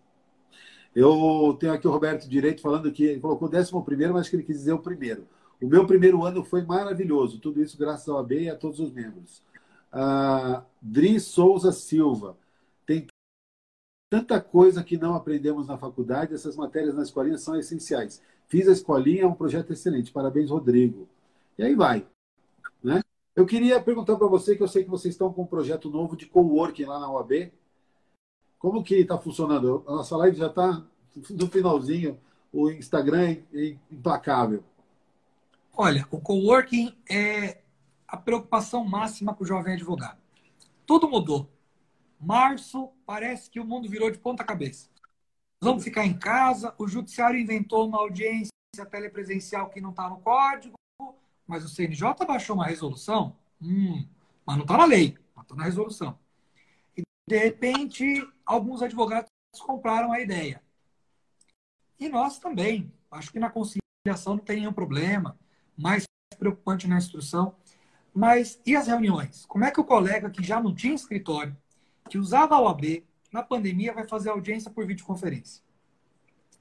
Eu 0.95 1.57
tenho 1.61 1.73
aqui 1.73 1.87
o 1.87 1.91
Roberto 1.91 2.29
Direito 2.29 2.63
falando 2.63 2.91
que 2.91 3.05
ele 3.05 3.21
colocou 3.21 3.49
o 3.49 3.51
décimo 3.51 3.85
primeiro, 3.85 4.15
mas 4.15 4.29
que 4.29 4.37
ele 4.37 4.43
quis 4.43 4.59
dizer 4.59 4.73
o 4.73 4.79
primeiro. 4.79 5.27
O 5.61 5.67
meu 5.67 5.87
primeiro 5.87 6.25
ano 6.25 6.45
foi 6.45 6.63
maravilhoso, 6.63 7.39
tudo 7.39 7.63
isso 7.63 7.79
graças 7.79 8.09
ao 8.09 8.19
AB 8.19 8.43
e 8.43 8.51
a 8.51 8.57
todos 8.57 8.79
os 8.79 8.93
membros. 8.93 9.43
Uh, 9.93 10.63
Dri 10.81 11.19
Souza 11.19 11.73
Silva, 11.73 12.37
tem 12.85 13.07
tanta 14.11 14.41
coisa 14.41 14.85
que 14.85 14.99
não 14.99 15.15
aprendemos 15.15 15.67
na 15.67 15.79
faculdade, 15.79 16.35
essas 16.35 16.57
matérias 16.57 16.95
na 16.95 17.03
escolinha 17.03 17.39
são 17.39 17.59
essenciais. 17.59 18.23
Fiz 18.49 18.69
a 18.69 18.73
escolinha, 18.73 19.23
é 19.23 19.27
um 19.27 19.35
projeto 19.35 19.73
excelente. 19.73 20.13
Parabéns, 20.13 20.51
Rodrigo. 20.51 21.09
E 21.59 21.65
aí 21.65 21.75
vai. 21.75 22.07
Né? 22.83 23.03
Eu 23.35 23.45
queria 23.45 23.83
perguntar 23.83 24.17
para 24.17 24.27
você, 24.27 24.57
que 24.57 24.63
eu 24.63 24.69
sei 24.69 24.85
que 24.85 24.91
vocês 24.91 25.15
estão 25.15 25.33
com 25.33 25.43
um 25.43 25.47
projeto 25.47 25.91
novo 25.91 26.17
de 26.17 26.27
coworking 26.27 26.85
lá 26.85 27.01
na 27.01 27.11
UAB. 27.11 27.53
Como 28.59 28.85
que 28.85 28.95
está 28.97 29.19
funcionando? 29.19 29.85
A 29.87 29.93
nossa 29.93 30.17
live 30.17 30.37
já 30.37 30.47
está 30.47 30.85
no 31.31 31.47
finalzinho. 31.49 32.19
O 32.53 32.71
Instagram 32.71 33.37
é 33.53 33.77
implacável. 33.91 34.63
Olha, 35.79 36.09
o 36.11 36.19
coworking 36.19 36.97
é 37.07 37.61
a 38.09 38.17
preocupação 38.17 38.83
máxima 38.83 39.35
com 39.35 39.45
o 39.45 39.47
jovem 39.47 39.75
advogado. 39.75 40.19
Tudo 40.87 41.07
mudou. 41.07 41.51
Março, 42.19 42.91
parece 43.05 43.51
que 43.51 43.61
o 43.61 43.65
mundo 43.65 43.87
virou 43.87 44.11
de 44.11 44.17
ponta 44.17 44.43
cabeça. 44.43 44.89
Vamos 45.61 45.85
ficar 45.85 46.07
em 46.07 46.19
casa. 46.19 46.75
O 46.79 46.89
judiciário 46.89 47.39
inventou 47.39 47.87
uma 47.87 47.99
audiência 47.99 48.51
telepresencial 48.91 49.69
que 49.69 49.83
não 49.83 49.91
está 49.91 50.09
no 50.09 50.19
código, 50.21 50.77
mas 51.47 51.63
o 51.63 51.69
CNJ 51.69 52.25
baixou 52.27 52.57
uma 52.57 52.67
resolução. 52.67 53.37
Hum, 53.61 54.09
mas 54.47 54.57
não 54.57 54.65
está 54.65 54.79
na 54.79 54.87
lei, 54.87 55.19
está 55.39 55.55
na 55.55 55.65
resolução. 55.65 56.19
E, 56.97 57.03
de 57.29 57.37
repente, 57.37 58.27
alguns 58.47 58.81
advogados 58.81 59.29
compraram 59.61 60.11
a 60.11 60.21
ideia. 60.21 60.63
E 62.01 62.09
nós 62.09 62.39
também. 62.39 62.91
Acho 63.11 63.31
que 63.31 63.39
na 63.39 63.51
conciliação 63.51 64.37
não 64.37 64.39
tem 64.39 64.61
nenhum 64.61 64.73
problema. 64.73 65.39
Mais 65.77 66.05
preocupante 66.39 66.87
na 66.89 66.99
instrução. 66.99 67.55
Mas 68.15 68.61
e 68.65 68.75
as 68.75 68.87
reuniões? 68.87 69.45
Como 69.47 69.65
é 69.65 69.71
que 69.71 69.81
o 69.81 69.85
colega 69.85 70.31
que 70.31 70.43
já 70.43 70.61
não 70.61 70.75
tinha 70.75 70.95
escritório, 70.95 71.57
que 72.09 72.19
usava 72.19 72.55
a 72.55 72.61
OAB, 72.61 73.05
na 73.37 73.43
pandemia 73.43 73.93
vai 73.93 74.07
fazer 74.09 74.31
audiência 74.31 74.71
por 74.71 74.87
videoconferência. 74.87 75.63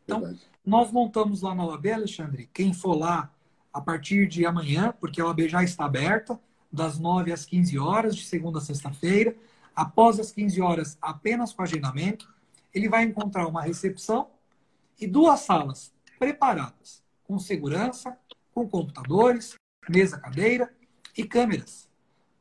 Então, 0.03 0.19
Verdade. 0.19 0.41
nós 0.65 0.91
montamos 0.91 1.41
lá 1.41 1.55
na 1.55 1.65
OAB, 1.65 1.87
Alexandre, 1.87 2.49
quem 2.53 2.73
for 2.73 2.95
lá 2.95 3.31
a 3.73 3.81
partir 3.81 4.27
de 4.27 4.45
amanhã, 4.45 4.93
porque 4.99 5.21
a 5.21 5.25
OAB 5.25 5.47
já 5.47 5.63
está 5.63 5.85
aberta, 5.85 6.39
das 6.71 6.99
9 6.99 7.31
às 7.31 7.45
15 7.45 7.79
horas, 7.79 8.15
de 8.15 8.25
segunda 8.25 8.59
a 8.59 8.61
sexta-feira. 8.61 9.35
Após 9.73 10.19
as 10.19 10.31
15 10.31 10.61
horas, 10.61 10.97
apenas 11.01 11.53
com 11.53 11.61
agendamento, 11.61 12.33
ele 12.73 12.89
vai 12.89 13.03
encontrar 13.03 13.47
uma 13.47 13.61
recepção 13.61 14.29
e 14.99 15.07
duas 15.07 15.41
salas 15.41 15.93
preparadas, 16.19 17.03
com 17.23 17.39
segurança, 17.39 18.17
com 18.55 18.67
computadores, 18.69 19.55
mesa, 19.89 20.17
cadeira 20.17 20.73
e 21.17 21.25
câmeras, 21.25 21.89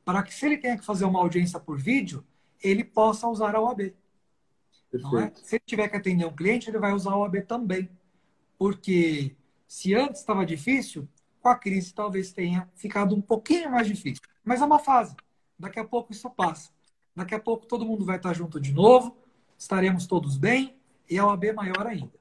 para 0.05 0.23
que 0.23 0.33
se 0.33 0.47
ele 0.47 0.57
tenha 0.57 0.79
que 0.79 0.85
fazer 0.85 1.05
uma 1.05 1.19
audiência 1.19 1.59
por 1.59 1.77
vídeo, 1.77 2.25
ele 2.62 2.85
possa 2.85 3.27
usar 3.27 3.57
a 3.57 3.61
OAB. 3.61 3.81
É? 3.81 5.33
Se 5.43 5.57
ele 5.57 5.62
tiver 5.67 5.89
que 5.89 5.97
atender 5.97 6.25
um 6.25 6.35
cliente, 6.35 6.71
ele 6.71 6.79
vai 6.79 6.93
usar 6.93 7.11
a 7.11 7.19
OAB 7.19 7.43
também. 7.43 7.91
Porque 8.57 9.35
se 9.67 9.93
antes 9.93 10.21
estava 10.21 10.47
difícil, 10.47 11.09
com 11.41 11.49
a 11.49 11.57
crise 11.57 11.93
talvez 11.93 12.33
tenha 12.33 12.71
ficado 12.77 13.12
um 13.17 13.21
pouquinho 13.21 13.73
mais 13.73 13.89
difícil. 13.89 14.23
Mas 14.45 14.62
é 14.62 14.65
uma 14.65 14.79
fase. 14.79 15.17
Daqui 15.59 15.81
a 15.81 15.85
pouco 15.85 16.12
isso 16.12 16.31
passa. 16.31 16.71
Daqui 17.15 17.35
a 17.35 17.41
pouco 17.41 17.67
todo 17.67 17.85
mundo 17.85 18.05
vai 18.05 18.19
estar 18.19 18.33
junto 18.35 18.61
de 18.61 18.73
novo, 18.73 19.17
estaremos 19.59 20.07
todos 20.07 20.37
bem 20.37 20.77
e 21.11 21.19
a 21.19 21.27
OAB 21.27 21.53
maior 21.55 21.87
ainda. 21.89 22.12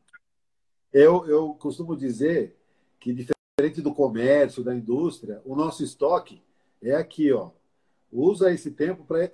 Eu, 0.91 1.28
eu 1.28 1.54
costumo 1.54 1.96
dizer 1.96 2.58
que, 3.00 3.33
diferente 3.56 3.82
do 3.82 3.93
comércio, 3.93 4.64
da 4.64 4.76
indústria, 4.76 5.41
o 5.45 5.56
nosso 5.56 5.84
estoque 5.84 6.41
é 6.82 6.95
aqui, 6.95 7.32
ó. 7.32 7.51
Usa 8.12 8.51
esse 8.51 8.72
tempo 8.72 9.06
para 9.06 9.30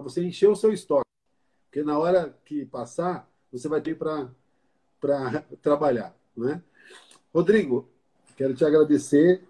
você 0.00 0.24
encher 0.24 0.48
o 0.48 0.56
seu 0.56 0.72
estoque. 0.72 1.04
Porque 1.66 1.82
na 1.82 1.98
hora 1.98 2.36
que 2.44 2.64
passar, 2.64 3.28
você 3.52 3.68
vai 3.68 3.80
ter 3.80 3.96
para 3.98 4.30
trabalhar. 5.60 6.16
Né? 6.36 6.62
Rodrigo, 7.34 7.88
quero 8.36 8.54
te 8.54 8.64
agradecer 8.64 9.42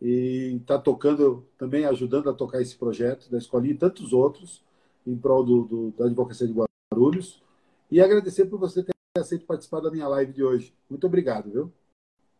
e 0.00 0.56
estar 0.60 0.78
tá 0.78 0.82
tocando, 0.82 1.44
também 1.58 1.84
ajudando 1.84 2.30
a 2.30 2.34
tocar 2.34 2.60
esse 2.60 2.76
projeto 2.76 3.28
da 3.28 3.38
escolinha 3.38 3.74
e 3.74 3.78
tantos 3.78 4.12
outros 4.12 4.64
em 5.04 5.16
prol 5.16 5.44
do, 5.44 5.64
do, 5.64 5.90
da 5.92 6.06
advocacia 6.06 6.46
de 6.46 6.54
Guarulhos. 6.92 7.42
E 7.90 8.00
agradecer 8.00 8.46
por 8.46 8.58
você 8.58 8.84
ter 8.84 8.92
aceito 9.18 9.46
participar 9.46 9.80
da 9.80 9.90
minha 9.90 10.06
live 10.06 10.32
de 10.32 10.44
hoje. 10.44 10.74
Muito 10.88 11.06
obrigado, 11.06 11.50
viu? 11.50 11.72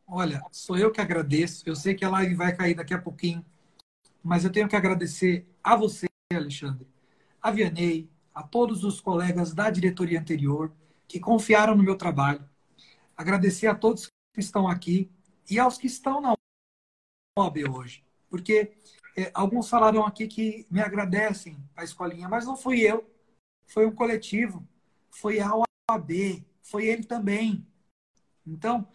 Olha, 0.06 0.40
sou 0.52 0.78
eu 0.78 0.92
que 0.92 1.00
agradeço. 1.00 1.68
Eu 1.68 1.74
sei 1.74 1.94
que 1.94 2.04
a 2.04 2.10
live 2.10 2.34
vai 2.34 2.54
cair 2.54 2.74
daqui 2.74 2.94
a 2.94 3.00
pouquinho, 3.00 3.44
mas 4.22 4.44
eu 4.44 4.52
tenho 4.52 4.68
que 4.68 4.76
agradecer 4.76 5.44
a 5.62 5.74
você, 5.74 6.06
Alexandre, 6.32 6.86
a 7.42 7.50
Vianney, 7.50 8.08
a 8.32 8.42
todos 8.42 8.84
os 8.84 9.00
colegas 9.00 9.52
da 9.52 9.68
diretoria 9.68 10.20
anterior 10.20 10.72
que 11.08 11.18
confiaram 11.18 11.74
no 11.74 11.82
meu 11.82 11.96
trabalho. 11.96 12.48
Agradecer 13.16 13.66
a 13.66 13.74
todos 13.74 14.06
que 14.32 14.40
estão 14.40 14.68
aqui 14.68 15.10
e 15.50 15.58
aos 15.58 15.76
que 15.76 15.86
estão 15.86 16.20
na 16.20 16.34
OAB 17.36 17.68
hoje. 17.68 18.04
Porque 18.28 18.72
é, 19.16 19.30
alguns 19.34 19.68
falaram 19.68 20.04
aqui 20.04 20.28
que 20.28 20.66
me 20.70 20.80
agradecem 20.80 21.56
a 21.74 21.82
escolinha, 21.82 22.28
mas 22.28 22.46
não 22.46 22.56
fui 22.56 22.80
eu. 22.80 23.08
Foi 23.66 23.86
um 23.86 23.94
coletivo. 23.94 24.66
Foi 25.10 25.40
a 25.40 25.50
OAB. 25.54 26.44
Foi 26.62 26.86
ele 26.86 27.04
também. 27.04 27.66
Então, 28.46 28.86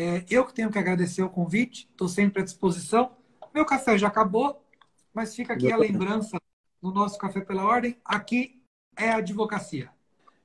é, 0.00 0.24
eu 0.30 0.46
que 0.46 0.54
tenho 0.54 0.70
que 0.70 0.78
agradecer 0.78 1.22
o 1.22 1.28
convite. 1.28 1.86
Estou 1.90 2.08
sempre 2.08 2.40
à 2.40 2.44
disposição. 2.44 3.10
Meu 3.52 3.66
café 3.66 3.98
já 3.98 4.08
acabou, 4.08 4.64
mas 5.12 5.34
fica 5.34 5.52
aqui 5.52 5.70
a 5.70 5.76
lembrança 5.76 6.40
no 6.80 6.90
nosso 6.90 7.18
Café 7.18 7.42
pela 7.42 7.66
Ordem. 7.66 7.98
Aqui 8.02 8.62
é 8.96 9.10
a 9.10 9.16
advocacia. 9.16 9.90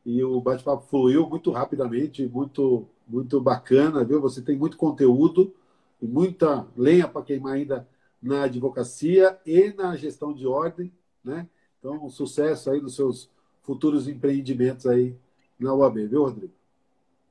E 0.06 0.22
o 0.22 0.42
bate-papo 0.42 0.86
fluiu 0.88 1.30
muito 1.30 1.52
rapidamente, 1.52 2.28
muito, 2.28 2.86
muito 3.08 3.40
bacana, 3.40 4.04
viu? 4.04 4.20
Você 4.20 4.42
tem 4.42 4.58
muito 4.58 4.76
conteúdo 4.76 5.56
e 6.02 6.06
muita 6.06 6.68
lenha 6.76 7.08
para 7.08 7.24
queimar 7.24 7.54
ainda 7.54 7.88
na 8.22 8.44
advocacia 8.44 9.40
e 9.46 9.72
na 9.72 9.96
gestão 9.96 10.34
de 10.34 10.46
ordem, 10.46 10.92
né? 11.24 11.48
Então, 11.80 12.10
sucesso 12.10 12.70
aí 12.70 12.82
nos 12.82 12.96
seus 12.96 13.30
futuros 13.64 14.10
empreendimentos 14.10 14.86
aí 14.86 15.16
na 15.58 15.74
UAB, 15.74 16.08
viu, 16.08 16.24
Rodrigo? 16.24 16.54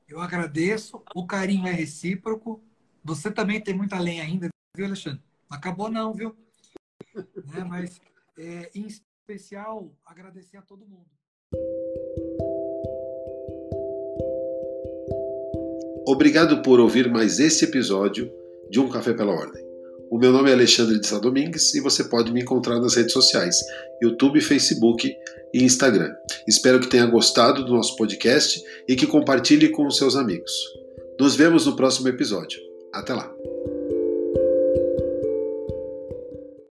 Eu 0.07 0.21
agradeço, 0.21 1.01
o 1.15 1.25
carinho 1.25 1.67
é 1.67 1.71
recíproco. 1.71 2.63
Você 3.03 3.31
também 3.31 3.59
tem 3.59 3.73
muita 3.73 3.99
lenha 3.99 4.23
ainda, 4.23 4.49
viu, 4.75 4.85
Alexandre? 4.85 5.21
Não 5.49 5.57
acabou 5.57 5.89
não, 5.89 6.13
viu? 6.13 6.35
né? 7.53 7.63
Mas, 7.67 7.99
é, 8.37 8.69
em 8.75 8.85
especial, 8.85 9.91
agradecer 10.05 10.57
a 10.57 10.61
todo 10.61 10.85
mundo. 10.85 11.05
Obrigado 16.07 16.61
por 16.61 16.79
ouvir 16.79 17.09
mais 17.09 17.39
esse 17.39 17.65
episódio 17.65 18.31
de 18.69 18.79
Um 18.79 18.89
Café 18.89 19.11
pela 19.11 19.33
Ordem. 19.33 19.64
O 20.09 20.17
meu 20.17 20.31
nome 20.31 20.49
é 20.49 20.53
Alexandre 20.53 20.99
de 20.99 21.07
Sá 21.07 21.17
Domingues 21.19 21.73
e 21.73 21.81
você 21.81 22.03
pode 22.03 22.31
me 22.31 22.41
encontrar 22.41 22.79
nas 22.79 22.95
redes 22.95 23.13
sociais, 23.13 23.57
YouTube, 24.01 24.39
Facebook 24.39 25.15
e 25.53 25.63
Instagram. 25.63 26.13
Espero 26.47 26.79
que 26.79 26.87
tenha 26.87 27.05
gostado 27.05 27.65
do 27.65 27.73
nosso 27.73 27.95
podcast 27.95 28.63
e 28.87 28.95
que 28.95 29.07
compartilhe 29.07 29.69
com 29.69 29.87
os 29.87 29.97
seus 29.97 30.15
amigos. 30.15 30.51
Nos 31.19 31.35
vemos 31.35 31.65
no 31.65 31.75
próximo 31.75 32.07
episódio. 32.07 32.59
Até 32.93 33.13
lá! 33.13 33.54